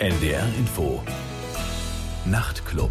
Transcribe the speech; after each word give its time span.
NDR 0.00 0.46
Info. 0.56 1.02
Nachtclub. 2.24 2.90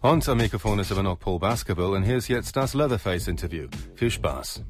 Und 0.00 0.28
am 0.28 0.38
Mikrofon 0.38 0.80
ist 0.80 0.90
immer 0.90 1.04
noch 1.04 1.20
Paul 1.20 1.38
Baskerville 1.38 1.90
und 1.90 2.02
hier 2.02 2.16
ist 2.16 2.26
jetzt 2.26 2.56
das 2.56 2.74
Leatherface-Interview. 2.74 3.68
Viel 3.94 4.10
Spaß. 4.10 4.64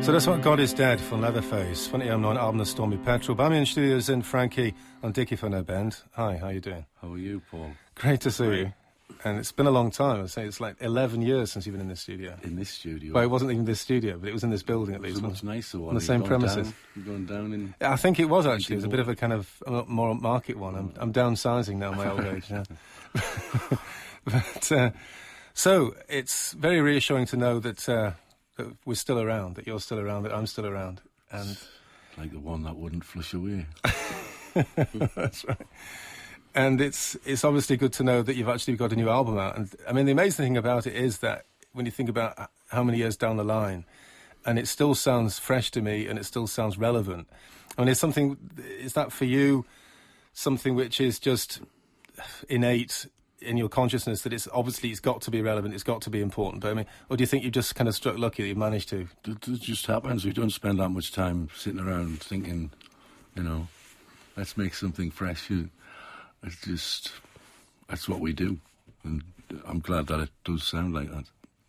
So, 0.00 0.10
das 0.12 0.26
war 0.26 0.38
God 0.38 0.58
is 0.58 0.74
Dead 0.74 1.00
von 1.00 1.20
Leatherface, 1.20 1.86
von 1.86 2.00
ihrem 2.00 2.22
neuen 2.22 2.38
Album 2.38 2.64
Stormy 2.64 2.96
Petrel. 2.96 3.36
Bei 3.36 3.48
mir 3.48 3.60
in 3.60 3.66
Studio 3.66 4.00
sind 4.00 4.26
Frankie 4.26 4.74
und 5.00 5.16
Dickie 5.16 5.36
von 5.36 5.52
der 5.52 5.62
Band. 5.62 6.04
Hi, 6.16 6.40
how 6.40 6.50
you 6.50 6.60
doing? 6.60 6.84
How 7.00 7.12
are 7.12 7.18
you, 7.18 7.40
Paul? 7.48 7.70
Great 7.94 8.20
to 8.24 8.30
see 8.30 8.62
you. 8.62 8.85
And 9.24 9.38
it's 9.38 9.52
been 9.52 9.66
a 9.66 9.70
long 9.70 9.90
time. 9.90 10.22
I 10.22 10.26
say 10.26 10.44
it's 10.44 10.60
like 10.60 10.76
11 10.80 11.22
years 11.22 11.50
since 11.52 11.66
you've 11.66 11.72
been 11.74 11.80
in 11.80 11.88
this 11.88 12.00
studio. 12.00 12.36
In 12.42 12.56
this 12.56 12.70
studio? 12.70 13.14
Well, 13.14 13.24
it 13.24 13.30
wasn't 13.30 13.50
even 13.52 13.64
this 13.64 13.80
studio, 13.80 14.18
but 14.18 14.28
it 14.28 14.32
was 14.32 14.44
in 14.44 14.50
this 14.50 14.62
building 14.62 14.94
at 14.94 15.00
least. 15.00 15.18
a 15.18 15.22
much 15.22 15.30
wasn't 15.30 15.50
it? 15.50 15.54
nicer 15.54 15.78
one. 15.78 15.88
On 15.90 15.94
the 15.94 16.00
same 16.00 16.22
premises. 16.22 16.72
Down, 16.94 17.04
going 17.04 17.26
down 17.26 17.52
in... 17.52 17.74
I 17.80 17.96
think 17.96 18.20
it 18.20 18.26
was 18.26 18.46
actually. 18.46 18.74
It 18.74 18.78
was 18.78 18.84
a 18.84 18.88
bit 18.88 19.00
of 19.00 19.08
a 19.08 19.16
kind 19.16 19.32
of 19.32 19.62
a 19.66 19.84
more 19.86 20.14
market 20.14 20.56
one. 20.56 20.74
I'm, 20.74 20.92
I'm 20.96 21.12
downsizing 21.12 21.76
now, 21.76 21.92
in 21.92 21.98
my 21.98 22.10
old 22.10 22.24
age. 22.24 22.50
Yeah. 22.50 22.64
but 24.24 24.72
uh, 24.72 24.90
so 25.54 25.94
it's 26.08 26.52
very 26.52 26.80
reassuring 26.80 27.26
to 27.26 27.36
know 27.36 27.58
that, 27.60 27.88
uh, 27.88 28.12
that 28.56 28.66
we're 28.84 28.94
still 28.94 29.18
around, 29.18 29.56
that 29.56 29.66
you're 29.66 29.80
still 29.80 29.98
around, 29.98 30.24
that 30.24 30.34
I'm 30.34 30.46
still 30.46 30.66
around, 30.66 31.00
and 31.30 31.56
Like 32.18 32.32
the 32.32 32.38
one 32.38 32.62
that 32.64 32.76
wouldn't 32.76 33.04
flush 33.04 33.34
away. 33.34 33.66
that's 35.14 35.44
right. 35.44 35.66
And 36.56 36.80
it's 36.80 37.16
it's 37.26 37.44
obviously 37.44 37.76
good 37.76 37.92
to 37.92 38.02
know 38.02 38.22
that 38.22 38.34
you've 38.34 38.48
actually 38.48 38.76
got 38.76 38.90
a 38.90 38.96
new 38.96 39.10
album 39.10 39.36
out. 39.36 39.58
And 39.58 39.72
I 39.86 39.92
mean, 39.92 40.06
the 40.06 40.12
amazing 40.12 40.44
thing 40.46 40.56
about 40.56 40.86
it 40.86 40.94
is 40.94 41.18
that 41.18 41.44
when 41.72 41.84
you 41.84 41.92
think 41.92 42.08
about 42.08 42.50
how 42.70 42.82
many 42.82 42.96
years 42.98 43.16
down 43.16 43.36
the 43.36 43.44
line, 43.44 43.84
and 44.46 44.58
it 44.58 44.66
still 44.66 44.94
sounds 44.94 45.38
fresh 45.38 45.70
to 45.72 45.82
me, 45.82 46.06
and 46.06 46.18
it 46.18 46.24
still 46.24 46.46
sounds 46.46 46.78
relevant. 46.78 47.28
I 47.76 47.82
mean, 47.82 47.90
is 47.90 48.00
something 48.00 48.38
is 48.80 48.94
that 48.94 49.12
for 49.12 49.26
you 49.26 49.66
something 50.32 50.74
which 50.74 50.98
is 50.98 51.18
just 51.18 51.60
innate 52.48 53.06
in 53.40 53.58
your 53.58 53.68
consciousness 53.68 54.22
that 54.22 54.32
it's 54.32 54.48
obviously 54.52 54.90
it's 54.90 55.00
got 55.00 55.20
to 55.20 55.30
be 55.30 55.42
relevant, 55.42 55.74
it's 55.74 55.82
got 55.82 56.00
to 56.02 56.10
be 56.10 56.22
important. 56.22 56.62
But 56.62 56.70
I 56.70 56.74
mean, 56.74 56.86
or 57.10 57.18
do 57.18 57.22
you 57.22 57.26
think 57.26 57.44
you 57.44 57.50
just 57.50 57.74
kind 57.74 57.86
of 57.86 57.94
struck 57.94 58.16
lucky 58.16 58.42
that 58.42 58.48
you've 58.48 58.56
managed 58.56 58.88
to? 58.90 59.08
It, 59.26 59.48
it 59.48 59.60
just 59.60 59.86
happens. 59.86 60.24
We 60.24 60.32
don't 60.32 60.50
spend 60.50 60.78
that 60.78 60.88
much 60.88 61.12
time 61.12 61.50
sitting 61.54 61.80
around 61.80 62.22
thinking, 62.22 62.70
you 63.34 63.42
know, 63.42 63.68
let's 64.36 64.56
make 64.56 64.72
something 64.72 65.10
fresh. 65.10 65.50
It's 66.42 66.60
just, 66.60 67.12
that's 67.88 68.08
what 68.08 68.20
we 68.20 68.32
do. 68.32 68.58
And 69.04 69.22
I'm 69.66 69.80
glad 69.80 70.06
that 70.08 70.20
it 70.20 70.30
does 70.44 70.64
sound 70.64 70.94
like 70.94 71.10
that, 71.10 71.24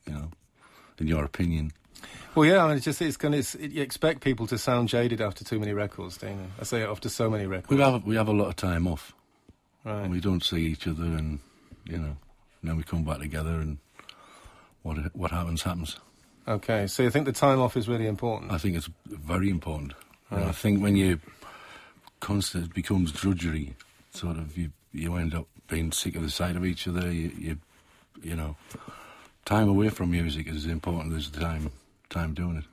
you 0.05 0.13
know, 0.13 0.29
in 0.99 1.07
your 1.07 1.23
opinion. 1.23 1.71
Well, 2.35 2.45
yeah, 2.45 2.63
I 2.63 2.67
mean, 2.67 2.77
it's 2.77 2.85
just 2.85 3.01
it's 3.01 3.17
kind 3.17 3.33
of 3.33 3.39
it's, 3.39 3.55
you 3.55 3.81
expect 3.81 4.21
people 4.21 4.45
to 4.47 4.57
sound 4.57 4.89
jaded 4.89 5.21
after 5.21 5.43
too 5.43 5.59
many 5.59 5.73
records, 5.73 6.17
don't 6.17 6.31
you? 6.31 6.47
I 6.59 6.63
say 6.63 6.83
after 6.83 7.09
so 7.09 7.29
many 7.29 7.47
records. 7.47 7.69
We 7.69 7.81
have, 7.81 8.03
we 8.05 8.15
have 8.15 8.27
a 8.27 8.33
lot 8.33 8.47
of 8.49 8.55
time 8.55 8.87
off. 8.87 9.13
right. 9.83 10.03
And 10.03 10.11
we 10.11 10.19
don't 10.19 10.43
see 10.43 10.65
each 10.65 10.87
other 10.87 11.03
and, 11.03 11.39
you 11.85 11.97
know, 11.97 12.17
then 12.63 12.77
we 12.77 12.83
come 12.83 13.03
back 13.03 13.19
together 13.19 13.49
and 13.51 13.77
what, 14.83 14.97
what 15.15 15.31
happens, 15.31 15.63
happens. 15.63 15.97
Okay, 16.47 16.87
so 16.87 17.03
you 17.03 17.09
think 17.09 17.25
the 17.25 17.31
time 17.33 17.59
off 17.59 17.75
is 17.75 17.87
really 17.89 18.07
important? 18.07 18.51
I 18.51 18.57
think 18.57 18.77
it's 18.77 18.89
very 19.05 19.49
important. 19.49 19.93
And 20.29 20.45
I 20.45 20.51
think 20.51 20.81
when 20.81 20.95
you 20.95 21.19
constant 22.19 22.65
it 22.65 22.73
becomes 22.73 23.11
drudgery, 23.11 23.75
sort 24.17 24.37
of 24.37 24.57
you 24.57 24.71
you 24.91 25.15
end 25.15 25.33
up 25.35 25.47
being 25.67 25.91
sick 25.91 26.15
of 26.15 26.23
the 26.23 26.29
sight 26.29 26.55
of 26.55 26.65
each 26.65 26.87
other. 26.87 27.11
You 27.11 27.31
you, 27.37 27.57
you 28.21 28.35
know, 28.35 28.55
time 29.45 29.69
away 29.69 29.89
from 29.89 30.11
music 30.11 30.47
is 30.47 30.57
as 30.57 30.65
important 30.65 31.13
as 31.13 31.31
the 31.31 31.39
time 31.39 31.71
time 32.09 32.33
doing 32.33 32.57
it. 32.57 32.65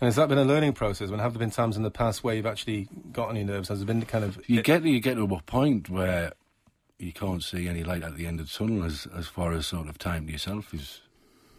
And 0.00 0.06
has 0.06 0.16
that 0.16 0.28
been 0.28 0.38
a 0.38 0.44
learning 0.44 0.72
process? 0.72 1.10
When 1.10 1.20
have 1.20 1.32
there 1.34 1.38
been 1.38 1.50
times 1.50 1.76
in 1.76 1.82
the 1.82 1.90
past 1.90 2.24
where 2.24 2.34
you've 2.34 2.46
actually 2.46 2.88
got 3.12 3.28
on 3.28 3.36
your 3.36 3.44
nerves? 3.44 3.68
Has 3.68 3.82
it 3.82 3.86
been 3.86 4.02
kind 4.02 4.24
of 4.24 4.40
You 4.48 4.62
get 4.62 4.84
you 4.84 5.00
get 5.00 5.14
to 5.14 5.22
a 5.22 5.40
point 5.42 5.88
where 5.88 6.32
you 6.98 7.12
can't 7.12 7.42
see 7.42 7.68
any 7.68 7.82
light 7.84 8.02
at 8.02 8.16
the 8.16 8.26
end 8.26 8.40
of 8.40 8.46
the 8.46 8.52
tunnel 8.52 8.84
as 8.84 9.06
as 9.16 9.26
far 9.26 9.52
as 9.52 9.66
sort 9.66 9.88
of 9.88 9.98
time 9.98 10.26
to 10.26 10.32
yourself 10.32 10.72
is 10.74 11.00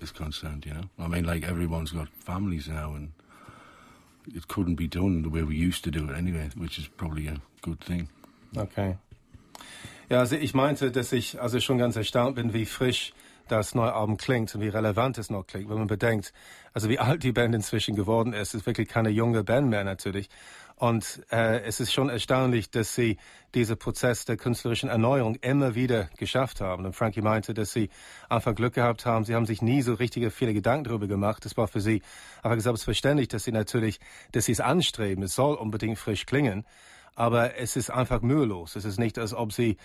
is 0.01 0.11
concerned. 0.11 0.65
You 0.65 0.73
know, 0.73 0.89
I 0.99 1.07
mean, 1.07 1.25
like 1.25 1.43
everyone's 1.43 1.91
got 1.91 2.09
families 2.09 2.67
now 2.67 2.93
and. 2.93 3.11
It 4.33 4.47
couldn't 4.47 4.75
be 4.75 4.87
done 4.87 5.21
the 5.23 5.29
way 5.29 5.43
we 5.43 5.57
used 5.57 5.83
to 5.83 5.91
do 5.91 6.09
it 6.09 6.15
anyway, 6.15 6.49
which 6.55 6.79
is 6.79 6.87
probably 6.87 7.27
a 7.27 7.41
good 7.61 7.81
thing. 7.81 8.07
Okay. 8.55 8.95
Ja, 10.09 10.19
also 10.19 10.35
ich 10.35 10.53
meinte, 10.53 10.91
dass 10.91 11.11
ich 11.11 11.41
also 11.41 11.59
schon 11.59 11.77
ganz 11.77 11.95
erstaunt 11.95 12.35
bin, 12.35 12.53
wie 12.53 12.65
frisch 12.65 13.13
das 13.47 13.75
neue 13.75 13.93
Album 13.93 14.17
klingt 14.17 14.53
und 14.55 14.61
wie 14.61 14.69
relevant 14.69 15.17
es 15.17 15.29
noch 15.29 15.45
klingt, 15.45 15.69
wenn 15.69 15.77
man 15.77 15.87
bedenkt, 15.87 16.33
also 16.73 16.89
wie 16.89 16.99
alt 16.99 17.23
die 17.23 17.31
Band 17.31 17.53
inzwischen 17.53 17.95
geworden 17.95 18.33
ist. 18.33 18.49
Es 18.49 18.53
ist 18.55 18.65
wirklich 18.65 18.87
keine 18.87 19.09
junge 19.09 19.43
Band 19.43 19.69
mehr 19.69 19.83
natürlich. 19.83 20.29
Und 20.75 21.21
äh, 21.31 21.61
es 21.61 21.79
ist 21.79 21.93
schon 21.93 22.09
erstaunlich, 22.09 22.69
dass 22.71 22.95
sie 22.95 23.17
diesen 23.53 23.77
Prozess 23.77 24.25
der 24.25 24.37
künstlerischen 24.37 24.89
Erneuerung 24.89 25.35
immer 25.35 25.75
wieder 25.75 26.09
geschafft 26.17 26.61
haben. 26.61 26.85
Und 26.85 26.95
Frankie 26.95 27.21
meinte, 27.21 27.53
dass 27.53 27.71
sie 27.71 27.89
einfach 28.27 28.55
Glück 28.55 28.73
gehabt 28.73 29.05
haben. 29.05 29.23
Sie 29.23 29.35
haben 29.35 29.45
sich 29.45 29.61
nie 29.61 29.81
so 29.81 29.93
richtige 29.93 30.31
viele 30.31 30.53
Gedanken 30.53 30.85
darüber 30.85 31.07
gemacht. 31.07 31.45
Es 31.45 31.55
war 31.57 31.67
für 31.67 31.79
sie 31.79 32.01
einfach 32.41 32.59
selbstverständlich, 32.59 33.27
dass 33.27 33.43
sie 33.43 33.51
natürlich, 33.51 33.99
dass 34.31 34.45
sie 34.45 34.51
es 34.51 34.59
anstreben. 34.59 35.23
Es 35.23 35.35
soll 35.35 35.55
unbedingt 35.55 35.99
frisch 35.99 36.25
klingen. 36.25 36.65
Aber 37.15 37.57
es 37.57 37.75
ist 37.75 37.89
einfach 37.89 38.21
mühelos. 38.21 38.75
Es 38.75 38.85
ist 38.85 38.99
nicht, 38.99 39.19
als 39.19 39.33
ob 39.33 39.53
sie 39.53 39.77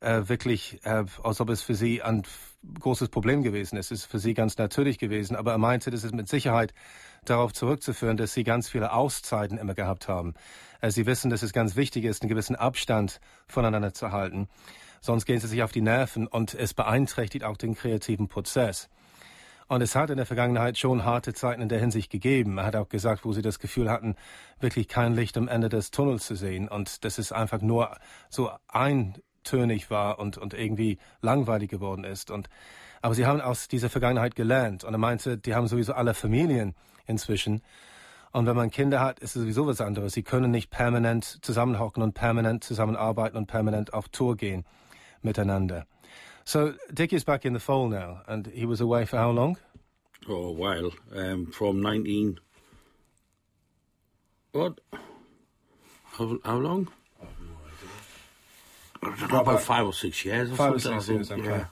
äh, 0.00 0.28
wirklich, 0.28 0.80
äh, 0.84 1.04
als 1.22 1.40
ob 1.40 1.50
es 1.50 1.62
für 1.62 1.74
sie 1.74 2.02
ein 2.02 2.22
großes 2.78 3.08
Problem 3.08 3.42
gewesen 3.42 3.76
ist. 3.76 3.90
Es 3.90 4.00
ist 4.00 4.04
für 4.06 4.18
sie 4.18 4.34
ganz 4.34 4.58
natürlich 4.58 4.98
gewesen. 4.98 5.36
Aber 5.36 5.52
er 5.52 5.58
meinte, 5.58 5.90
das 5.90 6.04
ist 6.04 6.14
mit 6.14 6.28
Sicherheit 6.28 6.74
darauf 7.24 7.52
zurückzuführen, 7.52 8.16
dass 8.16 8.34
sie 8.34 8.44
ganz 8.44 8.68
viele 8.68 8.92
Auszeiten 8.92 9.58
immer 9.58 9.74
gehabt 9.74 10.08
haben. 10.08 10.34
Äh, 10.80 10.90
sie 10.90 11.06
wissen, 11.06 11.30
dass 11.30 11.42
es 11.42 11.52
ganz 11.52 11.76
wichtig 11.76 12.04
ist, 12.04 12.22
einen 12.22 12.28
gewissen 12.28 12.56
Abstand 12.56 13.20
voneinander 13.48 13.94
zu 13.94 14.12
halten. 14.12 14.48
Sonst 15.00 15.26
gehen 15.26 15.40
sie 15.40 15.48
sich 15.48 15.62
auf 15.62 15.72
die 15.72 15.82
Nerven 15.82 16.26
und 16.26 16.54
es 16.54 16.72
beeinträchtigt 16.74 17.44
auch 17.44 17.56
den 17.56 17.74
kreativen 17.74 18.28
Prozess. 18.28 18.88
Und 19.66 19.80
es 19.80 19.96
hat 19.96 20.10
in 20.10 20.16
der 20.16 20.26
Vergangenheit 20.26 20.78
schon 20.78 21.04
harte 21.04 21.32
Zeiten 21.32 21.62
in 21.62 21.68
der 21.68 21.80
Hinsicht 21.80 22.10
gegeben. 22.10 22.58
Er 22.58 22.66
hat 22.66 22.76
auch 22.76 22.88
gesagt, 22.88 23.24
wo 23.24 23.32
sie 23.32 23.42
das 23.42 23.58
Gefühl 23.58 23.90
hatten, 23.90 24.14
wirklich 24.60 24.88
kein 24.88 25.14
Licht 25.14 25.36
am 25.36 25.48
Ende 25.48 25.68
des 25.68 25.90
Tunnels 25.90 26.26
zu 26.26 26.34
sehen 26.34 26.68
und 26.68 27.04
dass 27.04 27.18
es 27.18 27.32
einfach 27.32 27.62
nur 27.62 27.96
so 28.28 28.50
eintönig 28.68 29.90
war 29.90 30.18
und, 30.18 30.36
und 30.36 30.52
irgendwie 30.54 30.98
langweilig 31.22 31.70
geworden 31.70 32.04
ist. 32.04 32.30
Und, 32.30 32.48
aber 33.00 33.14
sie 33.14 33.26
haben 33.26 33.40
aus 33.40 33.68
dieser 33.68 33.88
Vergangenheit 33.88 34.34
gelernt. 34.34 34.84
Und 34.84 34.94
er 34.94 34.98
meinte, 34.98 35.38
die 35.38 35.54
haben 35.54 35.66
sowieso 35.66 35.94
alle 35.94 36.14
Familien 36.14 36.74
inzwischen. 37.06 37.62
Und 38.32 38.46
wenn 38.46 38.56
man 38.56 38.70
Kinder 38.70 39.00
hat, 39.00 39.20
ist 39.20 39.36
es 39.36 39.42
sowieso 39.42 39.66
was 39.66 39.80
anderes. 39.80 40.12
Sie 40.12 40.24
können 40.24 40.50
nicht 40.50 40.68
permanent 40.68 41.38
zusammenhocken 41.42 42.02
und 42.02 42.14
permanent 42.14 42.64
zusammenarbeiten 42.64 43.36
und 43.36 43.46
permanent 43.46 43.94
auf 43.94 44.08
Tour 44.08 44.36
gehen 44.36 44.64
miteinander. 45.22 45.86
So 46.44 46.74
Dickie's 46.92 47.24
back 47.24 47.44
in 47.46 47.52
the 47.54 47.60
fold 47.60 47.90
now, 47.90 48.20
and 48.26 48.46
he 48.46 48.66
was 48.66 48.80
away 48.80 49.04
for 49.06 49.16
how 49.16 49.30
long? 49.30 49.56
Oh, 50.28 50.46
a 50.46 50.52
while. 50.52 50.90
Um, 51.14 51.46
from 51.46 51.80
19. 51.82 52.38
What? 54.52 54.78
How, 56.12 56.38
how 56.44 56.56
long? 56.58 56.88
I 59.02 59.08
don't 59.18 59.32
know, 59.32 59.40
about 59.40 59.60
five 59.62 59.84
or 59.84 59.92
six 59.92 60.24
years 60.24 60.50
or 60.50 60.56
Five 60.56 60.74
or 60.74 60.78
something. 60.78 61.00
six 61.24 61.30
years, 61.30 61.30
okay. 61.32 61.42
yeah. 61.58 61.64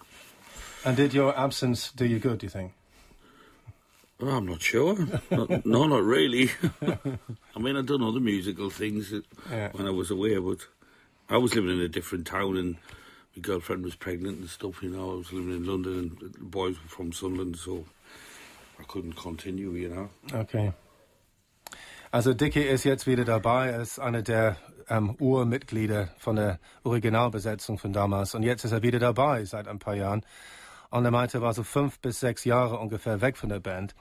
And 0.84 0.97
did 0.97 1.15
your 1.15 1.39
absence 1.39 1.91
do 1.93 2.04
you 2.04 2.19
good? 2.19 2.39
Do 2.39 2.47
you 2.47 2.50
think? 2.50 2.72
Oh, 4.21 4.28
I'm 4.28 4.47
not 4.47 4.60
sure. 4.62 4.97
not, 5.31 5.65
no, 5.65 5.87
not 5.87 6.03
really. 6.03 6.50
I 7.56 7.59
mean, 7.59 7.77
I've 7.77 7.87
done 7.87 8.03
other 8.03 8.21
musical 8.21 8.69
things 8.71 9.12
Yeah. 9.50 9.71
when 9.72 9.87
I 9.87 9.91
was 9.91 10.10
away, 10.10 10.37
but 10.39 10.59
I 11.31 11.39
was 11.39 11.54
living 11.54 11.71
in 11.71 11.81
a 11.81 11.89
different 11.89 12.27
town 12.27 12.56
and 12.56 12.77
my 13.34 13.43
girlfriend 13.43 13.84
was 13.84 13.97
pregnant 13.97 14.41
and 14.41 14.48
stuff, 14.48 14.82
you 14.82 14.91
know. 14.91 15.12
I 15.12 15.19
was 15.19 15.32
living 15.32 15.53
in 15.53 15.65
London 15.65 15.98
and 15.98 16.32
the 16.34 16.38
boys 16.41 16.76
were 16.82 16.88
from 16.88 17.12
Sunderland, 17.12 17.56
so 17.56 17.84
I 18.78 18.84
couldn't 18.84 19.16
continue, 19.16 19.72
you 19.72 19.88
know. 19.88 20.10
Okay. 20.32 20.72
Also 22.10 22.34
Dickie 22.34 22.60
ist 22.60 22.84
jetzt 22.84 23.06
wieder 23.06 23.25
dabei. 23.25 23.71
Er 23.71 23.81
ist 23.81 23.98
einer 23.98 24.21
der 24.21 24.56
ähm, 24.88 25.16
Urmitglieder 25.18 26.10
von 26.18 26.36
der 26.36 26.59
Originalbesetzung 26.84 27.78
von 27.78 27.95
damals. 27.95 28.34
Und 28.34 28.42
jetzt 28.42 28.65
ist 28.65 28.72
er 28.72 28.83
wieder 28.83 28.98
dabei 28.98 29.45
seit 29.47 29.66
ein 29.66 29.78
paar 29.78 29.95
Jahren. 29.95 30.22
Und 30.91 31.06
er 31.06 31.10
meinte, 31.10 31.39
er 31.39 31.42
war 31.42 31.54
so 31.54 31.62
fünf 31.62 32.01
bis 32.01 32.21
sechs 32.21 32.45
Jahre 32.45 32.78
ungefähr 32.78 33.22
weg 33.22 33.39
von 33.39 33.48
der 33.48 33.60
Band. 33.60 33.95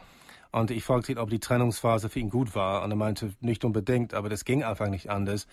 Und 0.51 0.71
ich 0.71 0.83
fragte 0.83 1.13
ihn, 1.13 1.17
ob 1.17 1.29
die 1.29 1.39
Trennungsphase 1.39 2.09
für 2.09 2.19
ihn 2.19 2.29
gut 2.29 2.53
war. 2.53 2.83
Und 2.83 2.91
er 2.91 2.97
meinte, 2.97 3.33
nicht 3.39 3.63
unbedingt, 3.63 4.13
aber 4.13 4.27
das 4.27 4.43
ging 4.43 4.63
einfach 4.63 4.89
nicht 4.89 5.09
anders. 5.09 5.47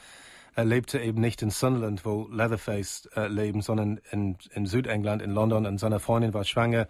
Er 0.59 0.65
lebte 0.65 0.99
eben 0.99 1.21
nicht 1.21 1.41
in 1.41 1.51
Sunderland, 1.51 2.05
wo 2.05 2.27
Leatherface 2.33 3.09
äh, 3.15 3.29
leben, 3.29 3.63
sondern 3.63 4.01
in, 4.11 4.37
in 4.53 4.67
Südengland, 4.67 5.23
in 5.23 5.31
London. 5.31 5.67
Und 5.67 5.79
seine 5.79 6.01
Freundin 6.01 6.35
war 6.35 6.43
schwanger. 6.43 6.89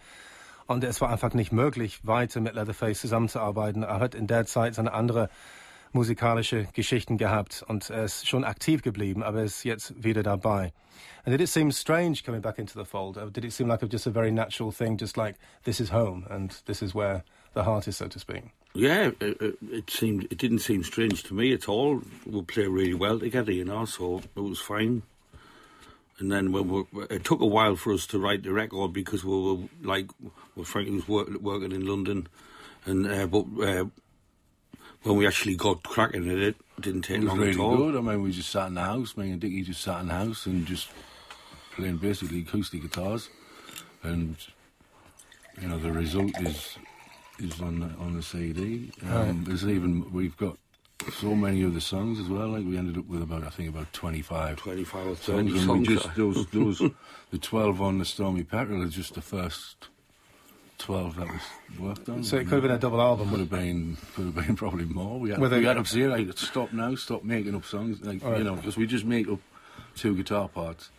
Und 0.66 0.84
es 0.84 1.02
war 1.02 1.10
einfach 1.10 1.34
nicht 1.34 1.52
möglich, 1.52 2.00
weiter 2.02 2.40
mit 2.40 2.54
Leatherface 2.54 2.98
zusammenzuarbeiten. 2.98 3.82
Er 3.82 4.00
hat 4.00 4.14
in 4.14 4.26
der 4.26 4.46
Zeit 4.46 4.74
seine 4.74 4.94
andere 4.94 5.28
musikalische 5.92 6.66
Geschichten 6.72 7.18
gehabt 7.18 7.62
und 7.68 7.90
er 7.90 8.04
ist 8.04 8.26
schon 8.26 8.42
aktiv 8.42 8.80
geblieben, 8.80 9.22
aber 9.22 9.40
er 9.40 9.44
ist 9.44 9.64
jetzt 9.64 10.02
wieder 10.02 10.22
dabei. 10.22 10.72
And 11.26 11.34
did 11.34 11.42
it 11.42 11.48
seem 11.48 11.70
strange 11.70 12.22
coming 12.24 12.40
back 12.40 12.58
into 12.58 12.72
the 12.78 12.86
fold? 12.86 13.18
Or 13.18 13.30
did 13.30 13.44
it 13.44 13.52
seem 13.52 13.68
like 13.68 13.86
just 13.90 14.06
a 14.06 14.10
very 14.10 14.32
natural 14.32 14.72
thing, 14.72 14.96
just 14.98 15.18
like 15.18 15.36
this 15.64 15.78
is 15.78 15.92
home 15.92 16.26
and 16.30 16.64
this 16.64 16.80
is 16.80 16.94
where 16.94 17.22
the 17.54 17.64
heart 17.64 17.88
is, 17.88 17.96
so 17.96 18.08
to 18.08 18.18
speak? 18.18 18.44
Yeah, 18.74 19.10
it, 19.20 19.40
it, 19.42 19.58
it 19.70 19.90
seemed 19.90 20.24
it 20.30 20.38
didn't 20.38 20.60
seem 20.60 20.84
strange 20.84 21.22
to 21.24 21.34
me 21.34 21.52
at 21.52 21.68
all. 21.68 22.02
We 22.26 22.42
play 22.42 22.66
really 22.66 22.94
well 22.94 23.18
together, 23.18 23.50
you 23.52 23.64
know, 23.64 23.84
so 23.86 24.22
it 24.36 24.40
was 24.40 24.60
fine. 24.60 25.02
And 26.18 26.30
then 26.32 26.52
when 26.52 26.68
we, 26.68 26.84
it 27.10 27.24
took 27.24 27.40
a 27.40 27.46
while 27.46 27.76
for 27.76 27.92
us 27.92 28.06
to 28.08 28.18
write 28.18 28.42
the 28.42 28.52
record 28.52 28.92
because 28.92 29.24
we 29.24 29.30
were 29.40 29.68
like, 29.82 30.10
well, 30.56 30.64
Frankie 30.64 30.90
was 30.90 31.08
work, 31.08 31.28
working 31.40 31.72
in 31.72 31.86
London, 31.86 32.28
and 32.86 33.06
uh, 33.06 33.26
but 33.26 33.46
uh, 33.62 33.84
when 35.02 35.16
we 35.16 35.26
actually 35.26 35.56
got 35.56 35.82
cracking 35.84 36.28
at 36.28 36.38
it, 36.38 36.56
it 36.76 36.82
didn't 36.82 37.02
take 37.02 37.18
It 37.18 37.24
was 37.24 37.28
long 37.30 37.38
really 37.38 37.52
at 37.52 37.58
all. 37.60 37.76
good. 37.76 37.96
I 37.96 38.00
mean, 38.00 38.22
we 38.22 38.32
just 38.32 38.50
sat 38.50 38.66
in 38.66 38.74
the 38.74 38.82
house. 38.82 39.16
Me 39.16 39.30
and 39.30 39.40
Dickie 39.40 39.62
just 39.62 39.80
sat 39.80 40.00
in 40.00 40.08
the 40.08 40.14
house 40.14 40.46
and 40.46 40.66
just 40.66 40.88
playing 41.74 41.98
basically 41.98 42.40
acoustic 42.40 42.82
guitars, 42.82 43.28
and 44.02 44.36
you 45.60 45.68
know 45.68 45.78
the 45.78 45.92
result 45.92 46.32
is 46.40 46.76
is 47.38 47.60
on 47.60 47.80
the, 47.80 47.86
on 48.02 48.14
the 48.14 48.22
CD. 48.22 48.90
Um, 49.08 49.44
There's 49.44 49.66
even 49.66 50.12
we've 50.12 50.36
got 50.36 50.56
so 51.12 51.34
many 51.34 51.62
of 51.62 51.74
the 51.74 51.80
songs 51.80 52.18
as 52.18 52.28
well. 52.28 52.48
Like 52.48 52.64
we 52.66 52.76
ended 52.76 52.98
up 52.98 53.06
with 53.06 53.22
about 53.22 53.44
I 53.44 53.50
think 53.50 53.68
about 53.68 53.92
twenty 53.92 54.22
five. 54.22 54.56
25 54.56 55.06
or 55.06 55.16
songs, 55.16 55.20
30 55.26 55.38
and 55.38 55.52
we 55.52 55.60
songs. 55.60 55.88
just 55.88 56.14
those 56.16 56.46
those 56.48 56.78
the 57.30 57.38
twelve 57.38 57.80
on 57.80 57.98
the 57.98 58.04
Stormy 58.04 58.42
Petrel 58.44 58.82
are 58.82 58.88
just 58.88 59.14
the 59.14 59.20
first 59.22 59.88
twelve 60.78 61.16
that 61.16 61.26
was 61.26 61.42
worked 61.78 62.08
on. 62.08 62.24
So 62.24 62.36
it 62.36 62.44
could 62.44 62.54
have 62.54 62.62
been 62.62 62.70
a 62.72 62.78
double 62.78 63.00
album. 63.00 63.30
Could 63.30 63.40
have 63.40 63.50
been, 63.50 63.96
could 64.14 64.26
have 64.26 64.34
been 64.46 64.56
probably 64.56 64.84
more. 64.84 65.18
We 65.18 65.30
had, 65.30 65.38
With 65.40 65.52
we 65.52 65.64
had 65.64 65.76
up 65.76 65.86
here 65.86 66.08
like 66.08 66.36
stop 66.38 66.72
now, 66.72 66.94
stop 66.94 67.24
making 67.24 67.54
up 67.54 67.64
songs, 67.64 68.00
like 68.02 68.24
All 68.24 68.30
right. 68.30 68.38
you 68.38 68.44
know, 68.44 68.54
because 68.54 68.76
we 68.76 68.86
just 68.86 69.04
make 69.04 69.28
up 69.28 69.40
two 69.96 70.14
guitar 70.16 70.48
parts, 70.48 70.90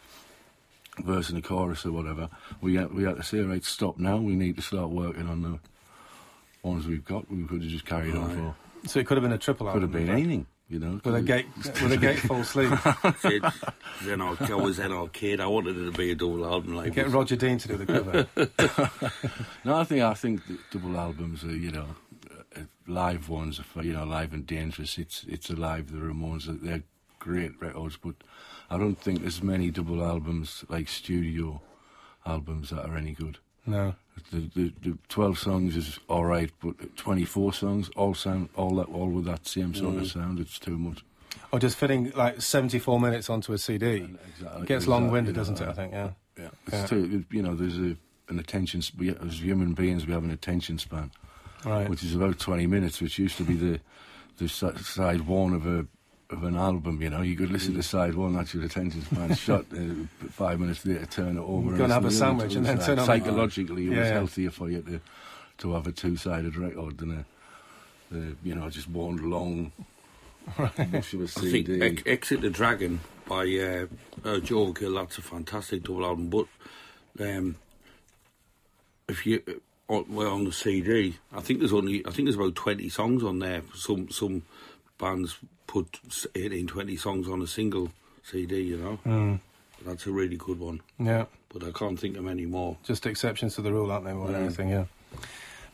verse 1.00 1.30
and 1.30 1.38
a 1.38 1.42
chorus 1.42 1.86
or 1.86 1.92
whatever. 1.92 2.30
We 2.62 2.76
had, 2.76 2.94
we 2.94 3.04
had 3.04 3.16
to 3.18 3.24
say 3.24 3.40
right, 3.40 3.64
stop 3.64 3.98
now. 3.98 4.18
We 4.18 4.36
need 4.36 4.56
to 4.58 4.62
start 4.62 4.90
working 4.90 5.28
on 5.28 5.42
the 5.42 5.60
ones 6.64 6.88
we've 6.88 7.06
got. 7.06 7.30
We 7.32 7.44
could 7.46 7.62
have 7.62 7.72
just 7.72 7.86
carried 7.86 8.16
on 8.16 8.36
for. 8.84 8.88
So 8.88 9.00
it 9.00 9.06
could 9.08 9.18
have 9.18 9.24
been 9.24 9.34
a 9.34 9.38
triple 9.38 9.68
album. 9.68 9.82
Could 9.82 9.90
album. 9.90 10.00
have 10.08 10.08
been 10.08 10.16
anything, 10.24 10.46
you 10.70 10.80
know. 10.80 11.02
With 11.04 11.16
a 11.16 11.22
gate, 11.22 11.48
with 11.58 11.92
a 11.92 11.98
gatefold 11.98 12.46
sleeve. 12.46 12.72
Kids, 13.22 13.56
then 14.04 14.22
I 14.22 14.36
I 14.40 14.56
was 14.56 14.78
then 14.78 14.92
our 14.92 15.08
kid. 15.10 15.40
I 15.42 15.48
wanted 15.48 15.78
it 15.78 15.86
to 15.92 15.98
be 15.98 16.12
a 16.12 16.16
double 16.16 16.46
album. 16.46 16.76
Like 16.76 16.94
Get 16.94 17.10
Roger 17.10 17.36
Dean 17.36 17.58
to 17.58 17.68
do 17.68 17.78
the 17.78 17.86
cover. 17.86 18.28
No, 19.66 19.76
I 19.78 19.84
think 19.84 20.02
I 20.02 20.14
think 20.14 20.46
the 20.48 20.58
double 20.72 20.98
albums 20.98 21.44
are 21.44 21.56
you 21.56 21.72
know 21.72 21.88
uh, 22.56 22.62
live 22.88 23.28
ones 23.30 23.58
for, 23.60 23.84
you 23.84 23.92
know 23.94 24.06
live 24.06 24.32
and 24.34 24.46
dangerous. 24.48 24.98
It's 24.98 25.26
it's 25.28 25.50
alive. 25.50 25.92
The 25.92 25.98
Ramones 26.00 26.48
are- 26.48 26.54
they're 26.54 26.84
great 27.20 27.60
records, 27.62 27.98
but 28.02 28.16
I 28.70 28.78
don't 28.78 28.96
think 28.96 29.22
there's 29.22 29.44
many 29.44 29.72
double 29.72 30.02
albums 30.04 30.64
like 30.70 30.88
studio 30.88 31.62
albums 32.26 32.70
that 32.70 32.86
are 32.86 32.96
any 32.96 33.12
good. 33.12 33.40
No. 33.66 33.96
The, 34.32 34.50
the, 34.54 34.74
the 34.82 34.98
twelve 35.08 35.40
songs 35.40 35.76
is 35.76 36.00
all 36.10 36.26
right, 36.26 36.52
but 36.62 36.98
twenty 36.98 37.26
four 37.26 37.54
songs 37.54 37.90
all 37.96 38.14
sound 38.14 38.50
all 38.56 38.76
that 38.76 38.90
all 38.90 39.10
with 39.10 39.26
that 39.26 39.48
same 39.48 39.74
sort 39.74 39.96
of 39.96 40.04
mm. 40.04 40.14
sound. 40.14 40.40
It's 40.40 40.60
too 40.60 40.78
much. 40.78 41.04
Or 41.52 41.60
just 41.60 41.78
fitting 41.78 42.12
like 42.16 42.42
74 42.42 43.00
minutes 43.00 43.30
onto 43.30 43.54
a 43.54 43.58
CD. 43.58 44.08
Exactly. 44.36 44.62
It 44.62 44.68
gets 44.68 44.86
long-winded, 44.86 45.36
Exactly, 45.36 45.66
doesn't 45.66 45.68
it? 45.68 45.72
I 45.72 45.74
think. 45.74 45.94
Yeah. 45.94 46.10
Yeah, 46.38 46.50
it's 46.68 46.74
Yeah. 46.74 46.86
Too, 46.86 47.26
you 47.32 47.42
know, 47.42 47.56
there's 47.56 47.78
a 47.80 47.96
an 48.30 48.40
attention. 48.40 48.84
We, 48.98 49.10
as 49.10 49.42
human 49.42 49.74
beings, 49.74 50.06
we 50.06 50.14
have 50.14 50.24
an 50.24 50.32
attention 50.32 50.78
span. 50.78 51.12
Right. 51.66 51.90
which 51.90 52.04
is 52.04 52.16
about 52.16 52.40
20 52.40 52.68
minutes, 52.68 53.02
which 53.02 53.20
used 53.20 53.36
to 53.38 53.44
be 53.44 53.56
the 53.56 53.80
the 54.38 54.48
side 54.48 55.22
one 55.28 55.54
of 55.54 55.68
a 55.68 55.86
of 56.30 56.44
an 56.44 56.56
album. 56.56 57.02
You 57.02 57.10
know, 57.10 57.22
you 57.22 57.36
could 57.36 57.52
listen 57.52 57.74
to 57.76 57.84
side 57.84 58.16
one, 58.16 58.34
that's 58.36 58.54
your 58.54 58.64
attention 58.64 59.02
span 59.04 59.34
shot. 59.36 59.66
Uh, 59.74 60.06
five 60.30 60.60
minutes 60.60 60.86
later, 60.86 61.06
turn 61.06 61.38
it 61.38 61.42
over. 61.42 61.76
Go 61.76 61.84
and 61.86 61.94
have 61.94 62.04
a 62.04 62.08
listen 62.08 62.38
to 62.38 62.46
the 62.46 62.50
sandwich 62.50 62.56
and 62.56 62.66
then 62.66 62.80
turn 62.80 63.00
on 63.00 63.06
the- 63.06 63.06
Psychologically, 63.06 63.88
it 63.88 63.92
Yeah, 63.92 64.00
was 64.00 64.08
yeah. 64.08 64.14
healthier 64.14 64.52
for 64.52 64.70
you 64.70 64.82
to 64.84 65.02
to 65.60 65.74
have 65.74 65.88
a 65.88 65.92
two 65.92 66.16
sided 66.16 66.56
record 66.56 66.98
than 67.00 67.12
a. 67.20 67.26
The, 68.12 68.36
you 68.44 68.56
know, 68.56 68.70
just 68.72 68.90
one 68.90 69.30
long 69.30 69.72
mush 70.58 71.14
of 71.14 71.22
a 71.22 71.24
I 71.26 71.28
think 71.28 71.28
CD. 71.28 71.82
Ex- 71.82 72.04
Exit 72.08 72.42
the 72.42 72.50
Dragon 72.50 73.02
by 73.28 73.44
uh, 73.44 73.86
uh, 74.26 74.30
Urge 74.30 74.50
Overkill, 74.50 74.96
that's 74.96 75.20
a 75.20 75.22
fantastic 75.22 75.84
double 75.84 76.06
album. 76.06 76.30
But 76.30 76.48
um, 77.20 77.56
if 79.08 79.28
you 79.28 79.44
uh, 79.48 79.94
on, 79.94 80.06
well, 80.10 80.32
on 80.34 80.46
the 80.46 80.52
CD, 80.52 81.18
I 81.32 81.42
think 81.42 81.60
there's 81.60 81.74
only 81.74 82.04
I 82.06 82.10
think 82.12 82.26
there's 82.28 82.36
about 82.36 82.56
twenty 82.56 82.90
songs 82.90 83.24
on 83.24 83.40
there. 83.40 83.62
Some 83.76 84.10
some 84.10 84.42
bands 84.98 85.38
put 85.72 86.00
s- 86.10 86.28
18, 86.34 86.68
20 86.68 86.98
songs 86.98 87.28
on 87.28 87.42
a 87.42 87.48
single 87.48 87.90
CD. 88.24 88.60
You 88.62 88.78
know, 88.78 88.98
Mm. 89.06 89.40
that's 89.86 90.08
a 90.08 90.12
really 90.12 90.38
good 90.38 90.60
one. 90.60 90.80
Yeah. 91.00 91.26
But 91.54 91.64
I 91.64 91.72
can't 91.72 92.00
think 92.00 92.18
of 92.18 92.26
any 92.28 92.46
more. 92.46 92.76
Just 92.88 93.06
exceptions 93.06 93.56
to 93.56 93.62
the 93.62 93.70
rule, 93.70 93.92
aren't 93.92 94.06
they, 94.06 94.14
more 94.14 94.28
than 94.28 94.42
Ja. 94.42 94.46
anything, 94.48 94.70
ja. 94.72 94.88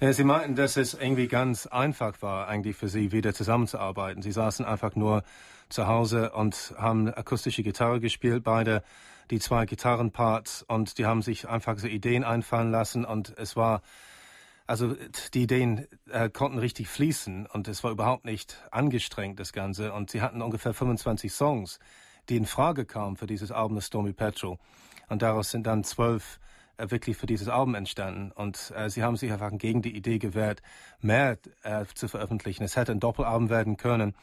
Ja, 0.01 0.11
Sie 0.11 0.25
meinten, 0.25 0.55
dass 0.55 0.75
es 0.77 0.93
irgendwie 0.93 1.27
ganz 1.27 1.67
einfach 1.67 2.21
war, 2.21 2.47
eigentlich 2.49 2.75
für 2.75 2.89
Sie 2.89 3.11
wieder 3.13 3.33
zusammenzuarbeiten. 3.33 4.21
Sie 4.21 4.31
saßen 4.33 4.65
einfach 4.65 4.95
nur 4.95 5.23
zu 5.69 5.87
Hause 5.87 6.31
und 6.31 6.73
haben 6.77 7.07
akustische 7.13 7.63
Gitarre 7.63 7.99
gespielt, 8.01 8.43
beide 8.43 8.83
die 9.31 9.39
zwei 9.39 9.65
Gitarrenparts 9.65 10.63
und 10.67 10.97
die 10.97 11.05
haben 11.05 11.21
sich 11.21 11.47
einfach 11.47 11.79
so 11.79 11.87
Ideen 11.87 12.23
einfallen 12.25 12.71
lassen 12.71 13.05
und 13.05 13.33
es 13.37 13.55
war, 13.55 13.81
also 14.67 14.95
die 15.33 15.43
Ideen 15.43 15.87
äh, 16.09 16.29
konnten 16.29 16.57
richtig 16.57 16.87
fließen 16.87 17.45
und 17.45 17.67
es 17.67 17.83
war 17.83 17.91
überhaupt 17.91 18.25
nicht 18.25 18.63
angestrengt, 18.71 19.39
das 19.39 19.53
Ganze. 19.53 19.93
Und 19.93 20.09
sie 20.09 20.21
hatten 20.21 20.41
ungefähr 20.41 20.73
25 20.73 21.31
Songs, 21.31 21.79
die 22.29 22.37
in 22.37 22.45
Frage 22.45 22.85
kamen 22.85 23.15
für 23.15 23.27
dieses 23.27 23.51
Album 23.51 23.79
Stormy 23.81 24.13
Petrol. 24.13 24.57
Und 25.07 25.21
daraus 25.21 25.51
sind 25.51 25.67
dann 25.67 25.83
zwölf 25.83 26.39
äh, 26.77 26.89
wirklich 26.89 27.15
für 27.15 27.27
dieses 27.27 27.47
Album 27.47 27.75
entstanden. 27.75 28.31
Und 28.31 28.73
äh, 28.75 28.89
sie 28.89 29.03
haben 29.03 29.17
sich 29.17 29.31
einfach 29.31 29.51
gegen 29.57 29.81
die 29.81 29.95
Idee 29.95 30.17
gewehrt, 30.17 30.61
mehr 30.99 31.37
äh, 31.63 31.85
zu 31.93 32.07
veröffentlichen. 32.07 32.63
Es 32.63 32.75
hätte 32.75 32.91
ein 32.91 32.99
Doppelalbum 32.99 33.49
werden 33.49 33.77
können. 33.77 34.15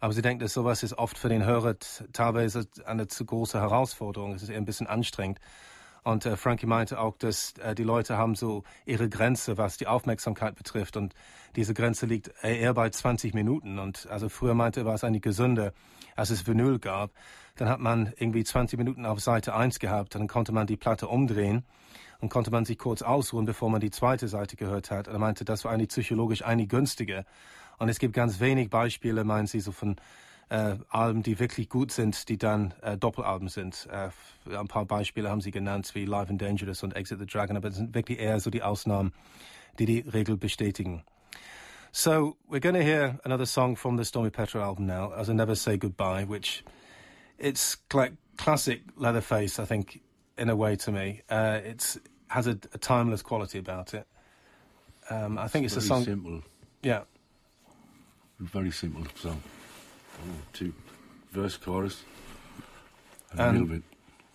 Aber 0.00 0.12
sie 0.12 0.22
denkt, 0.22 0.42
dass 0.42 0.52
sowas 0.52 0.82
ist 0.82 0.98
oft 0.98 1.16
für 1.16 1.28
den 1.28 1.46
Hörer 1.46 1.76
teilweise 2.12 2.66
eine 2.84 3.06
zu 3.06 3.24
große 3.24 3.60
Herausforderung. 3.60 4.34
Es 4.34 4.42
ist 4.42 4.50
eher 4.50 4.58
ein 4.58 4.66
bisschen 4.66 4.86
anstrengend. 4.86 5.38
Und 6.04 6.26
äh, 6.26 6.36
Frankie 6.36 6.66
meinte 6.66 7.00
auch, 7.00 7.16
dass 7.16 7.54
äh, 7.58 7.74
die 7.74 7.82
Leute 7.82 8.18
haben 8.18 8.34
so 8.34 8.62
ihre 8.84 9.08
Grenze, 9.08 9.56
was 9.56 9.78
die 9.78 9.86
Aufmerksamkeit 9.86 10.54
betrifft. 10.54 10.98
Und 10.98 11.14
diese 11.56 11.72
Grenze 11.72 12.04
liegt 12.04 12.30
äh, 12.42 12.60
eher 12.60 12.74
bei 12.74 12.90
20 12.90 13.32
Minuten. 13.32 13.78
Und 13.78 14.06
also 14.10 14.28
früher 14.28 14.54
meinte 14.54 14.80
er, 14.80 14.86
war 14.86 14.94
es 14.94 15.02
eigentlich 15.02 15.22
gesünder, 15.22 15.72
als 16.14 16.28
es 16.28 16.46
Vinyl 16.46 16.78
gab. 16.78 17.10
Dann 17.56 17.70
hat 17.70 17.80
man 17.80 18.12
irgendwie 18.18 18.44
20 18.44 18.78
Minuten 18.78 19.06
auf 19.06 19.20
Seite 19.20 19.54
1 19.54 19.78
gehabt. 19.78 20.14
Dann 20.14 20.28
konnte 20.28 20.52
man 20.52 20.66
die 20.66 20.76
Platte 20.76 21.08
umdrehen 21.08 21.64
und 22.20 22.28
konnte 22.28 22.50
man 22.50 22.66
sich 22.66 22.78
kurz 22.78 23.00
ausruhen, 23.00 23.46
bevor 23.46 23.70
man 23.70 23.80
die 23.80 23.90
zweite 23.90 24.28
Seite 24.28 24.56
gehört 24.56 24.90
hat. 24.90 25.08
Und 25.08 25.14
er 25.14 25.20
meinte, 25.20 25.46
das 25.46 25.64
war 25.64 25.72
eigentlich 25.72 25.88
psychologisch 25.88 26.44
eigentlich 26.44 26.68
günstiger. 26.68 27.24
Und 27.78 27.88
es 27.88 27.98
gibt 27.98 28.14
ganz 28.14 28.40
wenig 28.40 28.68
Beispiele, 28.68 29.24
meinen 29.24 29.46
Sie, 29.46 29.60
so 29.60 29.72
von 29.72 29.96
Alben, 30.48 31.22
die 31.22 31.38
wirklich 31.38 31.68
gut 31.68 31.90
sind, 31.90 32.28
die 32.28 32.36
dann 32.36 32.74
Doppelalben 33.00 33.48
sind. 33.48 33.88
Äh, 33.90 34.10
ein 34.54 34.68
paar 34.68 34.84
Beispiele 34.84 35.30
haben 35.30 35.40
Sie 35.40 35.50
genannt, 35.50 35.90
wie 35.94 36.04
Live 36.04 36.30
and 36.30 36.40
Dangerous 36.40 36.82
und 36.82 36.94
Exit 36.94 37.18
the 37.18 37.26
Dragon, 37.26 37.56
aber 37.56 37.68
es 37.68 37.76
sind 37.76 37.94
wirklich 37.94 38.18
eher 38.18 38.38
so 38.40 38.50
die 38.50 38.62
Ausnahmen, 38.62 39.12
die 39.78 39.86
die 39.86 40.00
Regel 40.00 40.36
bestätigen. 40.36 41.02
So 41.92 42.36
we're 42.48 42.60
going 42.60 42.74
to 42.74 42.82
hear 42.82 43.20
another 43.24 43.46
song 43.46 43.76
from 43.76 43.96
the 43.96 44.04
Stormy 44.04 44.30
Petrel 44.30 44.64
album 44.64 44.84
now, 44.84 45.12
as 45.12 45.28
I 45.28 45.32
Never 45.32 45.54
Say 45.54 45.76
Goodbye, 45.76 46.24
which 46.24 46.64
it's 47.38 47.78
like 47.92 48.14
classic 48.36 48.82
Leatherface, 48.96 49.60
I 49.60 49.64
think, 49.64 50.00
in 50.36 50.50
a 50.50 50.56
way 50.56 50.74
to 50.76 50.90
me. 50.90 51.22
Uh, 51.30 51.60
it's 51.64 51.98
has 52.28 52.48
a, 52.48 52.58
a 52.72 52.78
timeless 52.78 53.22
quality 53.22 53.58
about 53.58 53.94
it. 53.94 54.06
Um, 55.08 55.38
I 55.38 55.46
think 55.46 55.66
it's, 55.66 55.74
very 55.74 55.84
a 55.84 55.88
song. 55.88 56.04
simple, 56.04 56.42
Yeah, 56.82 57.04
very 58.40 58.72
simple 58.72 59.04
song. 59.14 59.40
Two 60.52 60.72
verse, 61.32 61.56
chorus, 61.56 62.02
and, 63.32 63.40
And- 63.40 63.56
a 63.56 63.60
little 63.60 63.76
bit. 63.76 63.82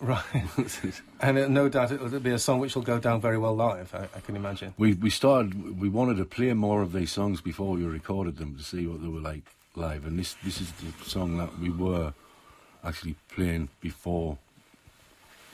right. 0.00 0.24
and 1.20 1.38
uh, 1.38 1.48
no 1.48 1.68
doubt 1.68 1.92
it'll 1.92 2.08
be 2.20 2.30
a 2.30 2.38
song 2.38 2.58
which 2.58 2.74
will 2.74 2.82
go 2.82 2.98
down 2.98 3.20
very 3.20 3.36
well 3.36 3.54
live. 3.54 3.94
I, 3.94 4.04
I 4.16 4.20
can 4.20 4.34
imagine. 4.34 4.72
We 4.78 4.94
we 4.94 5.10
started. 5.10 5.78
We 5.78 5.90
wanted 5.90 6.16
to 6.16 6.24
play 6.24 6.54
more 6.54 6.80
of 6.80 6.92
these 6.94 7.12
songs 7.12 7.42
before 7.42 7.72
we 7.76 7.84
recorded 7.84 8.38
them 8.38 8.56
to 8.56 8.62
see 8.62 8.86
what 8.86 9.02
they 9.02 9.08
were 9.08 9.20
like 9.20 9.42
live, 9.76 10.06
and 10.06 10.18
this 10.18 10.36
this 10.42 10.60
is 10.62 10.72
the 10.72 11.04
song 11.04 11.36
that 11.36 11.58
we 11.58 11.68
were 11.68 12.14
actually 12.82 13.14
playing 13.34 13.68
before 13.82 14.38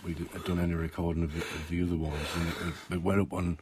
we 0.04 0.14
had 0.14 0.44
done 0.44 0.60
any 0.60 0.74
recording 0.74 1.24
of 1.24 1.32
the, 1.34 1.40
of 1.40 1.68
the 1.68 1.82
other 1.82 1.96
ones, 1.96 2.28
and 2.36 2.48
it, 2.68 2.94
it 2.94 3.02
went 3.02 3.20
up 3.20 3.32
on 3.32 3.58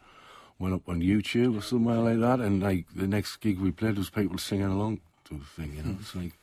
went 0.59 0.75
up 0.75 0.87
on 0.87 1.01
YouTube 1.01 1.59
or 1.59 1.63
somewhere 1.63 1.97
like 1.97 2.21
that, 2.21 2.41
and 2.45 2.63
like 2.63 2.85
the 2.95 3.07
next 3.07 3.37
gig 3.37 3.59
we 3.59 3.71
played 3.71 3.97
was 3.97 4.11
people 4.11 4.37
singing 4.37 4.67
along 4.67 5.01
to 5.25 5.35
the 5.39 5.45
thing. 5.45 5.75
You 5.77 5.83
know, 5.83 5.97
it's 5.99 6.15
like 6.15 6.35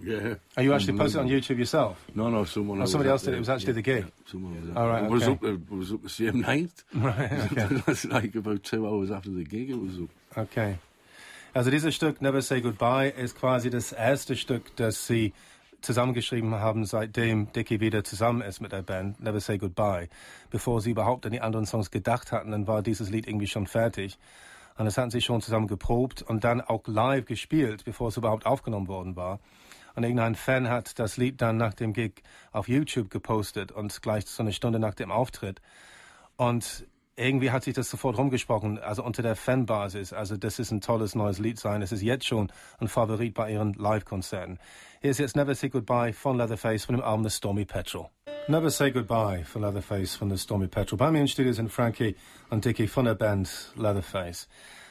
Yeah. 0.00 0.34
Are 0.56 0.62
you 0.62 0.72
actually 0.74 0.96
posted 0.96 1.20
on 1.20 1.28
YouTube 1.28 1.58
yourself? 1.58 2.04
no, 2.14 2.28
no, 2.30 2.44
someone. 2.44 2.80
Else 2.80 2.92
somebody 2.92 3.10
else 3.10 3.24
did 3.24 3.34
it. 3.34 3.38
was 3.40 3.48
actually 3.48 3.72
the 3.72 3.82
gig. 3.82 4.04
Yeah, 4.04 4.10
someone 4.30 4.60
was. 4.60 4.76
All 4.76 4.88
right, 4.88 5.04
It 5.04 5.10
was 5.10 5.22
okay. 5.24 5.48
up. 5.48 5.54
It 5.54 5.70
was 5.70 5.92
up 5.92 6.02
the 6.02 6.08
same 6.08 6.40
night. 6.40 6.70
Right. 6.94 7.32
Okay. 7.52 7.82
was 7.86 8.04
like 8.04 8.34
about 8.36 8.62
two 8.62 8.86
hours 8.86 9.10
after 9.10 9.30
the 9.30 9.44
gig. 9.44 9.70
It 9.70 9.76
was 9.80 9.98
up. 9.98 10.10
Okay. 10.36 10.78
Also 11.54 11.70
dieses 11.70 11.94
Stück 11.94 12.20
Never 12.22 12.42
Say 12.42 12.60
Goodbye 12.60 13.08
ist 13.08 13.36
quasi 13.36 13.70
das 13.70 13.92
erste 13.92 14.36
Stück, 14.36 14.76
das 14.76 15.06
sie 15.06 15.32
zusammengeschrieben 15.80 16.54
haben, 16.54 16.84
seitdem 16.84 17.52
Dickie 17.52 17.80
wieder 17.80 18.04
zusammen 18.04 18.42
ist 18.42 18.60
mit 18.60 18.72
der 18.72 18.82
Band, 18.82 19.20
Never 19.22 19.40
Say 19.40 19.58
Goodbye. 19.58 20.08
Bevor 20.50 20.80
sie 20.80 20.90
überhaupt 20.90 21.24
an 21.26 21.32
die 21.32 21.40
anderen 21.40 21.66
Songs 21.66 21.90
gedacht 21.90 22.30
hatten, 22.32 22.50
dann 22.50 22.66
war 22.66 22.82
dieses 22.82 23.10
Lied 23.10 23.26
irgendwie 23.26 23.46
schon 23.46 23.66
fertig. 23.66 24.18
Und 24.76 24.84
das 24.84 24.96
hatten 24.98 25.10
sie 25.10 25.20
schon 25.20 25.40
zusammen 25.40 25.66
geprobt 25.66 26.22
und 26.22 26.44
dann 26.44 26.60
auch 26.60 26.82
live 26.86 27.24
gespielt, 27.24 27.84
bevor 27.84 28.08
es 28.08 28.16
überhaupt 28.16 28.46
aufgenommen 28.46 28.86
worden 28.86 29.16
war. 29.16 29.40
Und 29.98 30.04
irgendein 30.04 30.36
Fan 30.36 30.68
hat 30.68 31.00
das 31.00 31.16
Lied 31.16 31.42
dann 31.42 31.56
nach 31.56 31.74
dem 31.74 31.92
Gig 31.92 32.22
auf 32.52 32.68
YouTube 32.68 33.10
gepostet 33.10 33.72
und 33.72 34.00
gleich 34.00 34.26
so 34.26 34.44
eine 34.44 34.52
Stunde 34.52 34.78
nach 34.78 34.94
dem 34.94 35.10
Auftritt. 35.10 35.60
Und 36.36 36.86
irgendwie 37.16 37.50
hat 37.50 37.64
sich 37.64 37.74
das 37.74 37.90
sofort 37.90 38.16
rumgesprochen, 38.16 38.78
also 38.78 39.02
unter 39.02 39.24
der 39.24 39.34
Fanbasis. 39.34 40.12
Also 40.12 40.36
das 40.36 40.60
ist 40.60 40.70
ein 40.70 40.80
tolles 40.80 41.16
neues 41.16 41.40
Lied 41.40 41.58
sein. 41.58 41.82
Es 41.82 41.90
ist 41.90 42.02
jetzt 42.02 42.26
schon 42.26 42.52
ein 42.78 42.86
Favorit 42.86 43.34
bei 43.34 43.50
ihren 43.50 43.72
Live-Konzerten. 43.72 44.60
Hier 45.00 45.10
ist 45.10 45.18
jetzt 45.18 45.34
Never 45.34 45.56
Say 45.56 45.68
Goodbye 45.68 46.12
von 46.12 46.36
Leatherface 46.36 46.84
von 46.84 46.94
dem 46.94 47.02
Album 47.02 47.24
The 47.24 47.36
Stormy 47.36 47.64
Petrol. 47.64 48.08
Never 48.46 48.70
Say 48.70 48.92
Goodbye 48.92 49.44
von 49.44 49.62
Leatherface 49.62 50.14
von 50.14 50.30
The 50.30 50.38
Stormy 50.38 50.68
Petrol. 50.68 50.96
Bei 50.96 51.10
mir 51.10 51.22
in 51.22 51.26
Studio 51.26 51.52
sind 51.52 51.72
Frankie 51.72 52.14
und 52.50 52.64
Dickie 52.64 52.86
von 52.86 53.06
der 53.06 53.16
Band 53.16 53.72
Leatherface. 53.74 54.46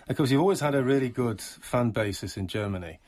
Of 0.10 0.18
course, 0.18 0.32
you've 0.32 0.42
always 0.42 0.62
had 0.62 0.76
a 0.76 0.82
really 0.82 1.10
good 1.10 1.42
fan 1.42 1.92
basis 1.92 2.38
in 2.38 2.48
Germany, 2.48 3.00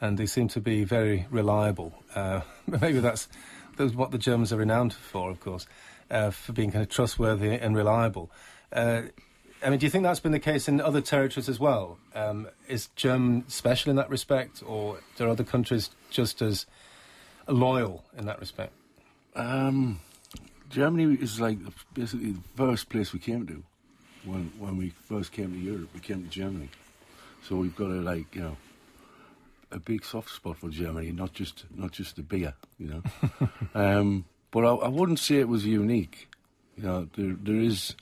and 0.00 0.18
they 0.18 0.26
seem 0.26 0.48
to 0.48 0.60
be 0.60 0.84
very 0.84 1.26
reliable. 1.30 1.92
Uh, 2.14 2.40
maybe 2.66 3.00
that's, 3.00 3.28
that's 3.76 3.94
what 3.94 4.10
the 4.10 4.18
Germans 4.18 4.52
are 4.52 4.56
renowned 4.56 4.94
for, 4.94 5.30
of 5.30 5.40
course, 5.40 5.66
uh, 6.10 6.30
for 6.30 6.52
being 6.52 6.70
kind 6.70 6.82
of 6.82 6.88
trustworthy 6.88 7.54
and 7.54 7.76
reliable. 7.76 8.30
Uh, 8.72 9.02
I 9.64 9.70
mean, 9.70 9.80
do 9.80 9.86
you 9.86 9.90
think 9.90 10.04
that's 10.04 10.20
been 10.20 10.32
the 10.32 10.38
case 10.38 10.68
in 10.68 10.80
other 10.80 11.00
territories 11.00 11.48
as 11.48 11.58
well? 11.58 11.98
Um, 12.14 12.48
is 12.68 12.88
German 12.94 13.44
special 13.48 13.90
in 13.90 13.96
that 13.96 14.08
respect, 14.08 14.62
or 14.64 15.00
are 15.18 15.28
other 15.28 15.42
countries 15.42 15.90
just 16.10 16.40
as 16.42 16.66
loyal 17.48 18.04
in 18.16 18.26
that 18.26 18.38
respect? 18.38 18.72
Um, 19.34 20.00
Germany 20.70 21.16
is 21.20 21.40
like 21.40 21.58
basically 21.92 22.32
the 22.32 22.42
first 22.56 22.88
place 22.88 23.12
we 23.12 23.18
came 23.18 23.46
to 23.46 23.62
when 24.24 24.52
when 24.58 24.76
we 24.76 24.90
first 24.90 25.32
came 25.32 25.52
to 25.52 25.58
Europe. 25.58 25.88
We 25.92 26.00
came 26.00 26.22
to 26.22 26.30
Germany, 26.30 26.68
so 27.42 27.56
we've 27.56 27.74
got 27.74 27.90
a 27.90 28.00
like 28.00 28.34
you 28.36 28.42
know 28.42 28.56
a 29.70 29.78
big 29.78 30.04
soft 30.04 30.30
spot 30.30 30.58
for 30.58 30.68
Germany, 30.68 31.12
not 31.12 31.32
just 31.32 31.64
not 31.74 31.92
just 31.92 32.16
the 32.16 32.22
beer, 32.22 32.54
you 32.78 32.88
know. 32.88 33.02
um, 33.74 34.24
but 34.50 34.64
I, 34.64 34.70
I 34.70 34.88
wouldn't 34.88 35.18
say 35.18 35.36
it 35.36 35.48
was 35.48 35.66
unique. 35.66 36.28
You 36.76 36.84
know, 36.84 37.08
there 37.16 37.36
there 37.40 37.60
is 37.60 37.94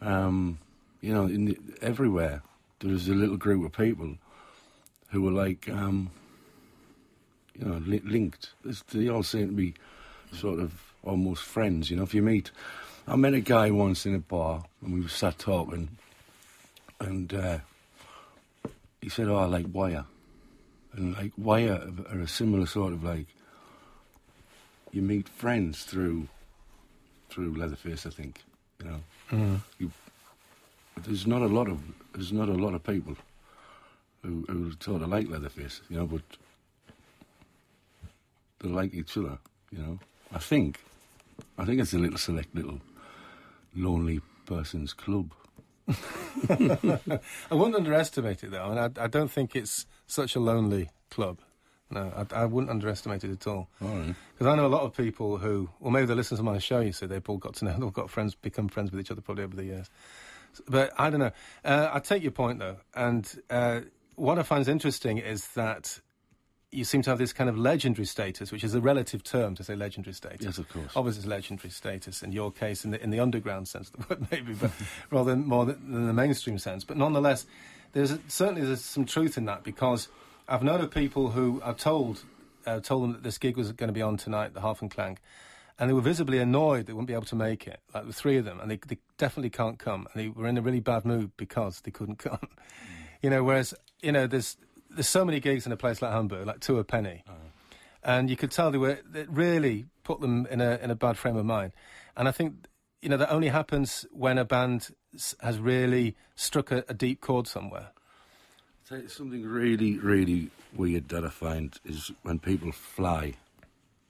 um, 0.00 0.58
you 1.00 1.12
know, 1.14 1.24
in 1.24 1.46
the, 1.46 1.58
everywhere 1.80 2.42
there's 2.80 3.08
a 3.08 3.14
little 3.14 3.36
group 3.36 3.64
of 3.64 3.72
people 3.72 4.16
who 5.10 5.26
are 5.28 5.32
like, 5.32 5.68
um, 5.68 6.10
you 7.54 7.66
know, 7.66 7.78
li- 7.78 8.02
linked. 8.04 8.50
they 8.92 9.08
all 9.08 9.22
seem 9.22 9.48
to 9.48 9.52
be 9.52 9.74
sort 10.32 10.60
of 10.60 10.72
almost 11.02 11.42
friends. 11.42 11.90
You 11.90 11.96
know, 11.96 12.02
if 12.02 12.14
you 12.14 12.22
meet, 12.22 12.50
I 13.06 13.16
met 13.16 13.34
a 13.34 13.40
guy 13.40 13.70
once 13.70 14.06
in 14.06 14.14
a 14.14 14.18
bar 14.18 14.64
and 14.82 14.94
we 14.94 15.08
sat 15.08 15.38
talking, 15.38 15.88
and 17.00 17.32
uh, 17.34 17.58
he 19.00 19.08
said, 19.08 19.28
"Oh, 19.28 19.36
I 19.36 19.46
like 19.46 19.66
Wire," 19.72 20.04
and 20.92 21.16
like 21.16 21.32
Wire 21.36 21.90
are 22.10 22.20
a 22.20 22.28
similar 22.28 22.66
sort 22.66 22.92
of 22.92 23.04
like 23.04 23.26
you 24.92 25.02
meet 25.02 25.28
friends 25.28 25.84
through 25.84 26.28
through 27.28 27.54
Leatherface, 27.54 28.06
I 28.06 28.10
think. 28.10 28.42
You 28.82 28.90
know, 28.90 29.00
mm. 29.30 29.60
you, 29.78 29.90
there's 31.02 31.26
not 31.26 31.42
a 31.42 31.46
lot 31.46 31.68
of 31.68 31.80
there's 32.14 32.32
not 32.32 32.48
a 32.48 32.54
lot 32.54 32.74
of 32.74 32.82
people 32.82 33.16
who 34.22 34.44
who 34.48 34.72
sort 34.80 35.02
of 35.02 35.08
like 35.08 35.28
Leatherface, 35.28 35.80
you 35.88 35.96
know, 35.96 36.06
but 36.06 36.22
they 38.60 38.68
like 38.68 38.94
each 38.94 39.16
other, 39.16 39.38
you 39.70 39.78
know. 39.78 39.98
I 40.32 40.38
think, 40.38 40.78
I 41.58 41.64
think 41.64 41.80
it's 41.80 41.92
a 41.92 41.98
little 41.98 42.18
select 42.18 42.54
little 42.54 42.80
lonely 43.74 44.20
person's 44.46 44.92
club. 44.92 45.32
I 46.48 47.54
wouldn't 47.54 47.76
underestimate 47.76 48.44
it 48.44 48.50
though, 48.50 48.70
and 48.70 48.98
I, 48.98 49.04
I 49.04 49.06
don't 49.06 49.30
think 49.30 49.54
it's 49.56 49.86
such 50.06 50.36
a 50.36 50.40
lonely 50.40 50.90
club. 51.10 51.40
No, 51.92 52.12
I, 52.14 52.42
I, 52.42 52.44
wouldn't 52.44 52.70
underestimate 52.70 53.24
it 53.24 53.32
at 53.32 53.46
all. 53.48 53.68
Because 53.80 54.14
right. 54.40 54.52
I 54.52 54.54
know 54.54 54.66
a 54.66 54.68
lot 54.68 54.82
of 54.82 54.96
people 54.96 55.38
who, 55.38 55.70
or 55.80 55.90
maybe 55.90 56.06
they 56.06 56.14
listen 56.14 56.36
to 56.36 56.42
my 56.44 56.58
show. 56.58 56.78
You 56.78 56.92
see, 56.92 57.06
they've 57.06 57.28
all 57.28 57.36
got 57.36 57.54
to 57.54 57.64
know, 57.64 57.76
they've 57.80 57.92
got 57.92 58.10
friends, 58.10 58.36
become 58.36 58.68
friends 58.68 58.92
with 58.92 59.00
each 59.00 59.10
other 59.10 59.20
probably 59.20 59.42
over 59.42 59.56
the 59.56 59.64
years. 59.64 59.90
But 60.68 60.92
I 60.98 61.10
don't 61.10 61.20
know. 61.20 61.32
Uh, 61.64 61.90
I 61.92 61.98
take 61.98 62.22
your 62.22 62.32
point 62.32 62.60
though, 62.60 62.76
and 62.94 63.28
uh, 63.50 63.80
what 64.14 64.38
I 64.38 64.42
find 64.42 64.66
interesting 64.68 65.18
is 65.18 65.48
that 65.48 66.00
you 66.72 66.84
seem 66.84 67.02
to 67.02 67.10
have 67.10 67.18
this 67.18 67.32
kind 67.32 67.50
of 67.50 67.58
legendary 67.58 68.06
status, 68.06 68.52
which 68.52 68.62
is 68.62 68.74
a 68.74 68.80
relative 68.80 69.24
term 69.24 69.54
to 69.56 69.64
say 69.64 69.74
legendary 69.74 70.14
status. 70.14 70.42
Yes, 70.42 70.58
of 70.58 70.68
course. 70.68 70.92
Obviously, 70.94 71.20
it's 71.20 71.28
legendary 71.28 71.70
status 71.70 72.22
in 72.22 72.32
your 72.32 72.52
case, 72.52 72.84
in 72.84 72.92
the, 72.92 73.02
in 73.02 73.10
the 73.10 73.18
underground 73.18 73.66
sense 73.66 73.90
of 73.90 74.08
the 74.08 74.14
word, 74.14 74.26
maybe, 74.30 74.54
but 74.54 74.70
rather 75.10 75.30
than 75.32 75.46
more 75.46 75.64
than 75.66 76.06
the 76.06 76.12
mainstream 76.12 76.58
sense. 76.58 76.84
But 76.84 76.96
nonetheless, 76.96 77.46
there's 77.92 78.12
a, 78.12 78.20
certainly 78.28 78.62
there's 78.62 78.84
some 78.84 79.04
truth 79.04 79.36
in 79.36 79.46
that 79.46 79.64
because 79.64 80.08
I've 80.48 80.62
known 80.62 80.80
of 80.80 80.90
people 80.90 81.30
who 81.30 81.60
are 81.64 81.74
told 81.74 82.22
uh, 82.66 82.80
told 82.80 83.02
them 83.02 83.12
that 83.12 83.22
this 83.22 83.38
gig 83.38 83.56
was 83.56 83.72
going 83.72 83.88
to 83.88 83.94
be 83.94 84.02
on 84.02 84.16
tonight, 84.16 84.54
the 84.54 84.60
Hafenklang, 84.60 85.16
and 85.78 85.88
they 85.88 85.94
were 85.94 86.00
visibly 86.00 86.38
annoyed 86.38 86.86
they 86.86 86.92
wouldn't 86.92 87.08
be 87.08 87.14
able 87.14 87.24
to 87.24 87.36
make 87.36 87.66
it. 87.66 87.80
Like 87.94 88.06
the 88.06 88.12
three 88.12 88.36
of 88.36 88.44
them, 88.44 88.60
and 88.60 88.70
they, 88.70 88.78
they 88.86 88.98
definitely 89.18 89.50
can't 89.50 89.78
come, 89.78 90.06
and 90.12 90.22
they 90.22 90.28
were 90.28 90.46
in 90.46 90.58
a 90.58 90.62
really 90.62 90.80
bad 90.80 91.04
mood 91.04 91.32
because 91.36 91.80
they 91.80 91.90
couldn't 91.90 92.18
come. 92.18 92.38
Mm. 92.38 92.48
You 93.22 93.30
know, 93.30 93.42
whereas 93.42 93.74
you 94.02 94.12
know 94.12 94.26
there's 94.26 94.56
there's 94.90 95.08
so 95.08 95.24
many 95.24 95.40
gigs 95.40 95.66
in 95.66 95.72
a 95.72 95.76
place 95.76 96.02
like 96.02 96.12
Hamburg, 96.12 96.46
like 96.46 96.60
two 96.60 96.78
a 96.78 96.84
penny, 96.84 97.22
uh-huh. 97.26 97.36
and 98.02 98.30
you 98.30 98.36
could 98.36 98.50
tell 98.50 98.70
they 98.70 98.78
were 98.78 98.98
it 99.14 99.30
really 99.30 99.86
put 100.04 100.20
them 100.20 100.46
in 100.50 100.60
a 100.60 100.78
in 100.82 100.90
a 100.90 100.94
bad 100.94 101.16
frame 101.16 101.36
of 101.36 101.46
mind. 101.46 101.72
And 102.16 102.28
I 102.28 102.32
think 102.32 102.66
you 103.02 103.08
know 103.08 103.16
that 103.16 103.30
only 103.30 103.48
happens 103.48 104.06
when 104.12 104.38
a 104.38 104.44
band 104.44 104.90
has 105.40 105.58
really 105.58 106.16
struck 106.34 106.70
a, 106.70 106.84
a 106.88 106.94
deep 106.94 107.20
chord 107.20 107.46
somewhere 107.46 107.90
something 109.06 109.44
really, 109.44 109.98
really 109.98 110.50
weird 110.74 111.08
that 111.10 111.24
I 111.24 111.28
find 111.28 111.78
is 111.84 112.10
when 112.22 112.40
people 112.40 112.72
fly 112.72 113.34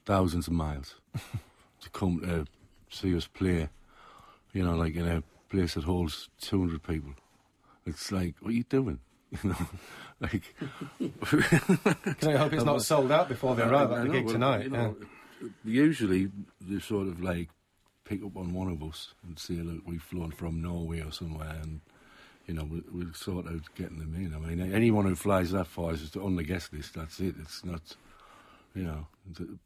thousands 0.05 0.47
of 0.47 0.53
miles 0.53 0.95
to 1.81 1.89
come 1.91 2.19
to 2.21 2.45
see 2.89 3.15
us 3.15 3.27
play, 3.27 3.69
you 4.53 4.63
know, 4.63 4.75
like 4.75 4.95
in 4.95 5.07
a 5.07 5.23
place 5.49 5.75
that 5.75 5.83
holds 5.83 6.29
200 6.41 6.81
people. 6.81 7.11
It's 7.85 8.11
like, 8.11 8.35
what 8.39 8.49
are 8.49 8.55
you 8.55 8.63
doing? 8.63 8.99
You 9.31 9.49
know, 9.49 9.67
like. 10.19 10.55
Can 12.19 12.29
I 12.29 12.37
hope 12.37 12.53
it's 12.53 12.63
not 12.63 12.81
sold 12.81 13.11
out 13.11 13.29
before 13.29 13.55
they 13.55 13.63
uh, 13.63 13.69
arrive 13.69 13.91
at 13.91 14.03
the 14.03 14.09
gig 14.09 14.27
tonight? 14.27 14.63
You 14.63 14.69
know, 14.71 14.95
yeah. 15.41 15.49
Usually, 15.63 16.29
they 16.59 16.79
sort 16.79 17.07
of 17.07 17.21
like 17.21 17.49
pick 18.03 18.23
up 18.23 18.35
on 18.35 18.53
one 18.53 18.69
of 18.69 18.83
us 18.83 19.13
and 19.25 19.39
say, 19.39 19.55
look, 19.55 19.81
we've 19.85 20.01
flown 20.01 20.31
from 20.31 20.61
Norway 20.61 21.01
or 21.01 21.11
somewhere, 21.11 21.55
and 21.61 21.81
you 22.47 22.53
know, 22.53 22.65
we, 22.65 22.83
we'll 22.91 23.13
sort 23.13 23.47
out 23.47 23.61
getting 23.75 23.99
them 23.99 24.13
in. 24.15 24.33
I 24.35 24.37
mean, 24.37 24.73
anyone 24.73 25.05
who 25.05 25.15
flies 25.15 25.51
that 25.51 25.67
far 25.67 25.93
is 25.93 26.01
just 26.01 26.17
on 26.17 26.35
the 26.35 26.43
guest 26.43 26.73
list. 26.73 26.95
That's 26.95 27.19
it. 27.19 27.35
It's 27.39 27.63
not, 27.63 27.81
you 28.75 28.83
know, 28.83 29.07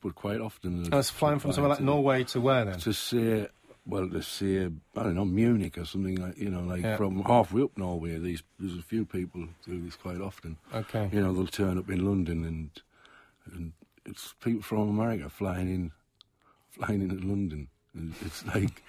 but 0.01 0.15
quite 0.15 0.39
often. 0.39 0.93
It's 0.93 1.09
flying 1.09 1.39
from 1.39 1.53
somewhere 1.53 1.71
like 1.71 1.79
Norway 1.81 2.23
to 2.25 2.41
where 2.41 2.65
then? 2.65 2.79
To 2.79 2.93
say, 2.93 3.47
well, 3.87 4.09
to 4.09 4.21
say, 4.21 4.65
I 4.65 5.03
don't 5.03 5.15
know, 5.15 5.25
Munich 5.25 5.77
or 5.77 5.85
something 5.85 6.15
like, 6.15 6.37
you 6.37 6.49
know, 6.49 6.61
like 6.61 6.81
yeah. 6.81 6.97
from 6.97 7.21
halfway 7.23 7.63
up 7.63 7.77
Norway. 7.77 8.17
These 8.17 8.43
there's 8.59 8.77
a 8.77 8.81
few 8.81 9.05
people 9.05 9.47
do 9.65 9.81
this 9.81 9.95
quite 9.95 10.21
often. 10.21 10.57
Okay. 10.73 11.09
You 11.11 11.21
know, 11.21 11.33
they'll 11.33 11.47
turn 11.47 11.77
up 11.77 11.89
in 11.89 12.05
London 12.05 12.43
and 12.45 12.69
and 13.53 13.73
it's 14.05 14.33
people 14.41 14.63
from 14.63 14.89
America 14.89 15.29
flying 15.29 15.69
in, 15.69 15.91
flying 16.71 17.01
in 17.01 17.11
into 17.11 17.27
London. 17.27 17.67
And 17.93 18.13
it's 18.25 18.45
like. 18.55 18.83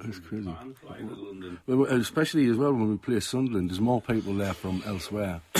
That's 0.00 0.18
crazy. 0.20 0.52
Well, 1.66 1.84
especially 1.86 2.48
as 2.48 2.56
well 2.56 2.72
when 2.72 2.90
we 2.90 2.96
play 2.96 3.20
Sunderland, 3.20 3.70
there's 3.70 3.80
more 3.80 4.00
people 4.00 4.34
there 4.34 4.54
from 4.54 4.82
elsewhere 4.86 5.40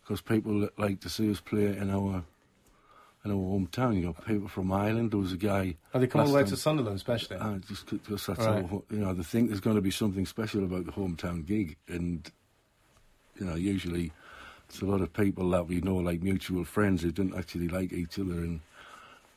because 0.00 0.20
people 0.20 0.68
like 0.76 1.00
to 1.00 1.08
see 1.08 1.30
us 1.30 1.40
play 1.40 1.66
in 1.66 1.90
our 1.90 2.24
in 3.28 3.36
our 3.36 3.58
hometown. 3.58 3.96
You 3.96 4.12
got 4.12 4.26
people 4.26 4.48
from 4.48 4.72
Ireland. 4.72 5.12
There 5.12 5.20
was 5.20 5.32
a 5.32 5.36
guy. 5.36 5.76
Are 5.94 6.00
they 6.00 6.06
come 6.06 6.22
all 6.22 6.28
the 6.28 6.34
way 6.34 6.44
to 6.44 6.56
Sunderland, 6.56 6.96
especially? 6.96 7.36
Uh, 7.36 7.58
just 7.68 7.86
because 7.86 8.26
that's 8.26 8.40
right. 8.40 8.70
all, 8.70 8.84
you 8.90 8.98
know, 8.98 9.14
they 9.14 9.22
think 9.22 9.48
there's 9.48 9.60
going 9.60 9.76
to 9.76 9.82
be 9.82 9.90
something 9.90 10.26
special 10.26 10.64
about 10.64 10.86
the 10.86 10.92
hometown 10.92 11.44
gig, 11.44 11.76
and 11.88 12.30
you 13.38 13.46
know, 13.46 13.54
usually 13.54 14.12
it's 14.68 14.80
a 14.80 14.86
lot 14.86 15.00
of 15.00 15.12
people 15.12 15.50
that 15.50 15.66
we 15.66 15.80
know, 15.80 15.96
like 15.96 16.22
mutual 16.22 16.64
friends, 16.64 17.02
who 17.02 17.12
don't 17.12 17.36
actually 17.36 17.68
like 17.68 17.92
each 17.92 18.18
other, 18.18 18.32
and 18.32 18.60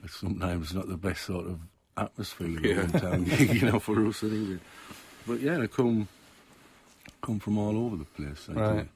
it's 0.04 0.18
sometimes 0.18 0.74
not 0.74 0.88
the 0.88 0.98
best 0.98 1.26
sort 1.26 1.46
of 1.46 1.60
atmosphere 1.98 2.48
yeah. 2.64 2.82
in 2.82 2.92
town, 2.92 3.26
you 3.26 3.72
know, 3.72 3.80
for 3.80 4.06
us 4.08 4.24
anyway. 4.24 4.60
But 5.28 5.40
yeah, 5.40 5.58
they 5.58 5.68
come 5.68 6.08
come 7.22 7.40
from 7.40 7.58
all 7.58 7.78
over 7.78 7.98
the 7.98 8.06
place. 8.06 8.48
Right. 8.50 8.88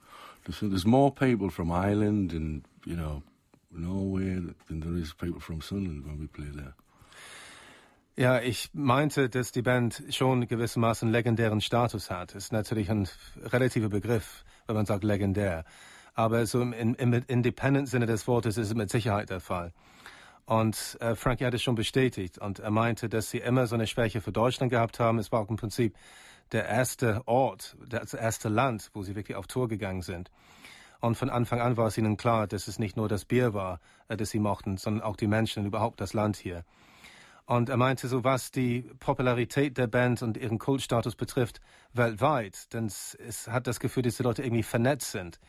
There's, 0.45 0.59
there's 0.59 0.85
more 0.85 1.11
people 1.11 1.49
from 1.49 1.71
Ireland 1.71 2.31
and 2.31 2.63
you 2.85 2.95
know 2.95 3.23
Norway 3.77 4.41
than 4.67 4.82
there 4.82 4.98
is 4.98 5.13
people 5.13 5.39
from 5.39 5.62
Sunderland 5.62 6.05
when 6.05 6.20
we 6.20 6.27
play 6.27 6.51
there. 6.53 6.74
Ja, 8.17 8.39
ich 8.39 8.70
meinte, 8.74 9.29
dass 9.29 9.51
die 9.51 9.62
Band 9.62 10.01
schon 10.10 10.48
gewissermaßen 10.48 11.12
legendären 11.12 11.60
Status 11.60 12.10
hat. 12.10 12.34
Ist 12.34 12.53
natürlich 12.53 12.89
ein 12.89 13.10
relativer 13.44 13.89
Begriff, 13.89 14.46
wenn 14.67 14.75
man 14.77 14.86
sagt 14.86 15.03
legendär. 15.03 15.65
Aber 16.13 16.46
so 16.46 16.62
im, 16.62 16.96
im 16.96 17.13
Independent-Sinne 17.27 18.05
des 18.05 18.25
Wortes 18.25 18.58
ist 18.58 18.70
es 18.70 18.74
mit 18.74 18.89
Sicherheit 18.89 19.29
der 19.29 19.41
Fall. 19.41 19.74
Und 20.46 20.98
äh, 21.01 21.15
Frankie 21.15 21.46
hat 21.46 21.53
es 21.55 21.63
schon 21.63 21.75
bestätigt 21.75 22.38
und 22.38 22.60
er 22.60 22.72
meinte, 22.72 23.10
dass 23.10 23.32
sie 23.32 23.39
immer 23.39 23.67
so 23.67 23.75
eine 23.75 23.88
Schwäche 23.88 24.22
für 24.22 24.32
Deutschland 24.32 24.72
gehabt 24.72 25.00
haben. 25.00 25.20
Es 25.20 25.32
war 25.32 25.41
auch 25.41 25.50
im 25.50 25.58
Prinzip 25.58 25.96
der 26.51 26.67
erste 26.67 27.27
Ort, 27.27 27.75
das 27.89 28.13
erste 28.13 28.48
Land, 28.48 28.91
wo 28.94 29.03
sie 29.03 29.15
wirklich 29.15 29.36
auf 29.36 29.48
Tour 29.48 29.67
gegangen 29.67 30.03
sind. 30.03 30.32
Und 31.05 31.17
von 31.17 31.29
Anfang 31.29 31.62
an 31.62 31.77
war 31.77 31.85
es 31.85 32.00
ihnen 32.00 32.17
klar, 32.17 32.47
dass 32.47 32.67
es 32.67 32.79
nicht 32.79 32.97
nur 32.97 33.07
das 33.07 33.25
Bier 33.25 33.53
war, 33.53 33.79
äh, 34.07 34.17
das 34.17 34.31
sie 34.31 34.39
mochten, 34.39 34.77
sondern 34.77 35.03
auch 35.03 35.15
die 35.15 35.27
Menschen 35.27 35.59
und 35.59 35.67
überhaupt 35.67 36.01
das 36.01 36.13
Land 36.13 36.35
hier. 36.35 36.63
Und 37.45 37.69
er 37.69 37.77
meinte 37.77 38.07
so, 38.07 38.24
was 38.24 38.50
die 38.50 38.89
Popularität 38.97 39.77
der 39.77 39.85
Band 39.85 40.24
und 40.24 40.35
ihren 40.35 40.57
Kultstatus 40.57 41.15
betrifft, 41.15 41.62
weltweit, 41.93 42.74
denn 42.74 42.88
es, 42.88 43.47
hat 43.47 43.67
das 43.67 43.79
Gefühl, 43.79 44.01
dass 44.01 44.17
die 44.17 44.24
Leute 44.24 44.41
irgendwie 44.41 44.63
vernetzt 44.63 45.12
sind. 45.12 45.39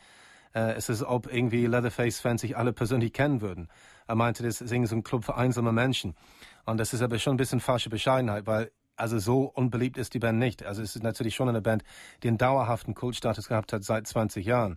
Äh, 0.54 0.74
es 0.74 0.90
ist, 0.90 1.02
ob 1.02 1.32
irgendwie 1.32 1.64
Leatherface-Fans 1.64 2.42
sich 2.42 2.54
alle 2.54 2.74
persönlich 2.74 3.14
kennen 3.14 3.40
würden. 3.40 3.68
Er 4.06 4.14
meinte, 4.14 4.42
das 4.42 4.60
ist 4.60 4.70
irgendwie 4.70 4.90
so 4.90 4.96
ein 4.96 5.04
Club 5.04 5.24
für 5.24 5.36
einsame 5.36 5.72
Menschen. 5.72 6.16
Und 6.66 6.76
das 6.76 6.92
ist 6.92 7.00
aber 7.00 7.18
schon 7.18 7.32
ein 7.32 7.38
bisschen 7.38 7.60
falsche 7.60 7.88
Bescheidenheit, 7.88 8.46
weil 8.46 8.72
also 8.96 9.18
so 9.18 9.44
unbeliebt 9.44 9.96
ist 9.96 10.12
die 10.12 10.18
Band 10.18 10.38
nicht. 10.38 10.66
Also 10.66 10.82
es 10.82 10.96
ist 10.96 11.02
natürlich 11.02 11.34
schon 11.34 11.48
eine 11.48 11.62
Band, 11.62 11.82
die 12.22 12.28
einen 12.28 12.36
dauerhaften 12.36 12.92
Kultstatus 12.92 13.48
gehabt 13.48 13.72
hat 13.72 13.84
seit 13.84 14.06
20 14.06 14.44
Jahren. 14.44 14.76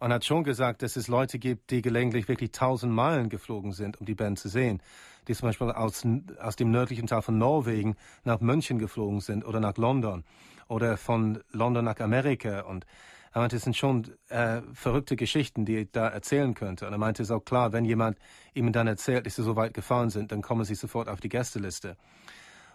Und 0.00 0.12
hat 0.12 0.24
schon 0.24 0.44
gesagt, 0.44 0.82
dass 0.82 0.96
es 0.96 1.08
Leute 1.08 1.38
gibt, 1.38 1.70
die 1.70 1.82
gelegentlich 1.82 2.28
wirklich 2.28 2.50
tausend 2.52 2.92
Meilen 2.92 3.28
geflogen 3.28 3.72
sind, 3.72 4.00
um 4.00 4.06
die 4.06 4.14
Band 4.14 4.38
zu 4.38 4.48
sehen. 4.48 4.82
Die 5.28 5.34
zum 5.34 5.48
Beispiel 5.48 5.70
aus, 5.70 6.06
aus 6.40 6.56
dem 6.56 6.70
nördlichen 6.70 7.06
Teil 7.06 7.22
von 7.22 7.38
Norwegen 7.38 7.96
nach 8.24 8.40
München 8.40 8.78
geflogen 8.78 9.20
sind 9.20 9.44
oder 9.44 9.60
nach 9.60 9.76
London 9.76 10.24
oder 10.68 10.96
von 10.96 11.42
London 11.52 11.84
nach 11.84 11.98
Amerika. 12.00 12.60
Und 12.60 12.86
er 13.32 13.40
meinte, 13.40 13.56
es 13.56 13.62
sind 13.62 13.76
schon 13.76 14.12
äh, 14.28 14.60
verrückte 14.72 15.16
Geschichten, 15.16 15.64
die 15.64 15.76
er 15.76 15.84
da 15.86 16.08
erzählen 16.08 16.54
könnte. 16.54 16.86
Und 16.86 16.92
er 16.92 16.98
meinte, 16.98 17.22
es 17.22 17.30
ist 17.30 17.34
auch 17.34 17.44
klar, 17.44 17.72
wenn 17.72 17.84
jemand 17.84 18.18
ihm 18.52 18.72
dann 18.72 18.86
erzählt, 18.86 19.26
dass 19.26 19.36
sie 19.36 19.42
so 19.42 19.56
weit 19.56 19.74
gefahren 19.74 20.10
sind, 20.10 20.30
dann 20.30 20.42
kommen 20.42 20.64
sie 20.64 20.74
sofort 20.74 21.08
auf 21.08 21.20
die 21.20 21.28
Gästeliste. 21.28 21.96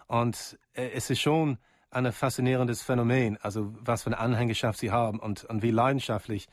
Und 0.06 0.58
äh, 0.74 0.90
es 0.94 1.08
ist 1.08 1.20
schon 1.20 1.58
ein 1.90 2.12
faszinierendes 2.12 2.82
Phänomen, 2.82 3.38
also 3.42 3.72
was 3.80 4.02
für 4.02 4.08
eine 4.08 4.18
Anhängerschaft 4.18 4.78
sie 4.78 4.90
haben 4.90 5.18
und, 5.18 5.44
und 5.44 5.62
wie 5.62 5.70
leidenschaftlich 5.70 6.48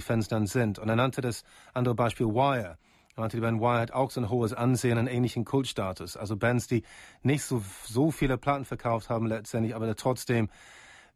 Fans 0.00 0.28
dann 0.28 0.46
sind. 0.46 0.78
Und 0.78 0.88
er 0.88 0.96
nannte 0.96 1.20
das 1.20 1.44
andere 1.74 1.94
Beispiel 1.94 2.26
Wire. 2.26 2.78
Er 3.16 3.20
meinte, 3.20 3.36
die 3.36 3.40
Band 3.40 3.60
Wire 3.60 3.80
hat 3.80 3.92
auch 3.92 4.10
so 4.10 4.20
ein 4.20 4.28
hohes 4.28 4.52
Ansehen, 4.52 4.98
einen 4.98 5.08
ähnlichen 5.08 5.44
Kultstatus. 5.44 6.16
Also 6.16 6.36
Bands, 6.36 6.66
die 6.66 6.82
nicht 7.22 7.44
so, 7.44 7.62
so 7.84 8.10
viele 8.10 8.36
Platten 8.36 8.64
verkauft 8.64 9.08
haben 9.08 9.26
letztendlich, 9.26 9.74
aber 9.74 9.94
trotzdem 9.96 10.50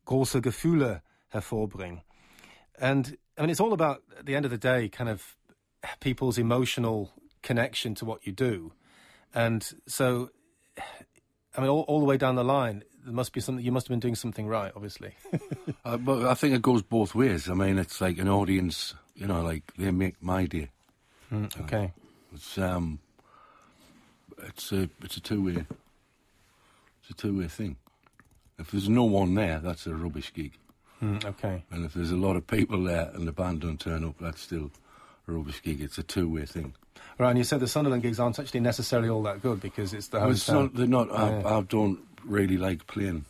große 0.06 0.40
Gefühle 0.40 1.02
hervorbringen. 1.28 2.00
And 2.78 3.18
I 3.36 3.42
mean, 3.42 3.50
it's 3.50 3.60
all 3.60 3.72
about, 3.72 4.02
at 4.18 4.26
the 4.26 4.34
end 4.34 4.46
of 4.46 4.52
the 4.52 4.58
day, 4.58 4.88
kind 4.88 5.10
of 5.10 5.36
people's 6.00 6.38
emotional 6.38 7.10
connection 7.42 7.94
to 7.96 8.06
what 8.06 8.24
you 8.24 8.32
do. 8.32 8.72
And 9.32 9.62
so 9.86 10.30
I 11.60 11.64
mean, 11.64 11.72
all, 11.72 11.82
all 11.88 12.00
the 12.00 12.06
way 12.06 12.16
down 12.16 12.36
the 12.36 12.44
line, 12.44 12.82
there 13.04 13.12
must 13.12 13.34
be 13.34 13.40
something. 13.42 13.62
You 13.62 13.70
must 13.70 13.86
have 13.86 13.90
been 13.90 14.00
doing 14.00 14.14
something 14.14 14.46
right, 14.46 14.72
obviously. 14.74 15.12
uh, 15.84 15.98
but 15.98 16.24
I 16.24 16.32
think 16.32 16.54
it 16.54 16.62
goes 16.62 16.80
both 16.80 17.14
ways. 17.14 17.50
I 17.50 17.54
mean, 17.54 17.78
it's 17.78 18.00
like 18.00 18.16
an 18.16 18.28
audience. 18.28 18.94
You 19.14 19.26
know, 19.26 19.42
like 19.42 19.70
they 19.76 19.90
make 19.90 20.22
my 20.22 20.46
day. 20.46 20.70
Mm, 21.30 21.60
okay. 21.64 21.84
Uh, 21.84 22.34
it's 22.34 22.56
um, 22.56 22.98
it's 24.44 24.72
a 24.72 24.88
it's 25.02 25.18
a 25.18 25.20
two 25.20 25.44
way. 25.44 25.66
It's 27.02 27.10
a 27.10 27.14
two 27.14 27.38
way 27.38 27.48
thing. 27.48 27.76
If 28.58 28.70
there's 28.70 28.88
no 28.88 29.04
one 29.04 29.34
there, 29.34 29.58
that's 29.58 29.86
a 29.86 29.94
rubbish 29.94 30.32
gig. 30.32 30.52
Mm, 31.02 31.22
okay. 31.26 31.62
And 31.70 31.84
if 31.84 31.92
there's 31.92 32.10
a 32.10 32.16
lot 32.16 32.36
of 32.36 32.46
people 32.46 32.84
there 32.84 33.10
and 33.12 33.28
the 33.28 33.32
band 33.32 33.60
don't 33.60 33.78
turn 33.78 34.02
up, 34.02 34.14
that's 34.18 34.40
still 34.40 34.70
rubbish 35.30 35.62
gig. 35.62 35.80
It's 35.80 35.98
a 35.98 36.02
two 36.02 36.28
way 36.28 36.46
thing. 36.46 36.74
Right, 37.18 37.30
and 37.30 37.38
you 37.38 37.44
said 37.44 37.60
the 37.60 37.68
Sunderland 37.68 38.02
gigs 38.02 38.18
aren't 38.18 38.38
actually 38.38 38.60
necessarily 38.60 39.10
all 39.10 39.22
that 39.24 39.42
good 39.42 39.60
because 39.60 39.92
it's 39.92 40.08
the 40.08 40.18
Well, 40.18 40.30
it's 40.30 40.48
not, 40.48 40.74
they're 40.74 40.86
not. 40.86 41.08
Yeah. 41.08 41.42
I, 41.44 41.58
I 41.58 41.62
don't 41.62 41.98
really 42.24 42.56
like 42.56 42.86
playing, 42.86 43.24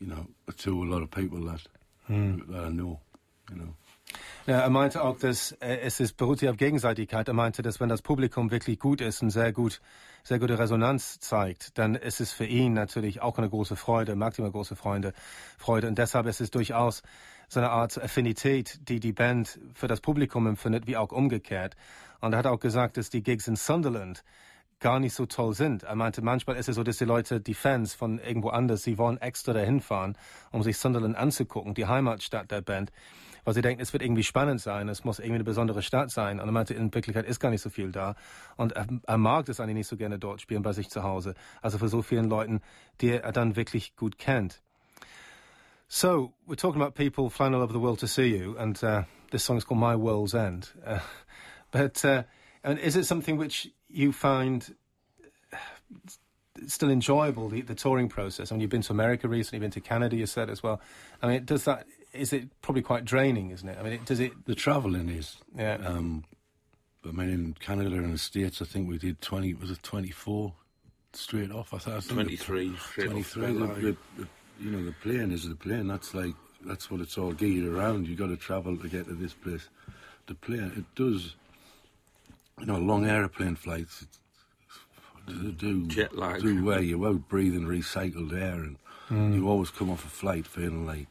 you 0.00 0.08
know, 0.08 0.26
to 0.56 0.82
a 0.82 0.86
lot 0.86 1.02
of 1.02 1.10
people 1.10 1.44
that 1.46 1.62
that 2.08 2.64
I 2.66 2.70
know, 2.70 3.00
you 3.50 3.56
know. 3.56 3.74
Ja, 4.46 4.60
er 4.60 4.70
meinte 4.70 5.02
auch, 5.04 5.18
dass 5.18 5.52
äh, 5.60 5.80
es 5.80 6.00
ist, 6.00 6.16
beruht 6.16 6.38
sich 6.38 6.48
auf 6.48 6.56
Gegenseitigkeit. 6.56 7.28
Er 7.28 7.34
meinte, 7.34 7.60
dass 7.60 7.80
wenn 7.80 7.90
das 7.90 8.00
Publikum 8.00 8.50
wirklich 8.50 8.78
gut 8.78 9.02
ist 9.02 9.22
und 9.22 9.28
sehr 9.28 9.52
gut, 9.52 9.82
sehr 10.24 10.38
gute 10.38 10.58
Resonanz 10.58 11.20
zeigt, 11.20 11.76
dann 11.76 11.94
ist 11.94 12.20
es 12.20 12.32
für 12.32 12.46
ihn 12.46 12.72
natürlich 12.72 13.20
auch 13.20 13.36
eine 13.36 13.50
große 13.50 13.76
Freude, 13.76 14.16
maximal 14.16 14.50
große 14.50 14.74
Freude, 14.74 15.12
Freude. 15.58 15.86
Und 15.88 15.98
deshalb 15.98 16.26
ist 16.26 16.40
es 16.40 16.50
durchaus 16.50 17.02
so 17.48 17.60
eine 17.60 17.70
Art 17.70 18.00
Affinität, 18.02 18.88
die 18.88 19.00
die 19.00 19.12
Band 19.12 19.58
für 19.74 19.88
das 19.88 20.00
Publikum 20.00 20.46
empfindet, 20.46 20.86
wie 20.86 20.96
auch 20.96 21.12
umgekehrt. 21.12 21.76
Und 22.20 22.32
er 22.32 22.38
hat 22.38 22.46
auch 22.46 22.60
gesagt, 22.60 22.96
dass 22.96 23.10
die 23.10 23.22
Gigs 23.22 23.48
in 23.48 23.56
Sunderland 23.56 24.24
gar 24.80 25.00
nicht 25.00 25.14
so 25.14 25.26
toll 25.26 25.54
sind. 25.54 25.82
Er 25.82 25.96
meinte, 25.96 26.22
manchmal 26.22 26.56
ist 26.56 26.68
es 26.68 26.76
so, 26.76 26.84
dass 26.84 26.98
die 26.98 27.04
Leute, 27.04 27.40
die 27.40 27.54
Fans 27.54 27.94
von 27.94 28.18
irgendwo 28.18 28.50
anders, 28.50 28.82
sie 28.82 28.98
wollen 28.98 29.18
extra 29.18 29.52
dahin 29.52 29.80
fahren, 29.80 30.16
um 30.52 30.62
sich 30.62 30.78
Sunderland 30.78 31.16
anzugucken, 31.16 31.74
die 31.74 31.86
Heimatstadt 31.86 32.50
der 32.50 32.60
Band, 32.60 32.92
weil 33.44 33.54
sie 33.54 33.62
denken, 33.62 33.82
es 33.82 33.92
wird 33.92 34.02
irgendwie 34.02 34.22
spannend 34.22 34.60
sein, 34.60 34.88
es 34.88 35.04
muss 35.04 35.18
irgendwie 35.18 35.36
eine 35.36 35.44
besondere 35.44 35.82
Stadt 35.82 36.10
sein. 36.10 36.38
Und 36.38 36.48
er 36.48 36.52
meinte, 36.52 36.74
in 36.74 36.94
Wirklichkeit 36.94 37.26
ist 37.26 37.40
gar 37.40 37.50
nicht 37.50 37.62
so 37.62 37.70
viel 37.70 37.90
da. 37.90 38.14
Und 38.56 38.72
er, 38.72 38.86
er 39.06 39.18
mag 39.18 39.48
es 39.48 39.58
eigentlich 39.58 39.76
nicht 39.76 39.88
so 39.88 39.96
gerne 39.96 40.18
dort 40.18 40.40
spielen, 40.40 40.62
bei 40.62 40.72
sich 40.72 40.90
zu 40.90 41.02
Hause. 41.02 41.34
Also 41.60 41.78
für 41.78 41.88
so 41.88 42.02
vielen 42.02 42.28
Leuten, 42.28 42.60
die 43.00 43.10
er 43.10 43.32
dann 43.32 43.56
wirklich 43.56 43.96
gut 43.96 44.18
kennt. 44.18 44.62
So, 45.88 46.34
we're 46.46 46.54
talking 46.54 46.80
about 46.80 46.94
people 46.94 47.30
flying 47.30 47.54
all 47.54 47.62
over 47.62 47.72
the 47.72 47.78
world 47.78 47.98
to 48.00 48.08
see 48.08 48.28
you, 48.28 48.56
and 48.58 48.82
uh, 48.84 49.04
this 49.30 49.42
song 49.42 49.56
is 49.56 49.64
called 49.64 49.80
My 49.80 49.96
World's 49.96 50.34
End. 50.34 50.68
Uh, 50.84 51.00
but 51.70 52.04
uh, 52.04 52.24
and 52.62 52.78
is 52.78 52.94
it 52.94 53.04
something 53.04 53.38
which 53.38 53.68
you 53.88 54.12
find 54.12 54.74
still 56.66 56.90
enjoyable, 56.90 57.48
the, 57.48 57.62
the 57.62 57.74
touring 57.74 58.08
process? 58.08 58.50
I 58.50 58.54
mean, 58.54 58.60
you've 58.60 58.70
been 58.70 58.82
to 58.82 58.92
America 58.92 59.28
recently, 59.28 59.56
you've 59.56 59.72
been 59.72 59.82
to 59.82 59.88
Canada, 59.88 60.16
you 60.16 60.26
said 60.26 60.50
as 60.50 60.62
well. 60.62 60.80
I 61.22 61.28
mean, 61.28 61.44
does 61.46 61.64
that, 61.64 61.86
is 62.12 62.32
it 62.34 62.48
probably 62.60 62.82
quite 62.82 63.06
draining, 63.06 63.50
isn't 63.50 63.68
it? 63.68 63.78
I 63.78 63.82
mean, 63.82 63.94
it, 63.94 64.04
does 64.04 64.20
it, 64.20 64.32
The 64.44 64.54
travelling 64.54 65.08
is. 65.08 65.36
Yeah. 65.56 65.78
Um, 65.84 66.24
I 67.06 67.12
mean, 67.12 67.30
in 67.30 67.56
Canada 67.60 67.96
and 67.96 68.12
the 68.12 68.18
States, 68.18 68.60
I 68.60 68.66
think 68.66 68.88
we 68.90 68.98
did 68.98 69.20
20, 69.22 69.54
was 69.54 69.70
it 69.70 69.82
24 69.82 70.52
straight 71.14 71.50
off? 71.50 71.72
I 71.72 71.78
thought 71.78 71.94
I 71.94 72.00
think 72.00 72.12
23 72.12 72.76
straight 72.76 73.06
off 73.06 73.32
23. 73.32 73.46
the 73.46 73.52
The, 73.52 73.66
the, 73.66 73.96
the, 74.18 74.28
you 74.58 74.70
know, 74.70 74.84
the 74.84 74.92
plane 74.92 75.30
is 75.30 75.48
the 75.48 75.54
plane. 75.54 75.88
That's 75.88 76.14
like, 76.14 76.34
that's 76.64 76.90
what 76.90 77.00
it's 77.00 77.16
all 77.16 77.32
geared 77.32 77.66
around. 77.66 78.06
You've 78.06 78.18
got 78.18 78.28
to 78.28 78.36
travel 78.36 78.76
to 78.76 78.88
get 78.88 79.06
to 79.06 79.14
this 79.14 79.34
place. 79.34 79.68
The 80.26 80.34
plane, 80.34 80.72
it 80.76 80.84
does, 80.94 81.34
you 82.58 82.66
know, 82.66 82.78
long 82.78 83.06
aeroplane 83.06 83.56
flights, 83.56 84.02
it, 84.02 84.08
they 85.26 85.50
do, 85.50 85.86
Jet 85.86 86.16
lag. 86.16 86.40
do 86.40 86.64
wear 86.64 86.80
you 86.80 87.06
out 87.06 87.28
breathing 87.28 87.64
recycled 87.64 88.32
air 88.32 88.54
and 88.54 88.76
mm. 89.10 89.34
you 89.34 89.48
always 89.48 89.70
come 89.70 89.90
off 89.90 90.04
a 90.04 90.08
flight 90.08 90.46
feeling 90.46 90.86
like 90.86 91.06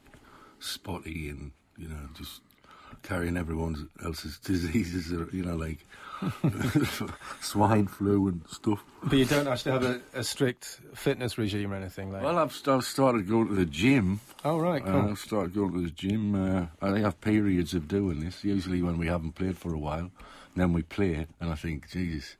spotty 0.58 1.28
and, 1.30 1.52
you 1.76 1.88
know, 1.88 2.08
just 2.16 2.40
carrying 3.02 3.36
everyone 3.36 3.88
else's 4.04 4.38
diseases, 4.44 5.12
or, 5.12 5.28
you 5.32 5.44
know, 5.44 5.56
like 5.56 5.78
swine 7.40 7.86
flu 7.86 8.28
and 8.28 8.42
stuff. 8.48 8.82
but 9.04 9.18
you 9.18 9.24
don't 9.24 9.46
actually 9.46 9.72
have 9.72 9.84
a, 9.84 10.00
a 10.14 10.24
strict 10.24 10.80
fitness 10.94 11.38
regime 11.38 11.72
or 11.72 11.76
anything 11.76 12.12
like 12.12 12.22
Well, 12.22 12.38
I've, 12.38 12.52
st- 12.52 12.68
I've 12.76 12.84
started 12.84 13.28
going 13.28 13.48
to 13.48 13.54
the 13.54 13.66
gym. 13.66 14.20
Oh, 14.44 14.58
right, 14.58 14.84
cool. 14.84 14.94
Uh, 14.94 15.10
I've 15.10 15.18
started 15.18 15.54
going 15.54 15.72
to 15.74 15.80
the 15.82 15.90
gym. 15.90 16.34
Uh, 16.34 16.66
I 16.82 16.98
have 16.98 17.20
periods 17.20 17.74
of 17.74 17.88
doing 17.88 18.20
this, 18.20 18.44
usually 18.44 18.82
when 18.82 18.98
we 18.98 19.06
haven't 19.06 19.32
played 19.34 19.58
for 19.58 19.72
a 19.74 19.78
while. 19.78 20.10
And 20.54 20.56
then 20.56 20.72
we 20.72 20.82
play, 20.82 21.26
and 21.40 21.50
I 21.50 21.54
think, 21.54 21.90
Jesus, 21.90 22.36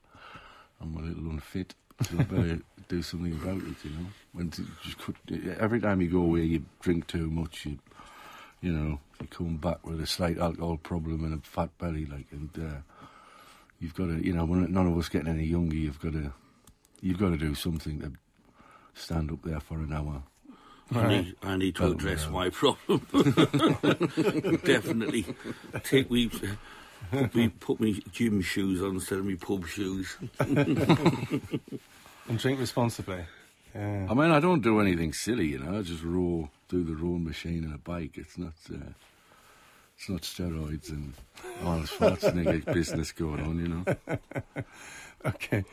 I'm 0.81 0.95
a 0.97 1.01
little 1.01 1.29
unfit. 1.29 1.75
So 2.01 2.17
I 2.19 2.23
better 2.23 2.59
do 2.87 3.01
something 3.01 3.33
about 3.33 3.57
it, 3.57 3.75
you 3.83 3.91
know. 3.91 4.05
When 4.33 4.49
to, 4.51 4.65
just 4.83 4.97
could, 4.99 5.15
every 5.59 5.79
time 5.81 6.01
you 6.01 6.09
go 6.09 6.21
away, 6.21 6.41
you 6.43 6.63
drink 6.81 7.07
too 7.07 7.29
much, 7.29 7.65
you, 7.65 7.77
you 8.61 8.71
know, 8.71 8.99
you 9.19 9.27
come 9.27 9.57
back 9.57 9.85
with 9.85 10.01
a 10.01 10.07
slight 10.07 10.37
alcohol 10.37 10.77
problem 10.77 11.23
and 11.25 11.33
a 11.33 11.45
fat 11.45 11.69
belly, 11.77 12.05
like, 12.05 12.27
and 12.31 12.49
uh, 12.57 12.77
you've 13.79 13.95
got 13.95 14.07
to, 14.07 14.25
you 14.25 14.33
know, 14.33 14.45
when 14.45 14.71
none 14.71 14.87
of 14.87 14.97
us 14.97 15.09
getting 15.09 15.27
any 15.27 15.45
younger, 15.45 15.75
you've 15.75 15.99
got 15.99 16.13
to, 16.13 16.33
you've 17.01 17.17
got 17.17 17.29
to 17.29 17.37
do 17.37 17.55
something 17.55 17.99
to 18.01 18.11
stand 18.93 19.31
up 19.31 19.41
there 19.43 19.59
for 19.59 19.79
an 19.79 19.93
hour. 19.93 20.23
I 20.91 21.07
need, 21.07 21.35
I 21.43 21.55
need 21.55 21.75
to 21.75 21.91
address 21.91 22.27
my 22.29 22.49
problem. 22.49 23.05
Definitely 24.63 25.25
take 25.83 26.09
me, 26.09 26.31
put 27.11 27.35
me, 27.35 27.49
put 27.49 27.79
me 27.79 28.01
gym 28.11 28.41
shoes 28.41 28.81
on 28.81 28.95
instead 28.95 29.19
of 29.19 29.25
me 29.25 29.35
pub 29.35 29.67
shoes. 29.67 30.17
And 32.29 32.37
drink 32.37 32.59
responsibly. 32.59 33.25
Yeah. 33.73 34.05
I 34.07 34.13
mean, 34.13 34.29
I 34.29 34.39
don't 34.39 34.61
do 34.61 34.79
anything 34.79 35.13
silly, 35.13 35.47
you 35.47 35.57
know. 35.57 35.79
I 35.79 35.81
just 35.81 36.03
row, 36.03 36.47
do 36.67 36.83
the 36.83 36.93
rowing 36.93 37.23
machine 37.23 37.63
and 37.63 37.73
a 37.73 37.79
bike. 37.79 38.17
It's 38.19 38.37
not, 38.37 38.53
uh, 38.71 38.91
not 40.07 40.23
steroids 40.23 40.91
and 40.91 41.13
Arnold 41.63 41.89
Schwarzenegger 41.89 42.63
business 42.73 43.11
going 43.11 43.41
on, 43.41 43.59
you 43.59 43.67
know. 43.67 43.83
Okay. 45.25 45.65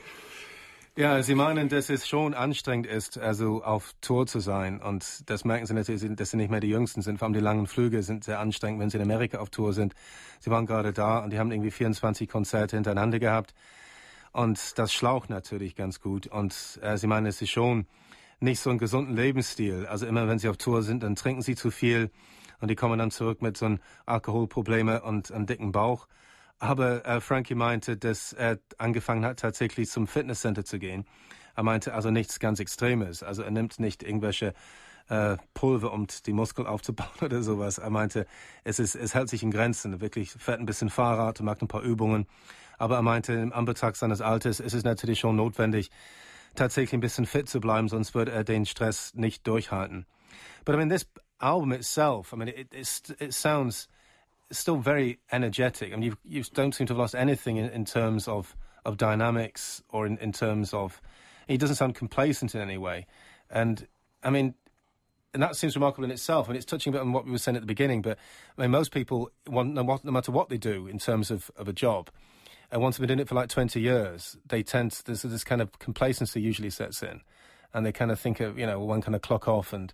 Ja, 0.97 1.23
Sie 1.23 1.35
meinen, 1.35 1.69
dass 1.69 1.91
es 1.91 2.09
schon 2.09 2.33
anstrengend 2.33 2.87
ist, 2.87 3.19
also 3.19 3.63
auf 3.63 3.95
Tour 4.01 4.27
zu 4.27 4.41
sein. 4.41 4.81
Und 4.81 5.29
das 5.29 5.45
merken 5.45 5.67
Sie 5.67 5.75
natürlich, 5.75 6.03
dass 6.17 6.31
Sie 6.31 6.39
nicht 6.39 6.51
mehr 6.51 6.61
die 6.61 6.71
Jüngsten 6.71 7.03
sind. 7.03 7.19
Vor 7.19 7.27
allem 7.27 7.35
die 7.35 7.41
langen 7.41 7.67
Flüge 7.67 8.03
sind 8.03 8.25
sehr 8.25 8.41
anstrengend, 8.41 8.81
wenn 8.81 8.89
Sie 8.89 8.97
in 8.97 9.03
Amerika 9.03 9.39
auf 9.39 9.51
Tour 9.51 9.75
sind. 9.75 9.95
Sie 10.41 10.51
waren 10.51 10.65
gerade 10.65 10.95
da 10.95 11.19
und 11.19 11.35
die 11.35 11.39
haben 11.39 11.53
irgendwie 11.53 11.71
24 11.71 12.29
Konzerte 12.29 12.77
hintereinander 12.77 13.19
gehabt. 13.19 13.55
Und 14.33 14.79
das 14.79 14.93
schlaucht 14.93 15.29
natürlich 15.29 15.77
ganz 15.77 16.01
gut. 16.01 16.27
Und 16.29 16.81
äh, 16.81 16.97
Sie 16.97 17.07
meinen, 17.07 17.27
es 17.27 17.43
ist 17.43 17.51
schon 17.51 17.87
nicht 18.41 18.61
so 18.61 18.71
einen 18.71 18.79
gesunden 18.79 19.15
Lebensstil. 19.15 19.87
Also 19.87 20.07
immer, 20.07 20.29
wenn 20.29 20.39
Sie 20.39 20.49
auf 20.49 20.57
Tour 20.57 20.83
sind, 20.83 21.03
dann 21.03 21.15
trinken 21.15 21.43
Sie 21.43 21.57
zu 21.57 21.71
viel 21.71 22.11
und 22.61 22.71
die 22.71 22.77
kommen 22.77 22.99
dann 22.99 23.11
zurück 23.11 23.43
mit 23.43 23.57
so 23.57 23.77
Alkoholprobleme 24.07 25.03
und 25.03 25.33
einem 25.33 25.47
dicken 25.47 25.73
Bauch. 25.73 26.07
Aber 26.59 27.05
äh, 27.05 27.21
Frankie 27.21 27.55
meinte, 27.55 27.97
dass 27.97 28.33
er 28.33 28.59
angefangen 28.79 29.25
hat, 29.25 29.41
tatsächlich 29.41 29.91
zum 29.91 30.07
Fitnesscenter 30.07 30.65
zu 30.65 30.79
gehen. 30.79 31.05
Er 31.55 31.63
meinte 31.63 31.95
also 31.95 32.11
nichts 32.11 32.39
ganz 32.39 32.61
Extremes. 32.61 33.23
Also 33.23 33.43
er 33.43 33.51
nimmt 33.51 33.79
nicht 33.79 34.03
irgendwelche 34.03 34.55
äh, 35.09 35.37
Pulver, 35.55 35.93
um 35.93 36.07
die 36.27 36.33
Muskeln 36.33 36.67
aufzubauen 36.67 37.09
oder 37.21 37.43
sowas. 37.43 37.79
Er 37.79 37.91
meinte, 37.91 38.27
es, 38.65 38.79
ist, 38.79 38.95
es 38.95 39.15
hält 39.15 39.29
sich 39.29 39.43
in 39.43 39.51
Grenzen. 39.51 40.01
Wirklich 40.01 40.33
fährt 40.33 40.61
ein 40.61 40.67
bisschen 40.67 40.91
Fahrrad, 40.91 41.41
macht 41.41 41.63
ein 41.63 41.69
paar 41.69 41.83
Übungen. 41.83 42.27
Aber 42.79 42.97
er 42.97 43.03
meinte, 43.03 43.33
im 43.33 43.53
Anbetracht 43.53 43.97
seines 43.97 44.21
Alters 44.21 44.61
ist 44.61 44.75
es 44.75 44.85
natürlich 44.85 45.21
schon 45.21 45.37
notwendig, 45.37 45.91
tatsächlich 46.55 46.95
ein 46.95 47.01
bisschen 47.01 47.27
fit 47.27 47.49
zu 47.49 47.61
bleiben, 47.61 47.89
sonst 47.89 48.15
würde 48.15 48.33
er 48.33 48.45
den 48.45 48.67
Stress 48.67 49.15
nicht 49.15 49.47
durchhalten. 49.47 50.07
But 50.65 50.75
I 50.75 50.79
mean, 50.79 50.89
this 50.89 51.07
album 51.41 51.73
itself, 51.73 52.33
I 52.33 52.37
mean, 52.37 52.49
it, 52.49 52.69
it, 52.73 53.01
it 53.21 53.35
sounds 53.35 53.89
still 54.51 54.77
very 54.77 55.19
energetic. 55.33 55.93
I 55.93 55.97
mean, 55.97 56.03
you, 56.05 56.17
you 56.25 56.45
don't 56.55 56.75
seem 56.75 56.87
to 56.89 56.93
have 56.93 56.99
lost 56.99 57.15
anything 57.15 57.57
in, 57.57 57.69
in 57.71 57.85
terms 57.85 58.29
of, 58.29 58.57
of 58.85 58.97
dynamics 58.97 59.83
or 59.89 60.07
in, 60.07 60.19
in 60.19 60.33
terms 60.33 60.73
of, 60.73 61.01
he 61.49 61.57
doesn't 61.57 61.77
sound 61.77 61.95
complacent 61.95 62.55
in 62.55 62.61
any 62.61 62.79
way. 62.79 63.07
And 63.51 63.87
I 64.23 64.31
mean, 64.31 64.55
and 65.35 65.43
that 65.43 65.57
seems 65.57 65.77
remarkable 65.77 66.05
in 66.05 66.11
itself. 66.11 66.49
I 66.49 66.53
mean, 66.53 66.57
it's 66.57 66.65
touching 66.65 66.93
a 66.93 66.95
bit 66.95 67.03
on 67.03 67.13
what 67.13 67.27
we 67.27 67.31
were 67.31 67.39
saying 67.39 67.57
at 67.57 67.63
the 67.63 67.67
beginning, 67.67 68.03
but 68.03 68.19
I 68.57 68.63
mean, 68.63 68.71
most 68.71 68.91
people, 68.91 69.31
want, 69.47 69.75
no, 69.75 69.85
matter 70.05 70.33
what 70.33 70.49
they 70.49 70.57
do 70.57 70.87
in 70.87 70.99
terms 70.99 71.31
of, 71.31 71.51
of 71.57 71.69
a 71.69 71.73
job, 71.73 72.11
and 72.71 72.83
once 72.83 72.97
they've 72.97 73.07
been 73.07 73.19
doing 73.19 73.21
it 73.21 73.29
for 73.29 73.35
like 73.35 73.49
20 73.49 73.81
years, 73.81 74.37
they 74.49 74.63
tend 74.63 74.93
to, 74.93 75.05
there's 75.05 75.23
this 75.23 75.45
kind 75.45 75.61
of 75.61 75.79
complacency 75.79 76.41
usually 76.41 76.71
sets 76.71 77.03
in. 77.03 77.21
And 77.73 77.85
they 77.85 77.93
kind 77.93 78.11
of 78.11 78.19
think 78.19 78.41
of, 78.41 78.59
you 78.59 78.67
know, 78.67 78.81
one 78.81 79.03
kind 79.03 79.15
of 79.15 79.23
clock 79.23 79.47
off 79.47 79.73
and 79.73 79.93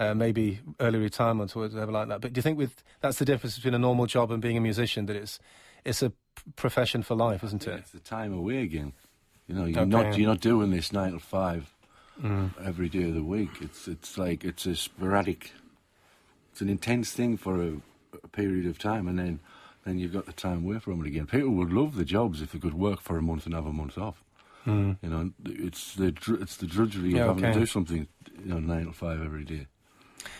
uh, 0.00 0.14
maybe 0.14 0.60
early 0.80 0.98
retirement 0.98 1.54
or 1.54 1.60
whatever 1.60 1.92
like 1.92 2.08
that. 2.08 2.22
But 2.22 2.32
do 2.32 2.38
you 2.38 2.42
think 2.42 2.56
with 2.56 2.82
that's 3.00 3.18
the 3.18 3.26
difference 3.26 3.56
between 3.56 3.74
a 3.74 3.78
normal 3.78 4.06
job 4.06 4.32
and 4.32 4.40
being 4.40 4.56
a 4.56 4.60
musician 4.60 5.06
that 5.06 5.16
it's 5.16 5.38
it's 5.84 6.02
a 6.02 6.12
profession 6.56 7.02
for 7.02 7.14
life, 7.14 7.44
isn't 7.44 7.66
it? 7.66 7.80
It's 7.80 7.90
the 7.90 8.00
time 8.00 8.32
away 8.32 8.62
again. 8.62 8.94
You 9.46 9.54
know, 9.54 9.66
you're 9.66 9.80
okay. 9.80 9.90
not 9.90 10.18
you're 10.18 10.28
not 10.28 10.40
doing 10.40 10.70
this 10.70 10.90
nine 10.90 11.12
to 11.12 11.18
five 11.18 11.74
mm. 12.20 12.50
every 12.64 12.88
day 12.88 13.04
of 13.04 13.14
the 13.14 13.22
week. 13.22 13.50
It's 13.60 13.86
it's 13.86 14.16
like 14.16 14.42
it's 14.42 14.64
a 14.64 14.74
sporadic. 14.74 15.52
It's 16.50 16.62
an 16.62 16.70
intense 16.70 17.12
thing 17.12 17.36
for 17.36 17.62
a, 17.62 17.72
a 18.24 18.28
period 18.28 18.66
of 18.66 18.78
time, 18.78 19.06
and 19.06 19.18
then 19.18 19.40
then 19.84 19.98
you've 19.98 20.14
got 20.14 20.24
the 20.24 20.32
time 20.32 20.64
away 20.64 20.78
from 20.78 21.02
it 21.02 21.08
again. 21.08 21.26
People 21.26 21.50
would 21.50 21.74
love 21.74 21.94
the 21.94 22.06
jobs 22.06 22.40
if 22.40 22.52
they 22.52 22.58
could 22.58 22.74
work 22.74 23.02
for 23.02 23.18
a 23.18 23.22
month 23.22 23.44
and 23.44 23.54
have 23.54 23.66
a 23.66 23.72
month 23.72 23.98
off. 23.98 24.24
Mm. 24.66 24.96
You 25.02 25.10
know, 25.10 25.30
it's 25.44 25.94
the 25.94 26.14
it's 26.40 26.56
the 26.56 26.66
drudgery 26.66 27.10
yeah, 27.10 27.22
of 27.22 27.28
having 27.28 27.44
okay. 27.44 27.52
to 27.52 27.60
do 27.60 27.66
something, 27.66 28.08
you 28.42 28.54
know, 28.54 28.60
nine 28.60 28.86
to 28.86 28.92
five 28.92 29.22
every 29.22 29.44
day. 29.44 29.66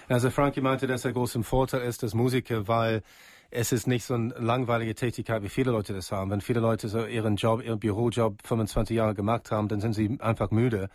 Also 0.09 0.31
Frankie 0.31 0.61
meinte, 0.61 0.87
dass 0.87 1.03
der 1.03 1.13
große 1.13 1.43
Vorteil 1.43 1.83
ist, 1.83 2.03
dass 2.03 2.15
Musiker, 2.15 2.69
weil 2.69 3.03
es 3.51 3.73
ist 3.73 3.87
nicht 3.87 4.05
so 4.05 4.15
eine 4.15 4.35
langweilige 4.39 4.95
Tätigkeit, 4.95 5.43
wie 5.43 5.49
viele 5.49 5.73
Leute 5.73 5.93
das 5.93 6.13
haben. 6.13 6.31
Wenn 6.31 6.41
viele 6.41 6.61
Leute 6.61 6.89
so 6.89 7.05
ihren 7.05 7.37
Job, 7.37 7.63
ihren 7.63 7.81
Bürojob 7.81 8.47
25 8.47 8.97
Jahre 8.97 9.15
gemacht 9.15 9.51
haben, 9.51 9.69
dann 9.69 9.81
sind 9.81 9.95
sie 9.95 10.19
einfach 10.21 10.51
müde 10.51 10.89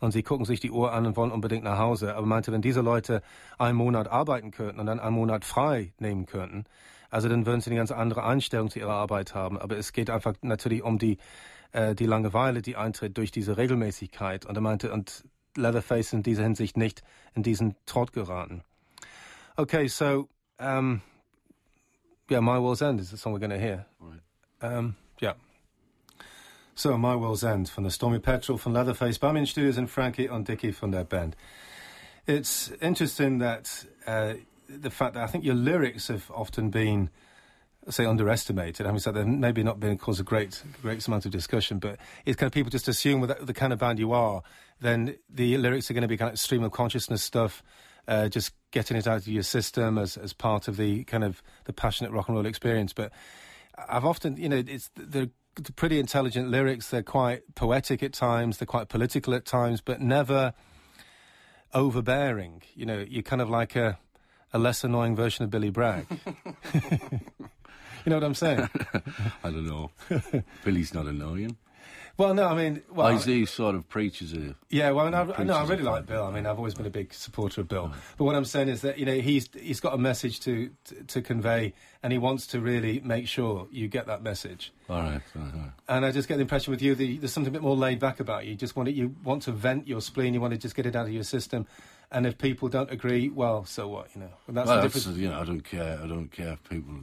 und 0.00 0.12
sie 0.12 0.22
gucken 0.22 0.46
sich 0.46 0.60
die 0.60 0.70
Uhr 0.70 0.92
an 0.92 1.06
und 1.06 1.16
wollen 1.16 1.32
unbedingt 1.32 1.64
nach 1.64 1.78
Hause. 1.78 2.14
Aber 2.14 2.26
meinte, 2.26 2.52
wenn 2.52 2.62
diese 2.62 2.82
Leute 2.82 3.22
einen 3.58 3.76
Monat 3.76 4.08
arbeiten 4.08 4.52
könnten 4.52 4.78
und 4.78 4.86
dann 4.86 5.00
einen 5.00 5.14
Monat 5.14 5.44
frei 5.44 5.92
nehmen 5.98 6.26
könnten, 6.26 6.64
also 7.10 7.28
dann 7.28 7.46
würden 7.46 7.60
sie 7.60 7.70
eine 7.70 7.78
ganz 7.78 7.90
andere 7.90 8.24
Einstellung 8.24 8.70
zu 8.70 8.78
ihrer 8.78 8.92
Arbeit 8.92 9.34
haben. 9.34 9.58
Aber 9.58 9.76
es 9.76 9.92
geht 9.92 10.10
einfach 10.10 10.34
natürlich 10.42 10.82
um 10.82 10.98
die, 10.98 11.18
äh, 11.72 11.94
die 11.94 12.06
Langeweile, 12.06 12.62
die 12.62 12.76
eintritt 12.76 13.16
durch 13.16 13.30
diese 13.30 13.56
Regelmäßigkeit. 13.56 14.46
Und 14.46 14.56
er 14.56 14.60
meinte, 14.60 14.92
und 14.92 15.24
Leatherface 15.58 16.12
in 16.12 16.22
dieser 16.22 16.42
Hinsicht 16.42 16.76
nicht 16.76 17.02
in 17.34 17.42
diesen 17.42 17.74
Trott 17.86 18.12
geraten. 18.12 18.62
Okay, 19.56 19.88
so, 19.88 20.28
um, 20.58 21.02
yeah, 22.30 22.40
My 22.40 22.58
World's 22.58 22.82
End 22.82 23.00
is 23.00 23.10
the 23.10 23.16
song 23.16 23.32
we're 23.32 23.40
going 23.40 23.50
to 23.50 23.58
hear. 23.58 23.86
Right. 24.00 24.20
Um, 24.62 24.96
yeah. 25.20 25.34
So, 26.74 26.96
My 26.96 27.16
World's 27.16 27.42
End 27.42 27.68
from 27.68 27.84
the 27.84 27.90
Stormy 27.90 28.20
Petrel 28.20 28.56
from 28.56 28.72
Leatherface, 28.72 29.18
Bumming 29.18 29.46
Studios 29.46 29.76
and 29.76 29.90
Frankie 29.90 30.28
und 30.28 30.46
Dickie 30.46 30.72
from 30.72 30.92
their 30.92 31.04
band. 31.04 31.34
It's 32.26 32.70
interesting 32.80 33.38
that 33.38 33.84
uh, 34.06 34.34
the 34.68 34.90
fact 34.90 35.14
that 35.14 35.24
I 35.24 35.26
think 35.26 35.44
your 35.44 35.54
lyrics 35.54 36.08
have 36.08 36.30
often 36.30 36.70
been 36.70 37.10
say 37.90 38.04
underestimated. 38.04 38.86
I 38.86 38.90
mean, 38.90 39.00
so 39.00 39.12
they've 39.12 39.26
maybe 39.26 39.62
not 39.62 39.80
been 39.80 39.96
cause 39.98 40.20
a 40.20 40.24
great, 40.24 40.62
great 40.82 41.06
amount 41.06 41.26
of 41.26 41.32
discussion, 41.32 41.78
but 41.78 41.98
it's 42.24 42.36
kind 42.36 42.46
of 42.46 42.52
people 42.52 42.70
just 42.70 42.88
assume 42.88 43.20
with 43.20 43.46
the 43.46 43.54
kind 43.54 43.72
of 43.72 43.78
band 43.78 43.98
you 43.98 44.12
are, 44.12 44.42
then 44.80 45.16
the 45.28 45.56
lyrics 45.58 45.90
are 45.90 45.94
going 45.94 46.02
to 46.02 46.08
be 46.08 46.16
kind 46.16 46.32
of 46.32 46.38
stream 46.38 46.62
of 46.62 46.72
consciousness 46.72 47.22
stuff, 47.22 47.62
uh, 48.06 48.28
just 48.28 48.52
getting 48.70 48.96
it 48.96 49.06
out 49.06 49.18
of 49.18 49.28
your 49.28 49.42
system 49.42 49.98
as 49.98 50.16
as 50.16 50.32
part 50.32 50.68
of 50.68 50.76
the 50.76 51.04
kind 51.04 51.24
of 51.24 51.42
the 51.64 51.72
passionate 51.72 52.12
rock 52.12 52.28
and 52.28 52.36
roll 52.36 52.46
experience. 52.46 52.92
But 52.92 53.12
I've 53.88 54.04
often, 54.04 54.36
you 54.36 54.48
know, 54.48 54.62
it's 54.66 54.90
they're 54.94 55.28
pretty 55.76 55.98
intelligent 55.98 56.50
lyrics. 56.50 56.90
They're 56.90 57.02
quite 57.02 57.54
poetic 57.54 58.02
at 58.02 58.12
times. 58.12 58.58
They're 58.58 58.66
quite 58.66 58.88
political 58.88 59.34
at 59.34 59.44
times, 59.44 59.80
but 59.80 60.00
never 60.00 60.54
overbearing. 61.74 62.62
You 62.74 62.86
know, 62.86 63.04
you're 63.08 63.22
kind 63.22 63.42
of 63.42 63.50
like 63.50 63.76
a 63.76 63.98
a 64.52 64.58
less 64.58 64.84
annoying 64.84 65.14
version 65.14 65.44
of 65.44 65.50
Billy 65.50 65.70
Bragg. 65.70 66.06
You 68.04 68.10
know 68.10 68.16
what 68.16 68.24
I'm 68.24 68.34
saying? 68.34 68.68
I 69.44 69.50
don't 69.50 69.66
know. 69.66 69.90
Billy's 70.64 70.94
not 70.94 71.06
annoying. 71.06 71.56
Well, 72.18 72.34
no, 72.34 72.48
I 72.48 72.56
mean, 72.56 72.82
well, 72.90 73.12
he's 73.12 73.26
these 73.26 73.48
sort 73.48 73.76
of 73.76 73.88
preachers. 73.88 74.32
Of, 74.32 74.56
yeah, 74.70 74.90
well, 74.90 75.14
I, 75.14 75.20
I, 75.40 75.44
no, 75.44 75.54
I 75.54 75.64
really 75.64 75.84
like 75.84 76.04
Bill. 76.04 76.24
I 76.24 76.32
mean, 76.32 76.46
I've 76.46 76.58
always 76.58 76.74
been 76.74 76.84
a 76.84 76.90
big 76.90 77.14
supporter 77.14 77.60
of 77.60 77.68
Bill. 77.68 77.92
But 78.16 78.24
what 78.24 78.34
I'm 78.34 78.44
saying 78.44 78.66
is 78.68 78.80
that 78.80 78.98
you 78.98 79.06
know 79.06 79.14
he's 79.14 79.48
he's 79.54 79.78
got 79.78 79.94
a 79.94 79.98
message 79.98 80.40
to, 80.40 80.68
to, 80.86 81.04
to 81.04 81.22
convey, 81.22 81.74
and 82.02 82.12
he 82.12 82.18
wants 82.18 82.48
to 82.48 82.60
really 82.60 82.98
make 83.04 83.28
sure 83.28 83.68
you 83.70 83.86
get 83.86 84.08
that 84.08 84.24
message. 84.24 84.72
All 84.90 85.00
right, 85.00 85.20
all 85.36 85.42
right. 85.42 85.70
And 85.88 86.04
I 86.04 86.10
just 86.10 86.26
get 86.26 86.38
the 86.38 86.42
impression 86.42 86.72
with 86.72 86.82
you 86.82 86.96
that 86.96 87.18
there's 87.20 87.32
something 87.32 87.52
a 87.52 87.52
bit 87.52 87.62
more 87.62 87.76
laid 87.76 88.00
back 88.00 88.18
about 88.18 88.46
you. 88.46 88.50
You 88.50 88.56
just 88.56 88.74
want 88.74 88.88
it, 88.88 88.96
you 88.96 89.14
want 89.22 89.44
to 89.44 89.52
vent 89.52 89.86
your 89.86 90.00
spleen. 90.00 90.34
You 90.34 90.40
want 90.40 90.54
to 90.54 90.58
just 90.58 90.74
get 90.74 90.86
it 90.86 90.96
out 90.96 91.06
of 91.06 91.12
your 91.12 91.22
system. 91.22 91.68
And 92.10 92.26
if 92.26 92.36
people 92.36 92.68
don't 92.68 92.90
agree, 92.90 93.28
well, 93.28 93.64
so 93.64 93.86
what? 93.86 94.08
You 94.16 94.22
know, 94.22 94.30
that's 94.48 94.66
well, 94.66 94.76
the 94.78 94.82
difference. 94.88 95.06
You 95.18 95.28
know, 95.28 95.38
I 95.38 95.44
don't 95.44 95.60
care. 95.60 96.00
I 96.02 96.06
don't 96.08 96.32
care 96.32 96.54
if 96.54 96.68
people 96.68 96.94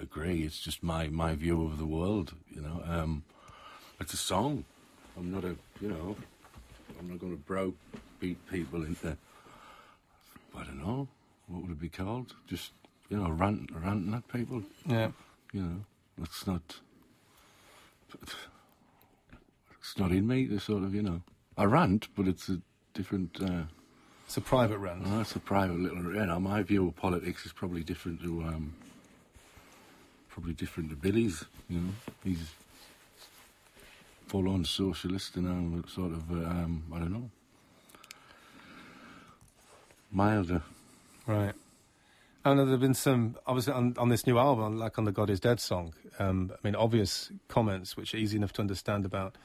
agree. 0.00 0.42
It's 0.42 0.60
just 0.60 0.82
my 0.82 1.08
my 1.08 1.34
view 1.34 1.64
of 1.64 1.78
the 1.78 1.86
world. 1.86 2.34
You 2.54 2.62
know, 2.62 2.82
um, 2.86 3.24
it's 4.00 4.14
a 4.14 4.18
song. 4.18 4.64
I'm 5.16 5.30
not 5.30 5.44
a, 5.44 5.56
you 5.80 5.88
know, 5.88 6.16
I'm 6.98 7.10
not 7.10 7.20
going 7.20 7.32
to 7.32 7.42
broke 7.42 7.74
beat 8.20 8.38
people 8.50 8.82
into. 8.84 9.16
I 10.56 10.64
don't 10.64 10.78
know 10.78 11.08
what 11.48 11.62
would 11.62 11.70
it 11.72 11.80
be 11.80 11.88
called. 11.88 12.34
Just 12.46 12.72
you 13.08 13.16
know, 13.16 13.30
rant, 13.30 13.70
ranting 13.74 14.14
at 14.14 14.26
people. 14.28 14.62
Yeah. 14.86 15.10
You 15.52 15.62
know, 15.62 15.76
it's 16.22 16.46
not. 16.46 16.76
It's 19.80 19.98
not 19.98 20.12
in 20.12 20.26
me. 20.26 20.46
The 20.46 20.60
sort 20.60 20.82
of 20.82 20.94
you 20.94 21.02
know, 21.02 21.22
I 21.56 21.64
rant, 21.64 22.08
but 22.16 22.26
it's 22.26 22.48
a 22.48 22.60
different. 22.94 23.38
Uh, 23.40 23.64
it's 24.26 24.36
a 24.36 24.40
private 24.40 24.78
rant. 24.78 25.04
That's 25.04 25.36
a 25.36 25.40
private 25.40 25.78
little. 25.78 26.14
You 26.14 26.26
know, 26.26 26.40
my 26.40 26.62
view 26.62 26.88
of 26.88 26.96
politics 26.96 27.44
is 27.44 27.52
probably 27.52 27.82
different 27.82 28.22
to 28.22 28.42
um, 28.44 28.74
probably 30.32 30.54
different 30.54 30.90
to 30.90 30.96
Billy's. 30.96 31.44
You 31.68 31.80
know, 31.80 31.90
he's 32.24 32.52
full-on 34.26 34.64
socialist, 34.64 35.36
and 35.36 35.46
I'm 35.46 35.84
sort 35.88 36.12
of 36.12 36.30
uh, 36.30 36.34
um, 36.34 36.82
I 36.92 36.98
don't 36.98 37.12
know, 37.12 37.30
milder. 40.10 40.62
Right. 41.26 41.54
I 42.44 42.54
know 42.54 42.64
there 42.64 42.72
have 42.72 42.80
been 42.80 42.94
some, 42.94 43.36
obviously, 43.46 43.72
on, 43.72 43.94
on 43.98 44.08
this 44.08 44.26
new 44.26 44.36
album, 44.36 44.76
like 44.76 44.98
on 44.98 45.04
the 45.04 45.12
God 45.12 45.30
is 45.30 45.38
Dead 45.38 45.60
song, 45.60 45.94
um, 46.18 46.50
I 46.52 46.66
mean, 46.66 46.74
obvious 46.74 47.30
comments 47.46 47.96
which 47.96 48.14
are 48.14 48.16
easy 48.16 48.36
enough 48.36 48.52
to 48.54 48.62
understand 48.62 49.04
about 49.04 49.36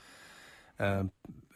um, 0.79 1.11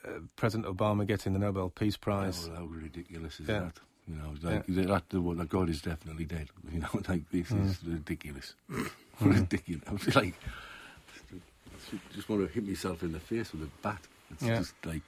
uh, 0.05 0.19
President 0.35 0.67
Obama 0.67 1.07
getting 1.07 1.33
the 1.33 1.39
Nobel 1.39 1.69
Peace 1.69 1.97
Prize. 1.97 2.47
Oh, 2.51 2.55
how 2.55 2.65
ridiculous 2.65 3.39
is 3.39 3.47
yeah. 3.47 3.59
that? 3.59 3.79
You 4.11 4.17
know, 4.17 4.49
like 4.49 4.63
yeah. 4.67 4.85
that, 4.85 5.09
the, 5.09 5.21
well, 5.21 5.35
God 5.45 5.69
is 5.69 5.81
definitely 5.81 6.25
dead. 6.25 6.49
You 6.71 6.81
know, 6.81 6.87
like 7.07 7.29
this 7.31 7.49
mm. 7.49 7.65
is 7.65 7.79
ridiculous, 7.85 8.55
mm. 8.69 8.89
ridiculous. 9.19 9.83
I 9.87 9.91
was 9.93 10.15
like, 10.15 10.33
just 12.13 12.27
want 12.27 12.45
to 12.47 12.53
hit 12.53 12.67
myself 12.67 13.03
in 13.03 13.13
the 13.13 13.19
face 13.19 13.51
with 13.51 13.63
a 13.63 13.69
bat. 13.81 14.01
It's 14.31 14.43
yeah. 14.43 14.57
just 14.57 14.73
like. 14.85 15.01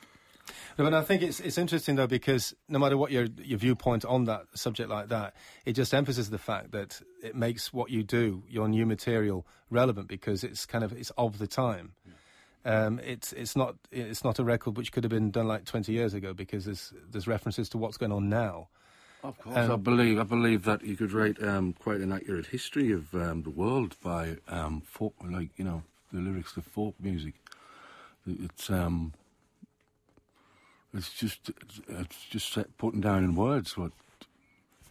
But 0.76 0.94
I 0.94 1.02
think 1.02 1.22
it's 1.22 1.40
it's 1.40 1.58
interesting 1.58 1.96
though 1.96 2.08
because 2.08 2.54
no 2.68 2.78
matter 2.80 2.98
what 2.98 3.12
your 3.12 3.28
your 3.38 3.58
viewpoint 3.58 4.04
on 4.06 4.26
that 4.26 4.46
subject 4.54 4.90
like 4.90 5.10
that, 5.10 5.36
it 5.66 5.74
just 5.74 5.94
emphasizes 5.94 6.30
the 6.30 6.38
fact 6.38 6.72
that 6.72 7.02
it 7.22 7.36
makes 7.36 7.72
what 7.72 7.90
you 7.90 8.04
do, 8.04 8.44
your 8.50 8.68
new 8.68 8.86
material, 8.86 9.46
relevant 9.70 10.08
because 10.08 10.44
it's 10.44 10.66
kind 10.66 10.84
of 10.84 10.92
it's 10.94 11.12
of 11.12 11.40
the 11.40 11.48
time. 11.48 11.94
Yeah. 12.06 12.14
Um, 12.66 13.00
it's 13.00 13.34
it's 13.34 13.56
not 13.56 13.76
it's 13.92 14.24
not 14.24 14.40
a 14.40 14.44
record 14.44 14.78
which 14.78 14.92
could 14.92 15.04
have 15.04 15.12
been 15.12 15.32
done 15.32 15.48
like 15.48 15.66
20 15.66 15.92
years 15.92 16.14
ago 16.14 16.34
because 16.34 16.66
there's 16.66 16.94
there's 17.10 17.28
references 17.28 17.70
to 17.70 17.78
what's 17.78 17.98
going 17.98 18.12
on 18.12 18.30
now. 18.30 18.68
Of 19.24 19.40
course, 19.40 19.58
um, 19.58 19.72
I 19.72 19.76
believe 19.78 20.20
I 20.20 20.24
believe 20.24 20.64
that 20.66 20.84
you 20.84 20.96
could 20.96 21.14
write 21.14 21.42
um, 21.42 21.74
quite 21.74 22.02
an 22.02 22.12
accurate 22.12 22.48
history 22.48 22.92
of 22.92 23.14
um, 23.16 23.44
the 23.44 23.50
world 23.50 23.96
by 24.04 24.38
um, 24.48 24.82
folk, 24.82 25.16
like 25.24 25.50
you 25.58 25.64
know 25.64 25.84
the 26.12 26.20
lyrics 26.20 26.54
to 26.54 26.62
folk 26.62 26.96
music. 27.00 27.36
It's 28.28 28.70
um, 28.70 29.14
it's 30.94 31.14
just 31.14 31.52
it's 31.88 32.26
just 32.30 32.58
putting 32.78 33.02
down 33.02 33.24
in 33.24 33.36
words 33.36 33.78
what 33.78 33.94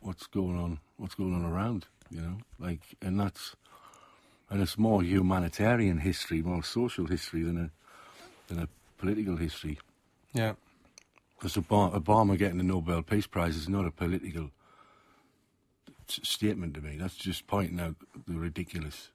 what's 0.03 0.27
going 0.27 0.59
on, 0.59 0.79
what's 0.97 1.14
going 1.14 1.35
on 1.35 1.45
around, 1.45 1.87
you 2.11 2.21
know, 2.21 2.38
like, 2.59 2.81
and 3.01 3.18
that's, 3.18 3.57
and 4.51 4.61
it's 4.61 4.77
more 4.77 5.03
humanitarian 5.03 5.99
history, 5.99 6.42
more 6.42 6.62
social 6.62 7.07
history 7.07 7.42
than 7.42 7.59
a 7.59 7.71
than 8.49 8.62
a 8.62 8.68
political 8.99 9.37
history. 9.37 9.79
Yeah. 10.35 10.55
Because 11.42 11.57
Obama, 11.57 12.00
Obama 12.00 12.38
getting 12.38 12.59
the 12.59 12.62
Nobel 12.64 13.02
Peace 13.02 13.26
Prize 13.26 13.57
is 13.57 13.68
not 13.68 13.85
a 13.85 13.90
political 13.90 14.52
statement 16.07 16.74
to 16.74 16.81
me. 16.81 16.96
That's 16.96 17.16
just 17.16 17.48
pointing 17.48 17.81
out 17.81 17.96
the 18.28 18.38
ridiculous 18.38 19.11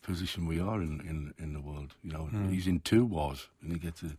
position 0.00 0.46
we 0.46 0.58
are 0.58 0.80
in 0.80 1.00
in, 1.00 1.34
in 1.38 1.52
the 1.52 1.60
world. 1.60 1.94
You 2.02 2.12
know, 2.12 2.24
hmm. 2.24 2.48
he's 2.48 2.66
in 2.66 2.80
two 2.80 3.04
wars 3.04 3.48
and 3.60 3.70
he 3.70 3.78
gets 3.78 4.02
a 4.02 4.16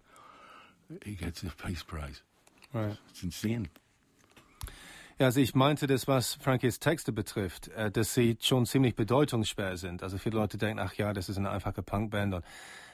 he 1.04 1.16
gets 1.16 1.42
a 1.42 1.48
Peace 1.48 1.82
Prize. 1.82 2.22
Right. 2.72 2.96
It's 3.10 3.24
insane. 3.24 3.70
Ja, 5.20 5.26
also 5.26 5.40
ich 5.40 5.56
meinte 5.56 5.88
das, 5.88 6.08
was 6.08 6.36
Frankies 6.36 6.78
Texte 6.78 7.12
betrifft, 7.12 7.70
äh, 7.70 7.90
dass 7.90 8.14
sie 8.14 8.38
schon 8.40 8.68
ziemlich 8.68 8.94
bedeutungsschwer 8.94 9.76
sind. 9.78 10.04
Also 10.04 10.20
viele 10.20 10.38
Leute 10.38 10.60
denken, 10.60 10.80
ach 10.80 10.94
ja, 10.94 11.12
das 11.14 11.30
ist 11.30 11.40
eine 11.40 11.50
einfache 11.50 11.82
Punkband 11.82 12.36
und 12.36 12.46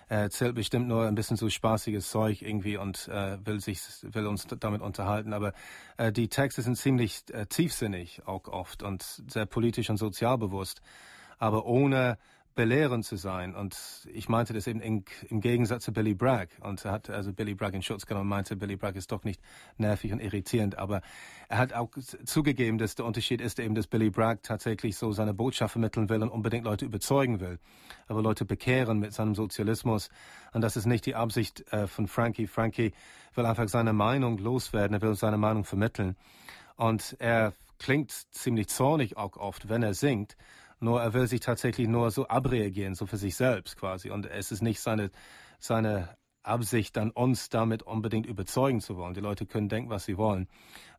er 0.09 0.21
erzählt 0.21 0.55
bestimmt 0.55 0.87
nur 0.87 1.07
ein 1.07 1.15
bisschen 1.15 1.37
so 1.37 1.49
spaßiges 1.49 2.09
Zeug 2.09 2.41
irgendwie 2.41 2.77
und 2.77 3.07
äh, 3.07 3.37
will 3.45 3.59
sich 3.59 3.79
will 4.03 4.27
uns 4.27 4.47
damit 4.59 4.81
unterhalten. 4.81 5.33
Aber 5.33 5.53
äh, 5.97 6.11
die 6.11 6.27
Texte 6.27 6.61
sind 6.61 6.77
ziemlich 6.77 7.23
äh, 7.31 7.45
tiefsinnig 7.45 8.21
auch 8.25 8.47
oft 8.47 8.83
und 8.83 9.23
sehr 9.27 9.45
politisch 9.45 9.89
und 9.89 9.97
sozialbewusst, 9.97 10.81
aber 11.39 11.65
ohne 11.65 12.17
belehrend 12.55 13.05
zu 13.05 13.15
sein. 13.15 13.55
Und 13.55 14.07
ich 14.11 14.29
meinte 14.29 14.53
das 14.53 14.67
eben 14.67 14.79
in, 14.81 15.03
im 15.29 15.41
Gegensatz 15.41 15.85
zu 15.85 15.93
Billy 15.93 16.13
Bragg. 16.13 16.49
Und 16.61 16.83
er 16.85 16.91
hat 16.91 17.09
also 17.09 17.33
Billy 17.33 17.55
Bragg 17.55 17.75
in 17.75 17.81
Schutz 17.81 18.05
genommen 18.05 18.23
und 18.23 18.29
meinte, 18.29 18.55
Billy 18.55 18.75
Bragg 18.75 18.97
ist 18.97 19.11
doch 19.11 19.23
nicht 19.23 19.41
nervig 19.77 20.11
und 20.11 20.19
irritierend. 20.19 20.77
Aber 20.77 21.01
er 21.49 21.57
hat 21.57 21.73
auch 21.73 21.89
zugegeben, 22.25 22.77
dass 22.77 22.95
der 22.95 23.05
Unterschied 23.05 23.41
ist 23.41 23.59
eben, 23.59 23.75
dass 23.75 23.87
Billy 23.87 24.09
Bragg 24.09 24.41
tatsächlich 24.43 24.95
so 24.95 25.11
seine 25.11 25.33
Botschaft 25.33 25.73
vermitteln 25.73 26.09
will 26.09 26.21
und 26.21 26.29
unbedingt 26.29 26.65
Leute 26.65 26.85
überzeugen 26.85 27.39
will. 27.39 27.59
Aber 28.07 28.21
Leute 28.21 28.45
bekehren 28.45 28.99
mit 28.99 29.13
seinem 29.13 29.35
Sozialismus. 29.35 30.09
Und 30.53 30.61
das 30.61 30.75
ist 30.75 30.85
nicht 30.85 31.05
die 31.05 31.15
Absicht 31.15 31.71
äh, 31.71 31.87
von 31.87 32.07
Frankie. 32.07 32.47
Frankie 32.47 32.93
will 33.35 33.45
einfach 33.45 33.67
seine 33.67 33.93
Meinung 33.93 34.37
loswerden. 34.37 34.95
Er 34.95 35.01
will 35.01 35.15
seine 35.15 35.37
Meinung 35.37 35.63
vermitteln. 35.63 36.15
Und 36.75 37.15
er 37.19 37.53
klingt 37.79 38.11
ziemlich 38.11 38.69
zornig 38.69 39.17
auch 39.17 39.37
oft, 39.37 39.69
wenn 39.69 39.83
er 39.83 39.93
singt. 39.93 40.37
Nur 40.83 41.01
er 41.01 41.13
will 41.13 41.27
sich 41.27 41.39
tatsächlich 41.39 41.87
nur 41.87 42.11
so 42.11 42.27
abreagieren, 42.27 42.93
so 42.93 43.05
für 43.05 43.15
sich 43.15 43.37
selbst 43.37 43.77
quasi. 43.77 44.09
Und 44.09 44.25
es 44.25 44.51
ist 44.51 44.61
nicht 44.61 44.81
seine, 44.81 45.11
seine 45.57 46.09
Absicht, 46.43 46.97
dann 46.97 47.09
uns 47.09 47.47
damit 47.47 47.83
unbedingt 47.83 48.25
überzeugen 48.25 48.81
zu 48.81 48.97
wollen. 48.97 49.13
Die 49.13 49.21
Leute 49.21 49.45
können 49.45 49.69
denken, 49.69 49.89
was 49.89 50.03
sie 50.03 50.17
wollen. 50.17 50.49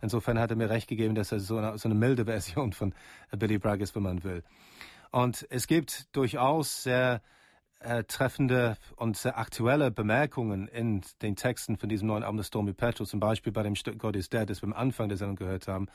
Insofern 0.01 0.38
hat 0.38 0.49
er 0.49 0.57
mir 0.57 0.70
recht 0.70 0.88
gegeben, 0.88 1.14
dass 1.14 1.33
er 1.33 1.40
so 1.40 1.59
eine, 1.59 1.77
so 1.77 1.87
eine 1.87 1.94
milde 1.94 2.25
Version 2.33 2.73
von 2.73 2.94
Billy 3.37 3.59
Bragg 3.59 3.83
ist, 3.83 3.94
wenn 3.94 4.05
man 4.05 4.25
will. 4.25 4.42
Und 5.11 5.47
es 5.51 5.66
gibt 5.66 6.16
durchaus 6.16 6.83
sehr 6.83 7.20
äh, 7.81 8.05
treffende 8.05 8.79
und 8.97 9.18
sehr 9.18 9.37
aktuelle 9.37 9.90
Bemerkungen 9.90 10.66
in 10.66 11.03
den 11.20 11.37
Texten 11.37 11.77
von 11.77 11.90
diesem 11.90 12.09
neuen 12.09 12.23
Album 12.23 12.38
des 12.38 12.47
Stormy 12.47 12.73
Petrol, 12.73 13.07
zum 13.07 13.20
Beispiel 13.20 13.53
bei 13.53 13.62
dem 13.62 13.75
Stück 13.75 13.99
God 13.99 14.16
is 14.16 14.31
Dead, 14.31 14.49
das 14.49 14.62
wir 14.62 14.66
am 14.66 14.73
Anfang 14.73 15.11
der 15.11 15.18
Sendung 15.18 15.37
gehört 15.37 15.68
haben. 15.68 15.88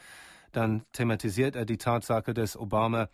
Dann 0.51 0.83
thematisiert 0.93 1.55
er 1.55 1.65
die 1.65 1.77
Tatsache, 1.77 2.35
dass 2.35 2.55
Obama 2.55 3.09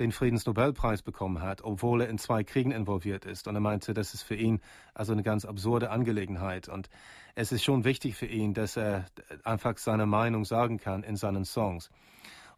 den 0.00 0.12
Friedensnobelpreis 0.12 1.02
bekommen 1.02 1.42
hat, 1.42 1.62
obwohl 1.62 2.02
er 2.02 2.08
in 2.08 2.18
zwei 2.18 2.44
Kriegen 2.44 2.70
involviert 2.70 3.24
ist. 3.24 3.48
Und 3.48 3.54
er 3.54 3.60
meinte, 3.60 3.94
das 3.94 4.14
ist 4.14 4.22
für 4.22 4.34
ihn 4.34 4.60
also 4.94 5.12
eine 5.12 5.22
ganz 5.22 5.44
absurde 5.44 5.90
Angelegenheit. 5.90 6.68
Und 6.68 6.88
es 7.34 7.52
ist 7.52 7.64
schon 7.64 7.84
wichtig 7.84 8.16
für 8.16 8.26
ihn, 8.26 8.54
dass 8.54 8.76
er 8.76 9.06
einfach 9.44 9.78
seine 9.78 10.06
Meinung 10.06 10.44
sagen 10.44 10.78
kann 10.78 11.02
in 11.02 11.16
seinen 11.16 11.44
Songs. 11.44 11.90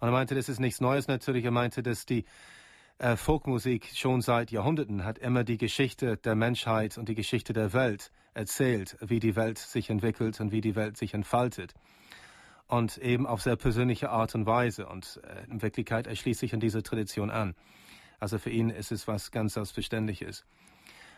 Und 0.01 0.09
er 0.09 0.13
meinte, 0.13 0.35
das 0.35 0.49
ist 0.49 0.61
nichts 0.61 0.81
Neues 0.81 1.09
natürlich. 1.09 1.45
Er 1.45 1.51
meinte, 1.51 1.83
dass 1.83 2.07
die 2.07 2.25
äh, 2.99 3.17
Folkmusik 3.17 3.91
schon 3.95 4.21
seit 4.21 4.51
Jahrhunderten 4.51 5.05
hat 5.05 5.19
immer 5.19 5.45
die 5.45 5.59
Geschichte 5.59 6.17
der 6.17 6.35
Menschheit 6.35 6.99
und 6.99 7.09
die 7.09 7.15
Geschichte 7.15 7.53
der 7.53 7.73
Welt 7.73 8.11
erzählt, 8.35 8.97
wie 9.01 9.21
die 9.21 9.37
Welt 9.37 9.59
sich 9.59 9.91
entwickelt 9.91 10.41
und 10.41 10.53
wie 10.53 10.61
die 10.61 10.77
Welt 10.77 10.97
sich 10.97 11.15
entfaltet 11.15 11.75
und 12.71 12.99
eben 12.99 13.27
auf 13.27 13.43
sehr 13.43 13.57
persönliche 13.57 14.11
Art 14.11 14.35
und 14.35 14.47
Weise. 14.47 14.87
Und 14.87 15.21
äh, 15.25 15.51
in 15.51 15.61
Wirklichkeit 15.61 16.07
erschließt 16.07 16.41
sich 16.41 16.55
an 16.55 16.61
diese 16.61 16.83
Tradition 16.83 17.31
an. 17.31 17.55
Also 18.21 18.39
für 18.39 18.51
ihn 18.51 18.71
ist 18.71 18.93
es 18.93 19.09
was 19.09 19.31
ganz 19.31 19.55
Selbstverständliches. 19.55 20.45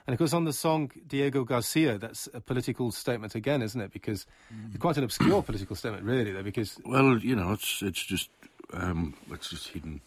And 0.04 0.14
of 0.14 0.18
course, 0.18 0.34
on 0.34 0.44
the 0.44 0.52
song 0.52 0.90
Diego 1.06 1.44
Garcia, 1.44 1.96
that's 1.96 2.28
a 2.34 2.40
political 2.40 2.90
statement 2.90 3.36
again, 3.36 3.62
isn't 3.62 3.80
it? 3.80 3.92
Because 3.92 4.26
it's 4.70 4.80
quite 4.80 4.96
an 4.96 5.04
obscure 5.04 5.42
political 5.42 5.76
statement, 5.76 6.04
really, 6.04 6.32
though, 6.32 6.42
because 6.42 6.80
Well, 6.84 7.18
you 7.18 7.36
know, 7.36 7.52
it's 7.52 7.82
it's 7.82 8.04
just 8.04 8.28
um, 8.72 9.14
it's 9.30 9.50
just 9.50 9.68
hidden. 9.68 10.00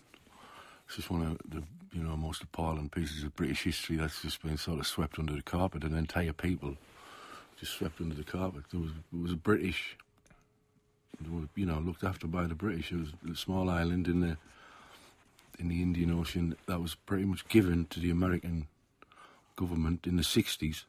It's 0.88 0.98
just 0.98 1.10
one 1.10 1.22
of 1.22 1.38
the 1.50 1.64
you 1.94 2.04
know 2.04 2.18
most 2.18 2.44
appalling 2.44 2.90
pieces 2.90 3.24
of 3.24 3.38
British 3.38 3.64
history 3.64 3.96
that's 3.96 4.22
just 4.22 4.44
been 4.44 4.58
sort 4.58 4.80
of 4.80 4.88
swept 4.88 5.18
under 5.18 5.34
the 5.34 5.42
carpet, 5.42 5.86
and 5.86 5.96
entire 5.96 6.34
people 6.34 6.76
just 7.58 7.72
swept 7.72 8.02
under 8.02 8.16
the 8.16 8.26
carpet. 8.26 8.64
There 8.72 8.82
was 8.82 8.92
it 8.92 9.22
was 9.22 9.32
a 9.32 9.38
British, 9.38 9.96
you 11.56 11.66
know, 11.66 11.80
looked 11.80 12.04
after 12.04 12.28
by 12.28 12.46
the 12.46 12.56
British. 12.56 12.92
It 12.92 13.00
was 13.00 13.10
a 13.32 13.36
small 13.36 13.70
island 13.70 14.08
in 14.08 14.22
the 14.22 14.38
in 15.58 15.70
the 15.70 15.82
Indian 15.82 16.12
Ocean 16.12 16.56
that 16.66 16.82
was 16.82 16.96
pretty 16.96 17.24
much 17.24 17.48
given 17.48 17.86
to 17.86 18.00
the 18.00 18.12
American 18.12 18.68
government 19.56 20.06
in 20.06 20.18
the 20.18 20.24
sixties. 20.24 20.86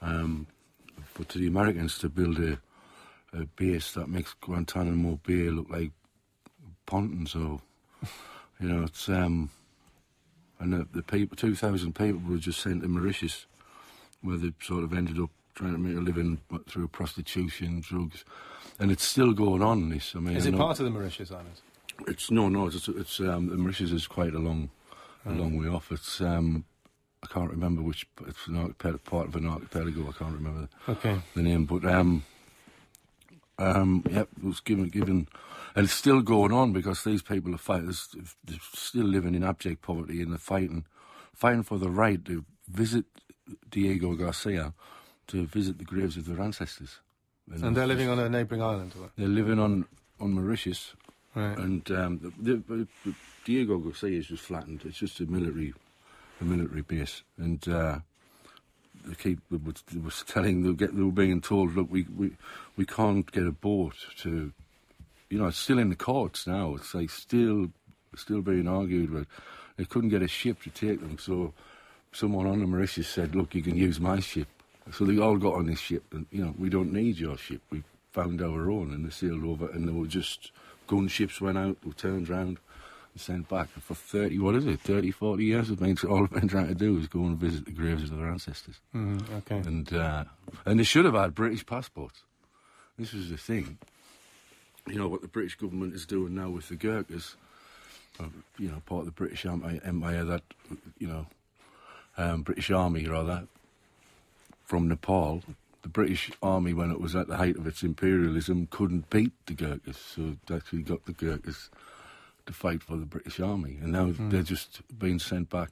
Um, 0.00 0.46
but 1.16 1.28
to 1.30 1.38
the 1.38 1.46
Americans 1.46 1.98
to 1.98 2.08
build 2.08 2.38
a 2.38 2.58
a 3.32 3.44
base 3.56 3.92
that 3.92 4.08
makes 4.08 4.34
Guantanamo 4.40 5.20
Bay 5.24 5.50
look 5.50 5.70
like 5.70 5.92
Pontins 6.86 7.34
or 7.36 7.60
you 8.58 8.68
know 8.68 8.82
it's 8.82 9.08
um 9.08 9.50
and 10.58 10.72
the, 10.72 10.88
the 10.92 11.02
people 11.02 11.36
two 11.36 11.54
thousand 11.54 11.94
people 11.94 12.20
were 12.28 12.38
just 12.38 12.60
sent 12.60 12.82
to 12.82 12.88
Mauritius 12.88 13.46
where 14.22 14.36
they 14.36 14.52
sort 14.60 14.84
of 14.84 14.92
ended 14.92 15.18
up 15.18 15.30
trying 15.54 15.72
to 15.72 15.78
make 15.78 15.96
a 15.96 16.00
living 16.00 16.40
through 16.68 16.88
prostitution, 16.88 17.80
drugs, 17.80 18.24
and 18.80 18.90
it's 18.90 19.04
still 19.04 19.32
going 19.32 19.62
on. 19.62 19.90
This, 19.90 20.14
I 20.16 20.18
mean, 20.20 20.36
is 20.36 20.46
it 20.46 20.56
part 20.56 20.78
of 20.80 20.84
the 20.86 20.90
Mauritius 20.90 21.30
Islands? 21.30 21.62
it's 22.08 22.30
no, 22.30 22.48
no. 22.48 22.66
It's 22.66 22.88
it's 22.88 23.20
um, 23.20 23.48
the 23.48 23.56
Mauritius 23.56 23.92
is 23.92 24.06
quite 24.06 24.34
a 24.34 24.38
long, 24.38 24.70
a 25.26 25.30
long 25.32 25.56
way 25.56 25.68
off. 25.68 25.92
It's 25.92 26.20
um, 26.20 26.64
I 27.22 27.26
can't 27.26 27.50
remember 27.50 27.82
which. 27.82 28.06
It's 28.26 28.46
an 28.46 28.56
archipelago, 28.56 28.98
part 28.98 29.28
of 29.28 29.36
an 29.36 29.46
archipelago. 29.46 30.08
I 30.08 30.12
can't 30.18 30.34
remember 30.34 30.68
the, 30.86 30.92
Okay. 30.92 31.20
the 31.36 31.42
name, 31.42 31.66
but 31.66 31.84
um, 31.84 32.24
um, 33.58 34.02
yeah, 34.10 34.22
it 34.22 34.42
was 34.42 34.60
given 34.60 34.88
given, 34.88 35.28
and 35.74 35.84
it's 35.84 35.92
still 35.94 36.22
going 36.22 36.52
on 36.52 36.72
because 36.72 37.04
these 37.04 37.22
people 37.22 37.54
are 37.54 37.58
fighting. 37.58 37.92
They're 38.44 38.58
still 38.72 39.04
living 39.06 39.34
in 39.34 39.44
abject 39.44 39.82
poverty, 39.82 40.22
and 40.22 40.30
they're 40.32 40.38
fighting, 40.38 40.86
fighting 41.34 41.62
for 41.62 41.78
the 41.78 41.90
right 41.90 42.24
to 42.24 42.44
visit 42.68 43.04
Diego 43.70 44.14
Garcia, 44.14 44.72
to 45.26 45.44
visit 45.46 45.76
the 45.78 45.84
graves 45.84 46.16
of 46.16 46.24
their 46.24 46.40
ancestors. 46.40 47.00
And 47.52 47.76
they're 47.76 47.86
living 47.86 48.08
on 48.08 48.18
a 48.18 48.28
neighbouring 48.28 48.62
island, 48.62 48.92
or? 49.00 49.10
They're 49.16 49.28
living 49.28 49.58
on 49.58 49.86
on 50.20 50.32
Mauritius, 50.34 50.94
Right. 51.34 51.56
and 51.58 51.90
um, 51.92 52.32
the, 52.38 52.56
the, 52.56 52.86
the 53.04 53.14
Diego 53.44 53.78
Garcia 53.78 54.18
is 54.18 54.26
just 54.26 54.42
flattened. 54.42 54.82
It's 54.84 54.98
just 54.98 55.20
a 55.20 55.26
military, 55.26 55.72
a 56.40 56.44
military 56.44 56.82
base, 56.82 57.22
and 57.38 57.66
uh, 57.68 57.98
they 59.04 59.14
keep 59.14 59.38
was, 59.50 59.82
was 60.02 60.22
telling 60.26 60.62
they 60.62 60.72
get 60.74 60.94
they 60.94 61.02
were 61.02 61.10
being 61.10 61.40
told, 61.40 61.74
look, 61.74 61.90
we, 61.90 62.06
we 62.16 62.32
we 62.76 62.84
can't 62.84 63.30
get 63.32 63.46
a 63.46 63.52
boat 63.52 63.94
to, 64.18 64.52
you 65.30 65.38
know, 65.38 65.46
it's 65.46 65.58
still 65.58 65.78
in 65.78 65.88
the 65.88 65.96
courts 65.96 66.46
now. 66.46 66.74
It's 66.74 66.94
like 66.94 67.10
still 67.10 67.68
still 68.16 68.42
being 68.42 68.68
argued, 68.68 69.12
but 69.12 69.26
they 69.76 69.84
couldn't 69.84 70.10
get 70.10 70.22
a 70.22 70.28
ship 70.28 70.62
to 70.62 70.70
take 70.70 71.00
them. 71.00 71.16
So 71.18 71.54
someone 72.12 72.46
on 72.46 72.58
the 72.60 72.66
Mauritius 72.66 73.08
said, 73.08 73.34
look, 73.34 73.54
you 73.54 73.62
can 73.62 73.76
use 73.76 73.98
my 74.00 74.20
ship. 74.20 74.48
So 74.92 75.04
they 75.04 75.18
all 75.18 75.36
got 75.36 75.54
on 75.54 75.66
this 75.66 75.78
ship, 75.78 76.04
and 76.12 76.26
you 76.30 76.44
know, 76.44 76.54
we 76.58 76.68
don't 76.68 76.92
need 76.92 77.18
your 77.18 77.36
ship. 77.36 77.62
We 77.70 77.82
found 78.12 78.42
our 78.42 78.70
own, 78.70 78.92
and 78.92 79.04
they 79.04 79.10
sailed 79.10 79.44
over, 79.44 79.70
and 79.70 79.86
they 79.86 79.92
were 79.92 80.06
just 80.06 80.52
gunships 80.88 81.40
went 81.40 81.56
out, 81.56 81.76
were 81.84 81.92
turned 81.92 82.28
round, 82.28 82.58
and 83.12 83.20
sent 83.20 83.48
back. 83.48 83.68
And 83.74 83.84
for 83.84 83.94
30, 83.94 84.38
what 84.40 84.56
is 84.56 84.66
it, 84.66 84.80
30, 84.80 85.12
40 85.12 85.44
years, 85.44 85.68
they've 85.68 85.78
been, 85.78 85.96
all 86.10 86.20
they've 86.20 86.40
been 86.40 86.48
trying 86.48 86.68
to 86.68 86.74
do 86.74 86.98
is 86.98 87.06
go 87.06 87.20
and 87.20 87.38
visit 87.38 87.64
the 87.64 87.72
graves 87.72 88.10
of 88.10 88.18
their 88.18 88.28
ancestors. 88.28 88.80
Mm, 88.94 89.22
okay. 89.38 89.58
And, 89.58 89.92
uh, 89.92 90.24
and 90.66 90.80
they 90.80 90.84
should 90.84 91.04
have 91.04 91.14
had 91.14 91.34
British 91.34 91.64
passports. 91.64 92.22
This 92.98 93.12
was 93.12 93.30
the 93.30 93.36
thing. 93.36 93.78
You 94.86 94.96
know, 94.96 95.08
what 95.08 95.22
the 95.22 95.28
British 95.28 95.54
government 95.54 95.94
is 95.94 96.04
doing 96.04 96.34
now 96.34 96.50
with 96.50 96.68
the 96.68 96.76
Gurkhas, 96.76 97.36
uh, 98.18 98.24
you 98.58 98.68
know, 98.68 98.82
part 98.86 99.00
of 99.00 99.06
the 99.06 99.12
British 99.12 99.46
empire 99.46 100.24
that, 100.24 100.42
you 100.98 101.06
know, 101.06 101.26
um, 102.18 102.42
British 102.42 102.70
Army, 102.70 103.06
rather, 103.06 103.46
from 104.70 104.86
Nepal. 104.86 105.42
The 105.82 105.88
British 105.88 106.30
Army, 106.44 106.72
when 106.72 106.92
it 106.92 107.00
was 107.00 107.16
at 107.16 107.26
the 107.26 107.36
height 107.36 107.56
of 107.56 107.66
its 107.66 107.82
imperialism, 107.82 108.68
couldn't 108.70 109.10
beat 109.10 109.32
the 109.46 109.54
Gurkhas, 109.54 109.96
so 109.96 110.36
it 110.46 110.54
actually 110.54 110.82
got 110.82 111.06
the 111.06 111.12
Gurkhas 111.12 111.70
to 112.46 112.52
fight 112.52 112.84
for 112.84 112.96
the 112.96 113.04
British 113.04 113.40
Army, 113.40 113.78
and 113.82 113.90
now 113.90 114.06
hmm. 114.06 114.30
they're 114.30 114.44
just 114.44 114.82
being 114.96 115.18
sent 115.18 115.50
back 115.50 115.70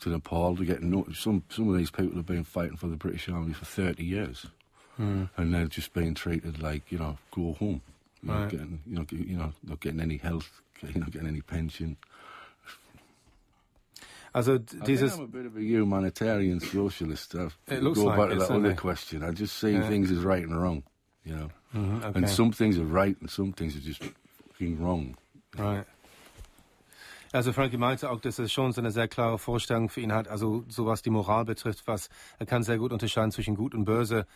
to 0.00 0.10
Nepal 0.10 0.56
to 0.56 0.64
get 0.66 0.82
no. 0.82 1.06
Some 1.14 1.42
some 1.48 1.70
of 1.70 1.76
these 1.78 1.90
people 1.90 2.16
have 2.16 2.26
been 2.26 2.44
fighting 2.44 2.76
for 2.76 2.88
the 2.88 2.96
British 2.96 3.30
Army 3.30 3.54
for 3.54 3.64
thirty 3.64 4.04
years, 4.04 4.44
hmm. 4.96 5.24
and 5.38 5.54
they're 5.54 5.66
just 5.66 5.94
being 5.94 6.12
treated 6.12 6.60
like 6.60 6.92
you 6.92 6.98
know 6.98 7.16
go 7.30 7.54
home. 7.54 7.80
You're 8.22 8.34
not 8.34 8.42
Right. 8.42 8.50
getting, 8.50 8.80
you're 8.86 8.98
not, 8.98 9.08
get- 9.08 9.26
you're 9.26 9.38
not, 9.38 9.54
not 9.62 9.80
getting 9.80 10.00
any 10.00 10.18
health. 10.18 10.60
You're 10.82 10.98
not 10.98 11.12
getting 11.12 11.28
any 11.28 11.40
pension. 11.40 11.96
Also 14.34 14.56
I 14.56 14.58
dieses, 14.84 15.16
I'm 15.16 15.24
a 15.24 15.26
bit 15.28 15.46
of 15.46 15.56
a 15.56 15.60
humanitarian 15.60 16.58
socialist. 16.60 17.34
I've, 17.36 17.56
It 17.68 17.82
looks 17.82 17.98
go 18.00 18.06
like 18.06 18.18
back 18.18 18.28
to 18.30 18.34
it, 18.34 18.38
that 18.40 18.50
other 18.50 18.74
question. 18.74 19.22
I 19.22 19.30
just 19.32 19.56
see 19.58 19.70
Yeah. 19.70 19.88
things 19.88 20.10
as 20.10 20.24
right 20.24 20.44
and 20.44 20.60
wrong, 20.60 20.82
you 21.24 21.34
know. 21.36 21.50
Mhm, 21.72 21.98
okay. 22.04 22.12
And 22.18 22.28
some 22.28 22.50
things 22.52 22.76
are 22.76 22.84
right 22.84 23.16
and 23.20 23.30
some 23.30 23.52
things 23.52 23.76
are 23.76 23.80
just 23.80 24.02
fucking 24.52 24.80
wrong. 24.80 25.16
Right. 25.56 25.86
Also 27.32 27.52
Frankie 27.52 27.76
meinte 27.78 28.10
auch, 28.10 28.20
dass 28.20 28.38
er 28.40 28.48
schon 28.48 28.72
so 28.72 28.80
eine 28.80 28.90
sehr 28.90 29.06
klare 29.08 29.38
Vorstellung 29.38 29.88
für 29.88 30.00
ihn 30.00 30.12
hat, 30.12 30.26
also 30.28 30.64
so 30.68 30.86
was 30.86 31.02
die 31.02 31.10
Moral 31.10 31.44
betrifft, 31.44 31.86
was 31.86 32.08
er 32.38 32.46
kann 32.46 32.62
sehr 32.64 32.78
gut 32.78 32.92
unterscheiden 32.92 33.30
zwischen 33.30 33.54
Gut 33.56 33.74
und 33.74 33.84
Böse. 33.84 34.26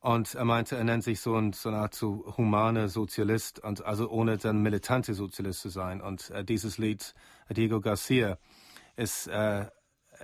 Und 0.00 0.34
er 0.34 0.44
meinte, 0.44 0.76
er 0.76 0.84
nennt 0.84 1.02
sich 1.02 1.20
so, 1.20 1.34
ein, 1.36 1.52
so 1.52 1.68
eine 1.70 1.78
Art 1.78 1.94
so 1.94 2.34
humane 2.36 2.88
Sozialist 2.88 3.58
und 3.60 3.84
also 3.84 4.08
ohne 4.10 4.36
dann 4.38 4.62
militante 4.62 5.14
Sozialist 5.14 5.60
zu 5.62 5.68
sein. 5.70 6.00
Und 6.00 6.30
äh, 6.30 6.44
dieses 6.44 6.78
Lied 6.78 7.14
äh, 7.48 7.54
Diego 7.54 7.80
Garcia 7.80 8.38
ist, 8.96 9.28
äh, 9.28 9.66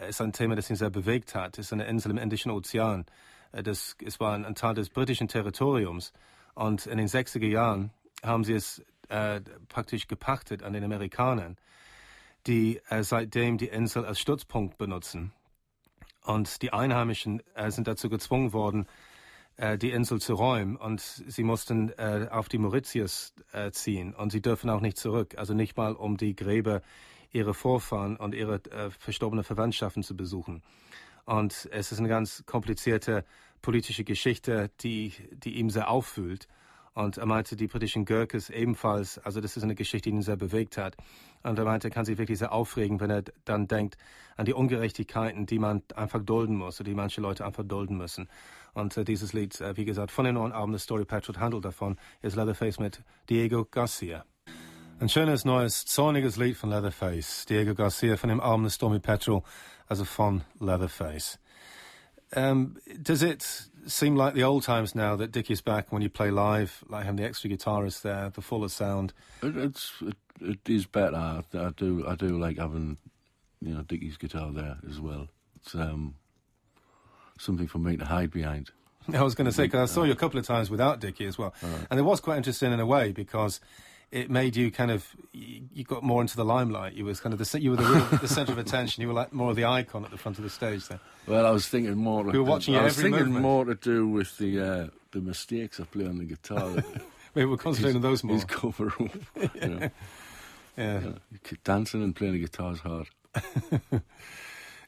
ist 0.08 0.20
ein 0.20 0.32
Thema, 0.32 0.56
das 0.56 0.70
ihn 0.70 0.76
sehr 0.76 0.90
bewegt 0.90 1.34
hat. 1.34 1.58
Es 1.58 1.66
ist 1.66 1.72
eine 1.72 1.86
Insel 1.86 2.10
im 2.10 2.18
Indischen 2.18 2.50
Ozean. 2.50 3.06
Äh, 3.52 3.62
das, 3.62 3.96
es 4.04 4.18
war 4.18 4.34
ein, 4.34 4.54
Teil 4.54 4.74
des 4.74 4.90
britischen 4.90 5.28
Territoriums. 5.28 6.12
Und 6.54 6.86
in 6.86 6.98
den 6.98 7.08
60er 7.08 7.46
Jahren 7.46 7.92
haben 8.22 8.44
sie 8.44 8.54
es 8.54 8.82
äh, 9.08 9.40
praktisch 9.68 10.08
gepachtet 10.08 10.62
an 10.62 10.72
den 10.72 10.84
Amerikanern, 10.84 11.56
die 12.46 12.80
äh, 12.88 13.02
seitdem 13.02 13.58
die 13.58 13.68
Insel 13.68 14.04
als 14.04 14.20
Stützpunkt 14.20 14.78
benutzen. 14.78 15.32
Und 16.24 16.62
die 16.62 16.72
Einheimischen 16.72 17.42
äh, 17.54 17.70
sind 17.70 17.88
dazu 17.88 18.08
gezwungen 18.08 18.52
worden, 18.52 18.86
äh, 19.56 19.76
die 19.76 19.90
Insel 19.90 20.20
zu 20.20 20.34
räumen. 20.34 20.76
Und 20.76 21.00
sie 21.00 21.42
mussten 21.42 21.90
äh, 21.98 22.28
auf 22.30 22.48
die 22.48 22.58
Mauritius 22.58 23.34
ziehen. 23.72 24.14
Und 24.14 24.30
sie 24.32 24.40
dürfen 24.40 24.70
auch 24.70 24.80
nicht 24.80 24.96
zurück. 24.96 25.34
Also 25.36 25.52
nicht 25.52 25.76
mal, 25.76 25.94
um 25.94 26.16
die 26.16 26.34
Gräber 26.34 26.80
ihrer 27.32 27.54
Vorfahren 27.54 28.16
und 28.16 28.34
ihre 28.34 28.56
äh, 28.70 28.90
verstorbene 28.90 29.42
Verwandtschaften 29.42 30.02
zu 30.02 30.16
besuchen. 30.16 30.62
Und 31.24 31.68
es 31.72 31.92
ist 31.92 31.98
eine 31.98 32.08
ganz 32.08 32.44
komplizierte 32.46 33.24
politische 33.60 34.04
Geschichte, 34.04 34.70
die, 34.80 35.12
die 35.32 35.56
ihm 35.56 35.70
sehr 35.70 35.88
auffühlt. 35.88 36.48
Und 36.94 37.16
er 37.16 37.24
meinte, 37.24 37.56
die 37.56 37.68
britischen 37.68 38.04
Gurkes 38.04 38.50
ebenfalls, 38.50 39.18
also 39.18 39.40
das 39.40 39.56
ist 39.56 39.62
eine 39.62 39.74
Geschichte, 39.74 40.10
die 40.10 40.16
ihn 40.16 40.22
sehr 40.22 40.36
bewegt 40.36 40.76
hat. 40.76 40.94
Und 41.42 41.58
er 41.58 41.64
meinte, 41.64 41.88
er 41.88 41.90
kann 41.90 42.04
sich 42.04 42.18
wirklich 42.18 42.38
sehr 42.38 42.52
aufregen, 42.52 43.00
wenn 43.00 43.08
er 43.08 43.22
dann 43.46 43.66
denkt 43.66 43.96
an 44.36 44.44
die 44.44 44.52
Ungerechtigkeiten, 44.52 45.46
die 45.46 45.58
man 45.58 45.82
einfach 45.96 46.22
dulden 46.22 46.56
muss, 46.56 46.80
oder 46.80 46.90
die 46.90 46.96
manche 46.96 47.22
Leute 47.22 47.46
einfach 47.46 47.64
dulden 47.64 47.96
müssen. 47.96 48.28
Und 48.74 48.96
äh, 48.96 49.04
dieses 49.04 49.32
Lied, 49.32 49.58
äh, 49.60 49.76
wie 49.76 49.86
gesagt, 49.86 50.10
von 50.10 50.26
den 50.26 50.34
neuen 50.34 50.52
Alben 50.52 50.72
The 50.72 50.78
Story 50.78 51.06
Patriot 51.06 51.38
handelt 51.38 51.64
davon, 51.64 51.96
ist 52.20 52.36
Leatherface 52.36 52.78
mit 52.78 53.02
Diego 53.30 53.64
Garcia. 53.64 54.26
Ein 55.02 55.08
schönes, 55.08 55.44
neues, 55.44 55.84
zorniges 55.84 56.36
Lied 56.36 56.56
von 56.56 56.70
Leatherface. 56.70 57.44
Diego 57.46 57.74
Garcia 57.74 58.16
von 58.16 58.28
dem 58.28 58.40
Album 58.40 58.62
The 58.62 58.70
Stormy 58.70 59.00
Petrel, 59.00 59.42
also 59.88 60.04
von 60.04 60.42
Leatherface. 60.60 61.40
Um, 62.36 62.76
does 63.02 63.24
it 63.24 63.68
seem 63.84 64.14
like 64.14 64.34
the 64.34 64.44
old 64.44 64.62
times 64.62 64.94
now 64.94 65.16
that 65.16 65.32
Dickie's 65.32 65.60
back 65.60 65.90
when 65.90 66.02
you 66.02 66.08
play 66.08 66.30
live, 66.30 66.84
like 66.88 67.02
having 67.04 67.16
the 67.16 67.24
extra 67.24 67.50
guitarist 67.50 68.02
there, 68.02 68.30
the 68.30 68.42
fuller 68.42 68.68
sound? 68.68 69.12
It, 69.42 69.56
it's 69.56 69.92
it, 70.02 70.16
it 70.40 70.68
is 70.68 70.86
better. 70.86 71.16
I, 71.16 71.42
I 71.52 71.70
do 71.70 72.06
I 72.06 72.14
do 72.14 72.38
like 72.38 72.58
having 72.58 72.96
you 73.60 73.74
know 73.74 73.82
Dickie's 73.82 74.16
guitar 74.16 74.52
there 74.52 74.76
as 74.88 75.00
well. 75.00 75.26
It's 75.56 75.74
um 75.74 76.14
something 77.40 77.66
for 77.66 77.78
me 77.78 77.96
to 77.96 78.04
hide 78.04 78.30
behind. 78.30 78.70
I 79.12 79.22
was 79.22 79.34
going 79.34 79.46
to 79.46 79.52
say, 79.52 79.64
because 79.64 79.90
I 79.90 79.92
saw 79.92 80.04
you 80.04 80.12
a 80.12 80.16
couple 80.16 80.38
of 80.38 80.46
times 80.46 80.70
without 80.70 81.00
Dickie 81.00 81.26
as 81.26 81.36
well. 81.36 81.52
And 81.90 81.98
it 81.98 82.04
was 82.04 82.20
quite 82.20 82.36
interesting 82.36 82.72
in 82.72 82.78
a 82.78 82.86
way 82.86 83.10
because 83.10 83.58
it 84.12 84.30
made 84.30 84.54
you 84.54 84.70
kind 84.70 84.90
of, 84.90 85.08
you, 85.32 85.84
got 85.84 86.02
more 86.02 86.20
into 86.20 86.36
the 86.36 86.44
limelight. 86.44 86.92
You 86.92 87.06
was 87.06 87.18
kind 87.18 87.32
of 87.32 87.38
the, 87.38 87.60
you 87.60 87.70
were 87.70 87.76
the, 87.76 87.84
real, 87.84 88.04
the 88.18 88.28
center 88.28 88.52
of 88.52 88.58
attention. 88.66 89.00
You 89.00 89.08
were 89.08 89.14
like 89.14 89.32
more 89.32 89.50
of 89.50 89.56
the 89.56 89.64
icon 89.64 90.04
at 90.04 90.10
the 90.10 90.18
front 90.18 90.36
of 90.36 90.44
the 90.44 90.50
stage 90.50 90.86
there. 90.86 91.00
Well, 91.26 91.46
I 91.46 91.50
was 91.50 91.66
thinking 91.66 91.96
more. 91.96 92.22
We 92.22 92.38
were 92.38 92.44
watching 92.44 92.76
I 92.76 92.84
was 92.84 92.98
every 92.98 93.10
thinking 93.10 93.32
movement. 93.32 93.42
more 93.42 93.64
to 93.64 93.74
do 93.74 94.06
with 94.06 94.36
the 94.36 94.60
uh, 94.60 94.86
the 95.12 95.20
mistakes 95.20 95.80
I 95.80 95.84
play 95.84 96.06
on 96.06 96.18
the 96.18 96.24
guitar. 96.24 96.84
We 97.34 97.46
were 97.46 97.56
concentrating 97.56 97.96
on 97.96 98.02
those 98.02 98.22
more. 98.22 98.34
His 98.34 98.44
cover 98.44 98.88
up. 98.88 99.16
you 99.54 99.68
know. 99.68 99.90
Yeah. 100.76 101.00
Dancing 101.64 102.02
and 102.02 102.14
playing 102.14 102.34
the 102.34 102.40
guitar 102.40 102.72
is 102.74 102.80
hard. 102.80 103.08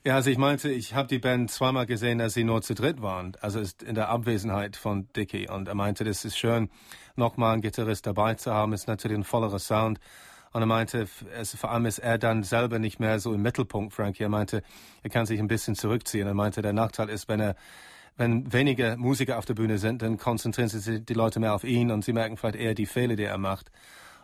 Ja, 0.06 0.16
also 0.16 0.28
ich 0.28 0.36
meinte, 0.36 0.70
ich 0.70 0.94
habe 0.94 1.08
die 1.08 1.18
Band 1.18 1.50
zweimal 1.50 1.86
gesehen, 1.86 2.20
als 2.20 2.34
sie 2.34 2.44
nur 2.44 2.60
zu 2.60 2.74
dritt 2.74 3.00
waren, 3.00 3.32
also 3.40 3.62
in 3.86 3.94
der 3.94 4.10
Abwesenheit 4.10 4.76
von 4.76 5.08
Dickie. 5.14 5.48
Und 5.48 5.66
er 5.66 5.74
meinte, 5.74 6.04
das 6.04 6.26
ist 6.26 6.36
schön, 6.36 6.68
nochmal 7.16 7.54
einen 7.54 7.62
Gitarrist 7.62 8.06
dabei 8.06 8.34
zu 8.34 8.52
haben, 8.52 8.74
ist 8.74 8.86
natürlich 8.86 9.16
ein 9.16 9.24
vollerer 9.24 9.58
Sound. 9.58 10.00
Und 10.52 10.60
er 10.62 10.66
meinte, 10.66 11.08
es, 11.34 11.56
vor 11.56 11.70
allem 11.70 11.86
ist 11.86 12.00
er 12.00 12.18
dann 12.18 12.42
selber 12.42 12.78
nicht 12.78 13.00
mehr 13.00 13.18
so 13.18 13.32
im 13.32 13.40
Mittelpunkt, 13.40 13.94
Frankie. 13.94 14.24
Er 14.24 14.28
meinte, 14.28 14.62
er 15.02 15.08
kann 15.08 15.24
sich 15.24 15.40
ein 15.40 15.48
bisschen 15.48 15.74
zurückziehen. 15.74 16.26
Er 16.26 16.34
meinte, 16.34 16.60
der 16.60 16.74
Nachteil 16.74 17.08
ist, 17.08 17.26
wenn 17.28 17.40
er 17.40 17.56
wenn 18.16 18.52
weniger 18.52 18.96
Musiker 18.96 19.38
auf 19.38 19.46
der 19.46 19.54
Bühne 19.54 19.78
sind, 19.78 20.02
dann 20.02 20.18
konzentrieren 20.18 20.68
sich 20.68 21.04
die 21.04 21.14
Leute 21.14 21.40
mehr 21.40 21.54
auf 21.54 21.64
ihn 21.64 21.90
und 21.90 22.04
sie 22.04 22.12
merken 22.12 22.36
vielleicht 22.36 22.56
eher 22.56 22.74
die 22.74 22.86
Fehler, 22.86 23.16
die 23.16 23.24
er 23.24 23.38
macht. 23.38 23.72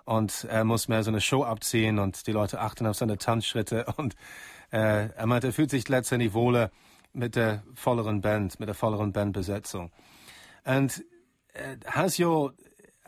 Und 0.04 0.44
er 0.44 0.64
muss 0.64 0.88
mehr 0.88 1.02
so 1.02 1.10
eine 1.10 1.20
Show 1.20 1.42
abziehen 1.44 1.98
und 1.98 2.26
die 2.26 2.32
Leute 2.32 2.60
achten 2.60 2.86
auf 2.86 2.96
seine 2.96 3.18
Tanzschritte. 3.18 3.86
Und 3.96 4.14
er 4.70 5.26
meinte, 5.26 5.48
er 5.48 5.52
fühlt 5.52 5.70
sich 5.70 5.88
letztendlich 5.88 6.32
wohler 6.32 6.70
mit 7.12 7.34
der 7.34 7.62
volleren 7.74 8.20
Band, 8.20 8.60
mit 8.60 8.68
der 8.68 8.74
volleren 8.74 9.12
Bandbesetzung. 9.12 9.90
And 10.64 11.02
uh, 11.56 11.76
has 11.86 12.18
your 12.18 12.52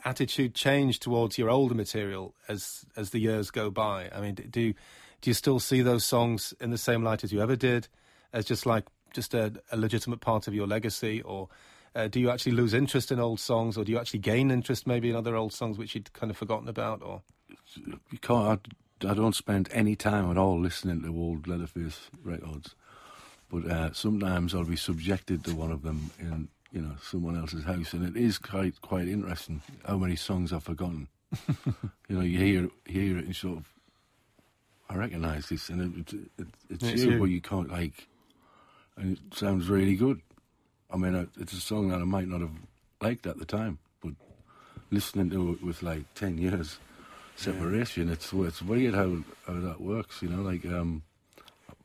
attitude 0.05 0.55
changed 0.55 1.03
towards 1.03 1.39
your 1.39 1.51
older 1.51 1.75
material 1.75 2.35
as 2.49 2.87
as 2.97 3.11
the 3.11 3.21
years 3.21 3.51
go 3.51 3.71
by? 3.71 4.11
I 4.13 4.21
mean, 4.21 4.35
do 4.35 4.75
do 5.21 5.31
you 5.31 5.35
still 5.35 5.61
see 5.61 5.83
those 5.83 6.05
songs 6.05 6.55
in 6.61 6.71
the 6.71 6.79
same 6.79 7.03
light 7.05 7.23
as 7.23 7.33
you 7.33 7.41
ever 7.41 7.57
did, 7.57 7.89
as 8.33 8.45
just 8.45 8.67
like 8.67 8.87
just 9.15 9.35
a, 9.35 9.53
a 9.71 9.77
legitimate 9.77 10.21
part 10.21 10.49
of 10.49 10.55
your 10.55 10.67
legacy, 10.67 11.23
or 11.23 11.49
uh, 11.95 12.09
do 12.09 12.19
you 12.19 12.31
actually 12.31 12.53
lose 12.53 12.75
interest 12.75 13.13
in 13.13 13.21
old 13.21 13.39
songs, 13.39 13.77
or 13.77 13.85
do 13.85 13.93
you 13.93 13.99
actually 13.99 14.21
gain 14.21 14.51
interest 14.51 14.87
maybe 14.87 15.11
in 15.11 15.17
other 15.17 15.37
old 15.37 15.53
songs 15.53 15.79
which 15.79 15.95
you'd 15.95 16.13
kind 16.13 16.31
of 16.31 16.37
forgotten 16.37 16.69
about, 16.69 17.03
or? 17.03 17.23
You 17.77 18.19
can't. 18.21 18.67
I, 19.05 19.15
don't 19.15 19.35
spend 19.35 19.69
any 19.73 19.97
time 19.97 20.31
at 20.31 20.37
all 20.37 20.61
listening 20.61 21.03
to 21.03 21.09
old 21.09 21.47
Leatherface 21.47 22.11
records, 22.23 22.75
but 23.51 23.67
uh, 23.67 23.93
sometimes 23.93 24.55
I'll 24.55 24.65
be 24.65 24.77
subjected 24.77 25.45
to 25.45 25.55
one 25.55 25.71
of 25.71 25.83
them 25.83 26.11
in 26.19 26.49
you 26.73 26.81
know 26.81 26.97
someone 27.03 27.37
else's 27.37 27.65
house, 27.65 27.93
and 27.93 28.05
it 28.05 28.21
is 28.21 28.39
quite 28.39 28.81
quite 28.81 29.09
interesting 29.09 29.63
how 29.87 29.99
many 29.99 30.17
songs 30.17 30.53
I've 30.53 30.65
forgotten. 30.65 31.09
you 32.09 32.17
know, 32.17 32.23
you 32.23 32.39
hear 32.39 32.69
hear 32.87 33.19
it 33.19 33.27
and 33.27 33.37
sort 33.37 33.59
of. 33.59 33.69
I 34.89 34.97
recognise 34.97 35.49
this, 35.49 35.71
and 35.71 35.81
it, 35.81 36.13
it, 36.13 36.21
it, 36.39 36.47
it's 36.69 36.85
It's 36.85 37.03
you, 37.03 37.13
you. 37.13 37.19
but 37.19 37.25
you 37.27 37.41
can't 37.41 37.71
like, 37.71 38.09
and 38.97 39.17
it 39.17 39.35
sounds 39.35 39.69
really 39.69 39.97
good. 39.97 40.21
I 40.91 40.97
mean, 40.99 41.15
uh, 41.15 41.27
it's 41.39 41.55
a 41.55 41.61
song 41.61 41.89
that 41.89 42.01
I 42.01 42.05
might 42.05 42.29
not 42.29 42.43
have 42.43 42.53
liked 43.01 43.27
at 43.27 43.39
the 43.39 43.47
time, 43.47 43.79
but 44.03 44.13
listening 44.91 45.31
to 45.31 45.53
it 45.53 45.63
with 45.63 45.83
like 45.83 46.13
ten 46.15 46.37
years 46.37 46.79
separation, 47.37 48.09
it's 48.09 48.33
it's 48.33 48.63
weird 48.63 48.95
how 48.95 49.19
how 49.47 49.61
that 49.61 49.81
works. 49.81 50.23
You 50.23 50.29
know, 50.29 50.43
like 50.43 50.65
um, 50.67 51.03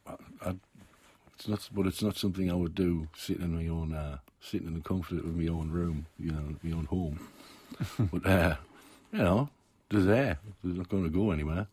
I, 0.05 0.15
I, 0.45 0.55
it's 1.35 1.47
not, 1.47 1.67
but 1.71 1.85
it's 1.87 2.01
not 2.01 2.17
something 2.17 2.49
I 2.49 2.55
would 2.55 2.75
do 2.75 3.07
sitting 3.15 3.43
in 3.43 3.55
my 3.55 3.67
own 3.67 3.93
uh, 3.93 4.17
sitting 4.41 4.67
in 4.67 4.73
the 4.73 4.81
comfort 4.81 5.19
of 5.19 5.35
my 5.35 5.47
own 5.47 5.71
room, 5.71 6.05
you 6.17 6.31
know, 6.31 6.55
my 6.63 6.75
own 6.75 6.85
home. 6.85 7.19
but 8.11 8.25
uh, 8.25 8.55
you 9.11 9.19
know, 9.19 9.49
they're 9.89 10.01
there. 10.01 10.39
They're 10.63 10.77
not 10.77 10.89
going 10.89 11.03
to 11.03 11.09
go 11.09 11.31
anywhere. 11.31 11.67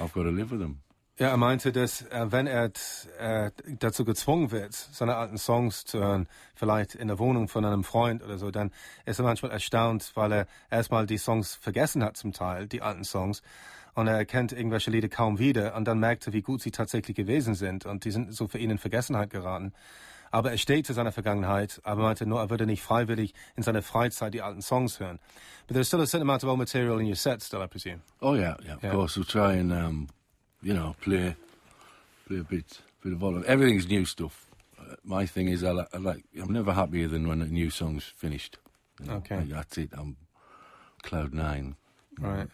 I've 0.00 0.12
got 0.12 0.22
to 0.24 0.30
live 0.30 0.50
with 0.50 0.60
them. 0.60 0.80
Ja, 1.16 1.28
er 1.28 1.36
meinte, 1.36 1.70
dass 1.70 2.02
äh, 2.02 2.26
wenn 2.32 2.48
er 2.48 2.72
äh, 3.20 3.52
dazu 3.78 4.04
gezwungen 4.04 4.50
wird, 4.50 4.74
seine 4.74 5.14
alten 5.14 5.38
Songs 5.38 5.84
zu 5.84 6.00
hören, 6.00 6.26
vielleicht 6.56 6.96
in 6.96 7.06
der 7.06 7.20
Wohnung 7.20 7.46
von 7.46 7.64
einem 7.64 7.84
Freund 7.84 8.20
oder 8.24 8.36
so, 8.36 8.50
dann 8.50 8.72
ist 9.04 9.20
er 9.20 9.24
manchmal 9.24 9.52
erstaunt, 9.52 10.10
weil 10.16 10.32
er 10.32 10.46
erstmal 10.70 11.06
die 11.06 11.18
Songs 11.18 11.54
vergessen 11.54 12.02
hat 12.02 12.16
zum 12.16 12.32
Teil, 12.32 12.66
die 12.66 12.82
alten 12.82 13.04
Songs. 13.04 13.42
Und 13.94 14.08
er 14.08 14.16
erkennt 14.16 14.50
irgendwelche 14.50 14.90
Lieder 14.90 15.08
kaum 15.08 15.38
wieder 15.38 15.76
und 15.76 15.84
dann 15.84 16.00
merkt 16.00 16.26
er, 16.26 16.32
wie 16.32 16.42
gut 16.42 16.60
sie 16.62 16.72
tatsächlich 16.72 17.16
gewesen 17.16 17.54
sind 17.54 17.86
und 17.86 18.04
die 18.04 18.10
sind 18.10 18.34
so 18.34 18.48
für 18.48 18.58
ihn 18.58 18.70
in 18.70 18.78
Vergessenheit 18.78 19.30
geraten. 19.30 19.72
Aber 20.32 20.50
er 20.50 20.58
steht 20.58 20.84
zu 20.84 20.94
seiner 20.94 21.12
Vergangenheit, 21.12 21.80
aber 21.84 22.02
er 22.02 22.06
meinte 22.06 22.26
nur, 22.26 22.40
er 22.40 22.50
würde 22.50 22.66
nicht 22.66 22.82
freiwillig 22.82 23.34
in 23.54 23.62
seiner 23.62 23.82
Freizeit 23.82 24.34
die 24.34 24.42
alten 24.42 24.62
Songs 24.62 24.98
hören. 24.98 25.20
But 25.68 25.74
there's 25.74 25.86
still 25.86 26.00
a 26.00 26.06
certain 26.06 26.22
amount 26.28 26.42
of 26.42 26.50
old 26.50 26.58
material 26.58 26.98
in 26.98 27.06
your 27.06 27.14
set 27.14 27.40
still, 27.40 27.62
I 27.62 27.68
presume. 27.68 28.00
Oh 28.20 28.34
yeah, 28.34 28.56
yeah. 28.64 28.74
Of 28.74 28.82
Yeah. 28.82 28.90
course, 28.94 29.16
we'll 29.16 29.28
try 29.28 29.60
and 29.60 29.70
um, 29.70 30.08
you 30.64 30.74
know 30.74 30.96
play 31.00 31.36
play 32.26 32.38
a 32.38 32.44
bit 32.44 32.80
bit 33.02 33.12
of 33.12 33.22
all 33.22 33.36
of 33.36 33.44
everything's 33.44 33.86
new 33.88 34.04
stuff. 34.04 34.46
Uh, 34.80 34.94
my 35.04 35.24
thing 35.26 35.48
is, 35.48 35.62
I, 35.62 35.70
li- 35.72 35.86
I 35.92 35.98
like 35.98 36.24
I'm 36.40 36.52
never 36.52 36.72
happier 36.72 37.06
than 37.08 37.28
when 37.28 37.40
a 37.42 37.46
new 37.46 37.70
song's 37.70 38.04
finished. 38.16 38.58
You 39.00 39.06
know, 39.06 39.14
Okay. 39.16 39.36
like, 39.36 39.48
that's 39.50 39.78
it. 39.78 39.90
I'm 39.92 40.16
cloud 41.02 41.32
nine. 41.34 41.76
Right. 42.18 42.48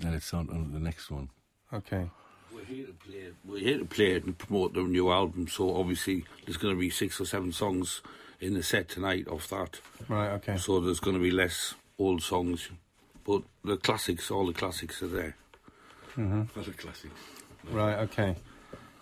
Then 0.00 0.14
it's 0.14 0.32
on, 0.34 0.48
on 0.50 0.64
to 0.66 0.70
the 0.72 0.78
next 0.80 1.10
one. 1.10 1.28
Okay. 1.72 2.08
We're 2.52 2.64
here 2.64 2.86
to 2.86 2.92
play. 2.92 3.28
We're 3.44 3.58
here 3.58 3.78
to 3.78 3.84
play 3.84 4.12
it 4.12 4.24
and 4.24 4.36
promote 4.36 4.74
the 4.74 4.82
new 4.82 5.10
album. 5.10 5.48
So 5.48 5.76
obviously, 5.76 6.24
there's 6.44 6.56
going 6.56 6.74
to 6.74 6.80
be 6.80 6.90
six 6.90 7.20
or 7.20 7.24
seven 7.26 7.52
songs 7.52 8.00
in 8.40 8.54
the 8.54 8.62
set 8.62 8.88
tonight 8.88 9.28
off 9.28 9.48
that. 9.48 9.80
Right, 10.08 10.30
okay. 10.38 10.56
So 10.56 10.80
there's 10.80 11.00
going 11.00 11.16
to 11.16 11.22
be 11.22 11.30
less 11.30 11.74
old 11.98 12.22
songs, 12.22 12.70
but 13.24 13.42
the 13.64 13.76
classics, 13.76 14.30
all 14.30 14.46
the 14.46 14.52
classics 14.54 15.02
are 15.02 15.08
there. 15.08 15.36
For 16.52 16.62
the 16.62 16.72
classics. 16.72 17.14
Right, 17.70 17.98
okay. 18.00 18.36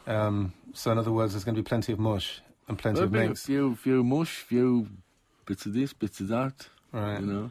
Um, 0.07 0.53
so, 0.73 0.91
in 0.93 0.99
other 0.99 1.13
words, 1.13 1.33
there's 1.33 1.45
going 1.45 1.55
to 1.55 1.63
be 1.63 1.67
plenty 1.67 1.93
of 1.93 1.99
mush 1.99 2.41
and 2.69 2.79
plenty 2.79 2.97
There'll 2.97 3.15
of 3.15 3.29
mix. 3.29 3.47
few, 3.47 3.77
few 3.77 4.05
mush, 4.05 4.43
few 4.43 4.89
bits 5.47 5.67
of 5.67 5.75
this, 5.75 5.93
bits 5.93 6.21
of 6.21 6.29
that. 6.29 6.69
Right. 6.93 7.21
You 7.21 7.27
know. 7.27 7.51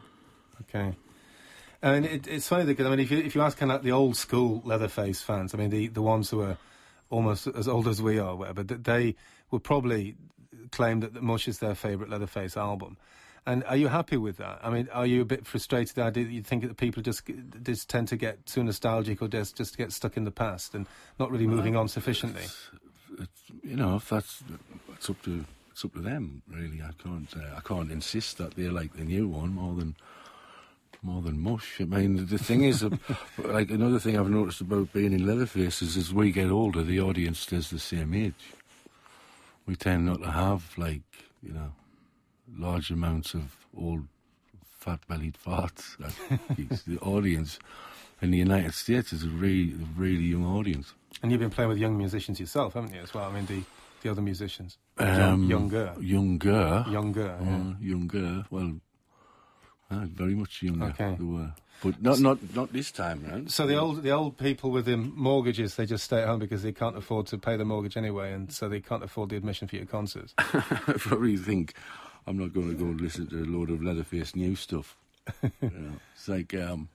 Okay. 0.62 0.94
I 1.82 1.92
mean, 1.92 2.04
it, 2.04 2.26
it's 2.26 2.48
funny 2.48 2.64
because 2.64 2.86
I 2.86 2.90
mean, 2.90 3.00
if 3.00 3.10
you 3.10 3.18
if 3.18 3.34
you 3.34 3.42
ask 3.42 3.56
kind 3.56 3.70
of 3.70 3.82
the 3.82 3.92
old 3.92 4.16
school 4.16 4.62
Leatherface 4.64 5.22
fans, 5.22 5.54
I 5.54 5.58
mean, 5.58 5.70
the, 5.70 5.86
the 5.88 6.02
ones 6.02 6.30
who 6.30 6.40
are 6.42 6.58
almost 7.10 7.46
as 7.46 7.68
old 7.68 7.86
as 7.86 8.02
we 8.02 8.18
are, 8.18 8.34
whatever, 8.34 8.64
they 8.64 9.14
would 9.50 9.62
probably 9.62 10.16
claim 10.72 11.00
that 11.00 11.22
Mush 11.22 11.46
is 11.46 11.58
their 11.60 11.74
favourite 11.74 12.10
Leatherface 12.10 12.56
album. 12.56 12.96
And 13.48 13.64
are 13.64 13.76
you 13.76 13.88
happy 13.88 14.18
with 14.18 14.36
that? 14.36 14.60
I 14.62 14.68
mean, 14.68 14.90
are 14.92 15.06
you 15.06 15.22
a 15.22 15.24
bit 15.24 15.46
frustrated? 15.46 15.94
The 15.94 16.02
idea 16.02 16.24
that 16.24 16.32
you 16.32 16.42
think 16.42 16.64
that 16.64 16.76
people 16.76 17.02
just 17.02 17.22
just 17.62 17.88
tend 17.88 18.08
to 18.08 18.16
get 18.16 18.44
too 18.44 18.62
nostalgic 18.62 19.22
or 19.22 19.28
just 19.28 19.56
just 19.56 19.78
get 19.78 19.90
stuck 19.90 20.18
in 20.18 20.24
the 20.24 20.30
past 20.30 20.74
and 20.74 20.84
not 21.18 21.30
really 21.30 21.46
moving 21.46 21.74
on 21.74 21.88
sufficiently? 21.88 22.42
It's, 22.42 23.42
you 23.62 23.74
know, 23.74 23.96
if 23.96 24.10
that's 24.10 24.42
it's 24.92 25.08
up 25.08 25.22
to 25.22 25.46
it's 25.70 25.82
up 25.82 25.94
to 25.94 26.00
them. 26.00 26.42
Really, 26.46 26.82
I 26.82 26.90
can't 27.02 27.34
uh, 27.34 27.56
I 27.56 27.60
can't 27.60 27.90
insist 27.90 28.36
that 28.36 28.52
they 28.54 28.68
like 28.68 28.92
the 28.92 29.04
new 29.04 29.26
one 29.26 29.54
more 29.54 29.74
than 29.74 29.96
more 31.02 31.22
than 31.22 31.40
mush. 31.40 31.80
I 31.80 31.84
mean, 31.84 32.26
the 32.26 32.36
thing 32.36 32.64
is, 32.64 32.84
like 33.38 33.70
another 33.70 33.98
thing 33.98 34.18
I've 34.18 34.28
noticed 34.28 34.60
about 34.60 34.92
being 34.92 35.14
in 35.14 35.26
Leatherface 35.26 35.80
is 35.80 35.96
as 35.96 36.12
we 36.12 36.32
get 36.32 36.50
older, 36.50 36.82
the 36.82 37.00
audience 37.00 37.38
stays 37.38 37.70
the 37.70 37.78
same 37.78 38.12
age. 38.12 38.52
We 39.64 39.74
tend 39.74 40.04
not 40.04 40.20
to 40.20 40.32
have 40.32 40.76
like 40.76 41.00
you 41.42 41.54
know 41.54 41.72
large 42.56 42.90
amounts 42.90 43.34
of 43.34 43.66
old 43.76 44.06
fat-bellied 44.64 45.36
farts. 45.44 45.96
at 46.04 46.84
the 46.86 46.98
audience 47.00 47.58
in 48.22 48.30
the 48.30 48.38
United 48.38 48.74
States 48.74 49.12
is 49.12 49.24
a 49.24 49.28
really, 49.28 49.74
really 49.96 50.24
young 50.24 50.44
audience. 50.44 50.94
And 51.22 51.30
you've 51.30 51.40
been 51.40 51.50
playing 51.50 51.68
with 51.68 51.78
young 51.78 51.96
musicians 51.96 52.38
yourself, 52.38 52.74
haven't 52.74 52.94
you, 52.94 53.00
as 53.00 53.12
well? 53.12 53.24
I 53.24 53.32
mean, 53.32 53.46
the, 53.46 53.62
the 54.02 54.10
other 54.10 54.22
musicians. 54.22 54.78
Um, 54.98 55.44
younger. 55.44 55.94
Younger. 56.00 56.84
Younger, 56.88 57.38
yeah. 57.42 57.56
Uh, 57.56 57.74
younger. 57.80 58.44
Well, 58.50 58.80
uh, 59.90 60.06
very 60.06 60.34
much 60.34 60.62
younger. 60.62 60.86
Okay. 60.86 61.16
They 61.18 61.24
were. 61.24 61.52
But 61.82 62.02
not, 62.02 62.18
not, 62.18 62.38
not 62.54 62.72
this 62.72 62.90
time 62.90 63.24
round. 63.24 63.52
So 63.52 63.64
the 63.64 63.76
old 63.76 64.02
the 64.02 64.10
old 64.10 64.36
people 64.36 64.72
with 64.72 64.86
the 64.86 64.96
mortgages, 64.96 65.76
they 65.76 65.86
just 65.86 66.02
stay 66.02 66.22
at 66.22 66.26
home 66.26 66.40
because 66.40 66.64
they 66.64 66.72
can't 66.72 66.96
afford 66.96 67.28
to 67.28 67.38
pay 67.38 67.56
the 67.56 67.64
mortgage 67.64 67.96
anyway, 67.96 68.32
and 68.32 68.52
so 68.52 68.68
they 68.68 68.80
can't 68.80 69.04
afford 69.04 69.30
the 69.30 69.36
admission 69.36 69.68
for 69.68 69.76
your 69.76 69.84
concerts. 69.86 70.34
I 70.38 70.42
probably 70.98 71.36
think 71.36 71.74
I'm 72.28 72.36
not 72.38 72.52
going 72.52 72.68
to 72.68 72.74
go 72.74 72.84
and 72.84 73.00
listen 73.00 73.26
to 73.28 73.36
a 73.42 73.46
load 73.46 73.70
of 73.70 73.82
Leatherface 73.82 74.36
new 74.36 74.54
stuff. 74.54 74.96
you 75.42 75.50
know, 75.62 75.92
it's 76.14 76.28
like, 76.28 76.52
um, 76.54 76.88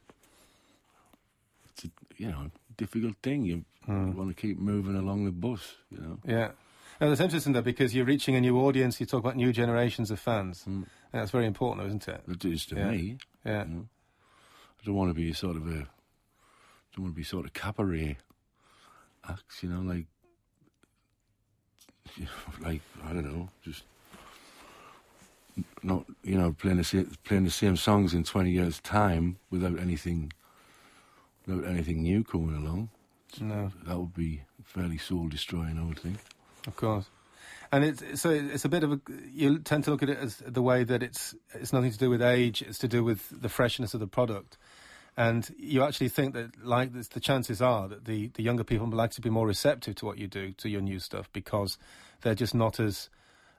it's 1.71 1.85
a, 1.85 1.89
you 2.17 2.27
know, 2.27 2.51
difficult 2.77 3.15
thing. 3.23 3.43
You, 3.43 3.65
you 3.87 4.13
want 4.15 4.29
to 4.29 4.39
keep 4.39 4.59
moving 4.59 4.95
along 4.95 5.25
the 5.25 5.31
bus, 5.31 5.75
you 5.89 5.97
know. 5.99 6.19
Yeah. 6.23 6.51
And 6.99 7.11
it's 7.11 7.19
interesting 7.19 7.53
though 7.53 7.61
because 7.63 7.95
you're 7.95 8.05
reaching 8.05 8.35
a 8.35 8.41
new 8.41 8.59
audience. 8.59 8.99
You 8.99 9.07
talk 9.07 9.21
about 9.21 9.35
new 9.35 9.51
generations 9.51 10.11
of 10.11 10.19
fans. 10.19 10.63
And 10.67 10.85
that's 11.11 11.31
very 11.31 11.47
important, 11.47 11.81
though, 11.81 11.87
isn't 11.87 12.07
it? 12.07 12.21
It 12.27 12.45
is 12.45 12.65
to 12.67 12.75
Yeah. 12.75 12.91
me. 12.91 13.17
Yeah. 13.43 13.65
you 13.65 13.73
know. 13.73 13.85
I 14.79 14.85
don't 14.85 14.95
want 14.95 15.09
to 15.09 15.15
be 15.15 15.33
sort 15.33 15.55
of 15.55 15.65
a, 15.67 15.87
don't 16.93 16.99
want 17.05 17.13
to 17.13 17.17
be 17.17 17.23
sort 17.23 17.45
of 17.45 17.53
cabaret 17.53 18.17
acts, 19.27 19.63
you 19.63 19.69
know, 19.69 19.81
like, 19.81 20.05
you 22.17 22.25
know, 22.61 22.69
like 22.69 22.81
I 23.03 23.13
don't 23.13 23.25
know, 23.25 23.49
just 23.63 23.83
not, 25.81 26.05
you 26.23 26.37
know, 26.37 26.53
playing 26.53 26.77
the 26.77 26.83
same, 26.83 27.11
playing 27.23 27.43
the 27.45 27.51
same 27.51 27.77
songs 27.77 28.13
in 28.13 28.23
twenty 28.23 28.51
years' 28.51 28.79
time 28.79 29.37
without 29.49 29.79
anything, 29.79 30.33
without 31.45 31.65
anything 31.69 32.01
new 32.01 32.23
coming 32.23 32.55
along. 32.55 32.89
No, 33.39 33.71
That 33.85 33.97
would 33.97 34.13
be 34.13 34.43
fairly 34.63 34.97
soul 34.97 35.27
destroying, 35.27 35.79
I 35.79 35.83
would 35.83 35.99
think. 35.99 36.17
of 36.67 36.75
course. 36.75 37.05
And 37.71 37.83
it's 37.83 38.21
so 38.21 38.29
it's 38.29 38.65
a 38.65 38.69
bit 38.69 38.83
of 38.83 38.91
a 38.91 38.99
you 39.33 39.57
tend 39.59 39.83
to 39.85 39.91
look 39.91 40.03
at 40.03 40.09
it 40.09 40.19
as 40.19 40.37
the 40.37 40.61
way 40.61 40.83
that 40.83 41.01
it's 41.01 41.33
it's 41.53 41.73
nothing 41.73 41.91
to 41.91 41.97
do 41.97 42.09
with 42.09 42.21
age. 42.21 42.61
It's 42.61 42.77
to 42.79 42.87
do 42.87 43.03
with 43.03 43.41
the 43.41 43.49
freshness 43.49 43.93
of 43.95 43.99
the 43.99 44.07
product. 44.07 44.57
And 45.15 45.53
you 45.57 45.83
actually 45.83 46.09
think 46.09 46.33
that, 46.33 46.65
like, 46.65 46.91
this, 46.93 47.07
the 47.07 47.19
chances 47.19 47.61
are 47.61 47.87
that 47.87 48.05
the, 48.05 48.31
the 48.33 48.41
younger 48.41 48.63
people 48.63 48.87
will 48.87 49.07
to 49.07 49.21
be 49.21 49.29
more 49.29 49.45
receptive 49.45 49.93
to 49.95 50.05
what 50.07 50.17
you 50.17 50.27
do, 50.27 50.53
to 50.53 50.67
your 50.67 50.81
new 50.81 50.97
stuff, 50.99 51.31
because 51.31 51.77
they're 52.21 52.33
just 52.33 52.55
not 52.55 52.79
as 52.79 53.09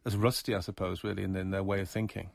as 0.04 0.16
rusty, 0.16 0.54
I 0.54 0.60
suppose, 0.60 1.02
really, 1.04 1.22
in, 1.22 1.34
in 1.36 1.50
their 1.50 1.62
way 1.62 1.80
of 1.80 1.88
thinking. 1.88 2.30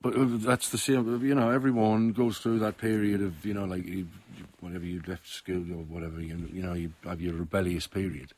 But 0.00 0.16
uh, 0.16 0.26
that's 0.26 0.68
the 0.68 0.78
same. 0.78 1.24
You 1.24 1.34
know, 1.34 1.50
everyone 1.50 2.12
goes 2.12 2.38
through 2.38 2.58
that 2.60 2.76
period 2.78 3.22
of 3.22 3.44
you 3.46 3.54
know, 3.54 3.64
like 3.64 3.86
you, 3.86 4.06
whenever 4.60 4.84
you 4.84 5.00
left 5.06 5.26
school 5.28 5.62
or 5.72 5.82
whatever. 5.84 6.20
You, 6.20 6.36
you 6.52 6.62
know, 6.62 6.74
you 6.74 6.92
have 7.04 7.20
your 7.22 7.34
rebellious 7.34 7.86
period, 7.86 8.32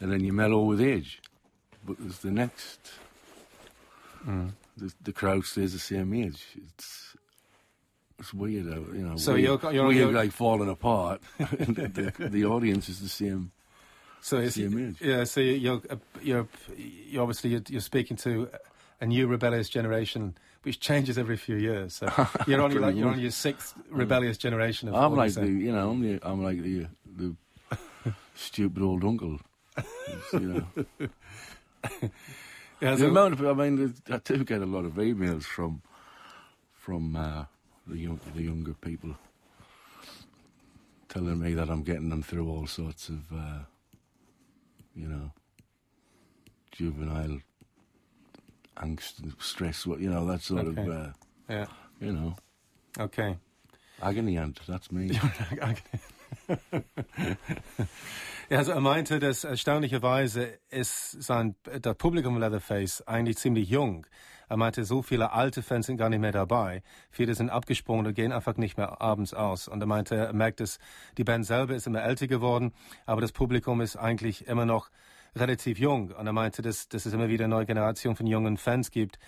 and 0.00 0.12
then 0.12 0.22
you 0.22 0.32
mellow 0.34 0.62
with 0.64 0.80
age. 0.80 1.20
But 1.86 1.96
there's 1.98 2.18
the 2.18 2.30
next. 2.30 2.78
The, 4.78 4.92
the 5.02 5.12
crowd 5.12 5.44
stays 5.44 5.72
the 5.72 5.78
same 5.78 6.12
age. 6.12 6.44
It's 6.56 7.16
it's 8.18 8.34
weird, 8.34 8.66
uh, 8.66 8.80
you 8.92 9.06
know. 9.06 9.16
So 9.16 9.32
weird, 9.34 9.44
you're- 9.62 9.74
you're- 9.74 9.86
weird 9.88 9.96
you're- 10.00 10.12
like 10.14 10.32
falling 10.32 10.68
apart. 10.68 11.20
the, 11.38 12.12
the, 12.18 12.28
the 12.28 12.44
audience 12.44 12.88
is 12.88 13.00
the 13.00 13.08
same. 13.08 13.52
So 14.20 14.38
it's, 14.38 14.56
yeah, 14.56 15.24
so 15.24 15.40
you're 15.40 15.80
uh, 15.88 15.96
you're 16.20 16.48
you're 16.76 17.22
obviously 17.22 17.50
you're, 17.50 17.62
you're 17.68 17.80
speaking 17.80 18.16
to 18.18 18.48
a 19.00 19.06
new 19.06 19.26
rebellious 19.28 19.68
generation, 19.68 20.36
which 20.62 20.80
changes 20.80 21.16
every 21.16 21.36
few 21.36 21.56
years. 21.56 21.94
So 21.94 22.06
you're 22.46 22.60
on 22.60 22.74
like 22.80 22.96
you're 22.96 23.08
on 23.08 23.20
your 23.20 23.30
sixth 23.30 23.74
rebellious 23.90 24.36
generation. 24.36 24.88
Of 24.88 24.94
I'm 24.96 25.14
like 25.14 25.32
the, 25.34 25.46
you 25.46 25.70
know, 25.72 25.90
I'm, 25.90 26.00
the, 26.02 26.18
I'm 26.28 26.42
like 26.42 26.60
the 26.60 26.86
the 27.16 27.36
stupid 28.34 28.82
old 28.82 29.04
uncle. 29.04 29.38
You 30.32 30.40
know. 30.40 30.66
yeah, 32.80 32.90
The 32.94 32.98
so- 32.98 33.06
amount 33.08 33.34
of, 33.40 33.46
I 33.46 33.52
mean, 33.52 33.94
I 34.10 34.18
do 34.18 34.42
get 34.44 34.60
a 34.62 34.66
lot 34.66 34.84
of 34.84 34.92
emails 34.94 35.44
from 35.44 35.82
from 36.72 37.14
uh, 37.16 37.44
the 37.86 37.98
young, 37.98 38.20
the 38.34 38.42
younger 38.42 38.74
people 38.74 39.14
telling 41.08 41.38
me 41.38 41.54
that 41.54 41.68
I'm 41.70 41.82
getting 41.82 42.08
them 42.10 42.22
through 42.22 42.48
all 42.50 42.66
sorts 42.66 43.08
of, 43.08 43.20
uh, 43.32 43.58
you 44.96 45.08
know, 45.08 45.30
juvenile 46.72 47.40
angst 48.76 49.22
and 49.22 49.34
stress. 49.38 49.86
You 49.86 50.10
know, 50.10 50.26
that 50.26 50.42
sort 50.42 50.66
of, 50.66 50.78
uh, 50.78 51.12
yeah, 51.48 51.66
you 52.00 52.12
know, 52.12 52.34
okay. 52.98 53.36
agony 54.02 54.38
aunt. 54.38 54.60
That's 54.66 54.90
me. 54.90 55.10
Ja, 58.48 58.58
also 58.58 58.70
er 58.70 58.80
meinte, 58.80 59.18
dass 59.18 59.42
erstaunlicherweise 59.42 60.60
ist 60.70 61.20
sein 61.20 61.56
das 61.64 61.96
Publikum 61.96 62.38
Leatherface 62.38 63.02
eigentlich 63.08 63.38
ziemlich 63.38 63.68
jung. 63.68 64.06
Er 64.48 64.56
meinte, 64.56 64.84
so 64.84 65.02
viele 65.02 65.32
alte 65.32 65.62
Fans 65.62 65.86
sind 65.86 65.96
gar 65.96 66.08
nicht 66.08 66.20
mehr 66.20 66.32
dabei. 66.32 66.82
Viele 67.10 67.34
sind 67.34 67.50
abgesprungen 67.50 68.06
und 68.06 68.14
gehen 68.14 68.32
einfach 68.32 68.56
nicht 68.56 68.76
mehr 68.76 69.00
abends 69.00 69.34
aus. 69.34 69.68
Und 69.68 69.80
er 69.80 69.86
meinte, 69.86 70.14
er 70.14 70.32
merkt, 70.32 70.60
dass 70.60 70.78
die 71.18 71.24
Band 71.24 71.46
selber 71.46 71.74
ist 71.74 71.86
immer 71.86 72.02
älter 72.02 72.26
geworden, 72.26 72.72
aber 73.06 73.20
das 73.20 73.32
Publikum 73.32 73.80
ist 73.80 73.96
eigentlich 73.96 74.46
immer 74.46 74.66
noch 74.66 74.90
relativ 75.34 75.78
jung. 75.78 76.10
Und 76.12 76.26
er 76.26 76.32
meinte, 76.32 76.62
dass, 76.62 76.88
dass 76.88 77.06
es 77.06 77.12
immer 77.12 77.28
wieder 77.28 77.44
eine 77.44 77.54
neue 77.54 77.66
Generation 77.66 78.16
von 78.16 78.26
jungen 78.26 78.56
Fans 78.56 78.90
gibt, 78.90 79.18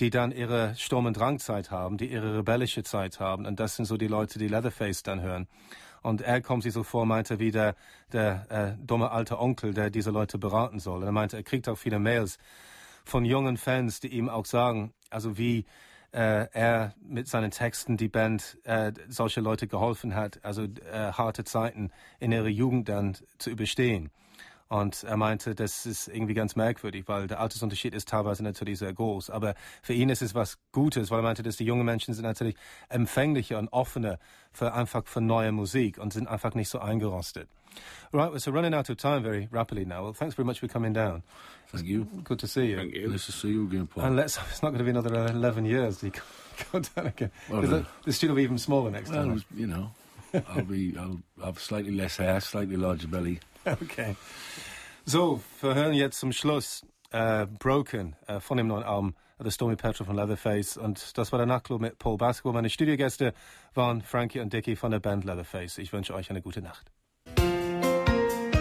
die 0.00 0.10
dann 0.10 0.30
ihre 0.30 0.74
Sturm- 0.76 1.06
und 1.06 1.16
Drangzeit 1.16 1.70
haben, 1.70 1.96
die 1.96 2.06
ihre 2.06 2.38
rebellische 2.38 2.84
Zeit 2.84 3.18
haben. 3.20 3.46
Und 3.46 3.58
das 3.58 3.76
sind 3.76 3.86
so 3.86 3.96
die 3.96 4.06
Leute, 4.06 4.38
die 4.38 4.48
Leatherface 4.48 5.02
dann 5.02 5.20
hören. 5.20 5.48
Und 6.02 6.20
er 6.20 6.40
kommt 6.40 6.62
sich 6.62 6.72
so 6.72 6.84
vor, 6.84 7.06
meinte, 7.06 7.40
wie 7.40 7.50
der, 7.50 7.74
der 8.12 8.46
äh, 8.50 8.86
dumme 8.86 9.10
alte 9.10 9.40
Onkel, 9.40 9.74
der 9.74 9.90
diese 9.90 10.10
Leute 10.10 10.38
beraten 10.38 10.78
soll. 10.78 11.00
Und 11.00 11.06
er 11.06 11.12
meinte, 11.12 11.36
er 11.36 11.42
kriegt 11.42 11.68
auch 11.68 11.76
viele 11.76 11.98
Mails 11.98 12.38
von 13.08 13.24
jungen 13.24 13.56
Fans, 13.56 14.00
die 14.00 14.08
ihm 14.08 14.28
auch 14.28 14.44
sagen, 14.44 14.92
also 15.10 15.38
wie 15.38 15.64
äh, 16.12 16.46
er 16.52 16.94
mit 17.00 17.28
seinen 17.28 17.50
Texten 17.50 17.96
die 17.96 18.08
Band 18.08 18.58
äh, 18.64 18.92
solche 19.08 19.40
Leute 19.40 19.66
geholfen 19.66 20.14
hat, 20.14 20.44
also 20.44 20.62
äh, 20.62 21.12
harte 21.12 21.44
Zeiten 21.44 21.90
in 22.18 22.32
ihrer 22.32 22.48
Jugend 22.48 22.88
dann 22.88 23.16
zu 23.38 23.50
überstehen. 23.50 24.10
Und 24.68 25.02
er 25.04 25.16
meinte, 25.16 25.54
das 25.54 25.86
ist 25.86 26.08
irgendwie 26.08 26.34
ganz 26.34 26.54
merkwürdig, 26.54 27.04
weil 27.08 27.26
der 27.26 27.40
Altersunterschied 27.40 27.94
ist 27.94 28.08
teilweise 28.08 28.42
natürlich 28.42 28.78
sehr 28.78 28.92
groß. 28.92 29.30
Aber 29.30 29.54
für 29.82 29.94
ihn 29.94 30.10
ist 30.10 30.20
es 30.20 30.34
was 30.34 30.58
Gutes, 30.72 31.10
weil 31.10 31.20
er 31.20 31.22
meinte, 31.22 31.42
dass 31.42 31.56
die 31.56 31.64
jungen 31.64 31.86
Menschen 31.86 32.12
sind 32.12 32.24
natürlich 32.24 32.56
empfänglicher 32.90 33.58
und 33.58 33.68
offener 33.68 34.18
für 34.52 34.74
einfach 34.74 35.06
für 35.06 35.22
neue 35.22 35.52
Musik 35.52 35.96
und 35.96 36.12
sind 36.12 36.28
einfach 36.28 36.52
nicht 36.54 36.68
so 36.68 36.80
eingerostet. 36.80 37.48
Right, 38.12 38.32
we're 38.32 38.38
so 38.38 38.52
running 38.52 38.72
out 38.72 38.88
of 38.88 38.96
time 38.96 39.22
very 39.22 39.48
rapidly 39.50 39.84
now. 39.84 40.04
Well, 40.04 40.12
thanks 40.14 40.34
very 40.34 40.46
much 40.46 40.60
for 40.60 40.68
coming 40.68 40.94
down. 40.94 41.22
Thank 41.68 41.86
you. 41.86 42.08
Good 42.24 42.38
to 42.38 42.46
see 42.46 42.66
you. 42.66 42.76
Thank 42.76 42.94
you. 42.94 43.08
Nice 43.08 43.26
to 43.26 43.32
see 43.32 43.48
you 43.48 43.64
again, 43.64 43.86
Paul. 43.86 44.04
And 44.04 44.16
let's, 44.16 44.38
it's 44.50 44.62
not 44.62 44.70
going 44.70 44.78
to 44.78 44.84
be 44.84 44.90
another 44.90 45.26
11 45.26 45.66
years. 45.66 46.02
You 46.02 46.12
go 46.72 46.80
down 46.80 47.08
again. 47.08 47.30
Well, 47.50 47.74
uh, 47.74 47.82
the, 48.04 48.12
studio 48.12 48.32
will 48.32 48.38
be 48.38 48.44
even 48.44 48.58
smaller 48.58 48.90
next 48.90 49.10
well, 49.10 49.26
time. 49.26 49.44
you 49.54 49.66
know, 49.66 49.90
I'll 50.48 50.64
be, 50.64 50.96
I'll 50.98 51.20
have 51.44 51.58
slightly 51.58 51.92
less 51.92 52.16
hair, 52.16 52.40
slightly 52.40 52.76
larger 52.76 53.08
belly. 53.08 53.40
Okay. 53.66 54.16
So, 55.04 55.42
wir 55.60 55.74
hören 55.74 55.92
jetzt 55.92 56.20
zum 56.20 56.32
Schluss 56.32 56.86
äh, 57.10 57.44
Broken 57.46 58.16
äh, 58.26 58.40
von 58.40 58.56
dem 58.56 58.68
neuen 58.68 58.84
Album 58.84 59.14
The 59.42 59.50
Stormy 59.50 59.76
Petrel 59.76 60.06
von 60.06 60.16
Leatherface. 60.16 60.78
Und 60.78 61.18
das 61.18 61.32
war 61.32 61.38
der 61.38 61.46
Nachtclub 61.46 61.80
mit 61.80 61.98
Paul 61.98 62.16
Baskerville. 62.16 62.54
Meine 62.54 62.70
Studiogäste 62.70 63.34
waren 63.74 64.00
Frankie 64.00 64.40
und 64.40 64.52
Dickie 64.52 64.74
von 64.74 64.90
der 64.90 65.00
Band 65.00 65.24
Leatherface. 65.24 65.78
Ich 65.78 65.92
wünsche 65.92 66.14
euch 66.14 66.30
eine 66.30 66.40
gute 66.40 66.62
Nacht. 66.62 66.90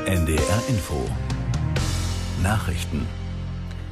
NDR 0.08 0.62
Info. 0.70 1.05
Nachrichten 2.41 3.05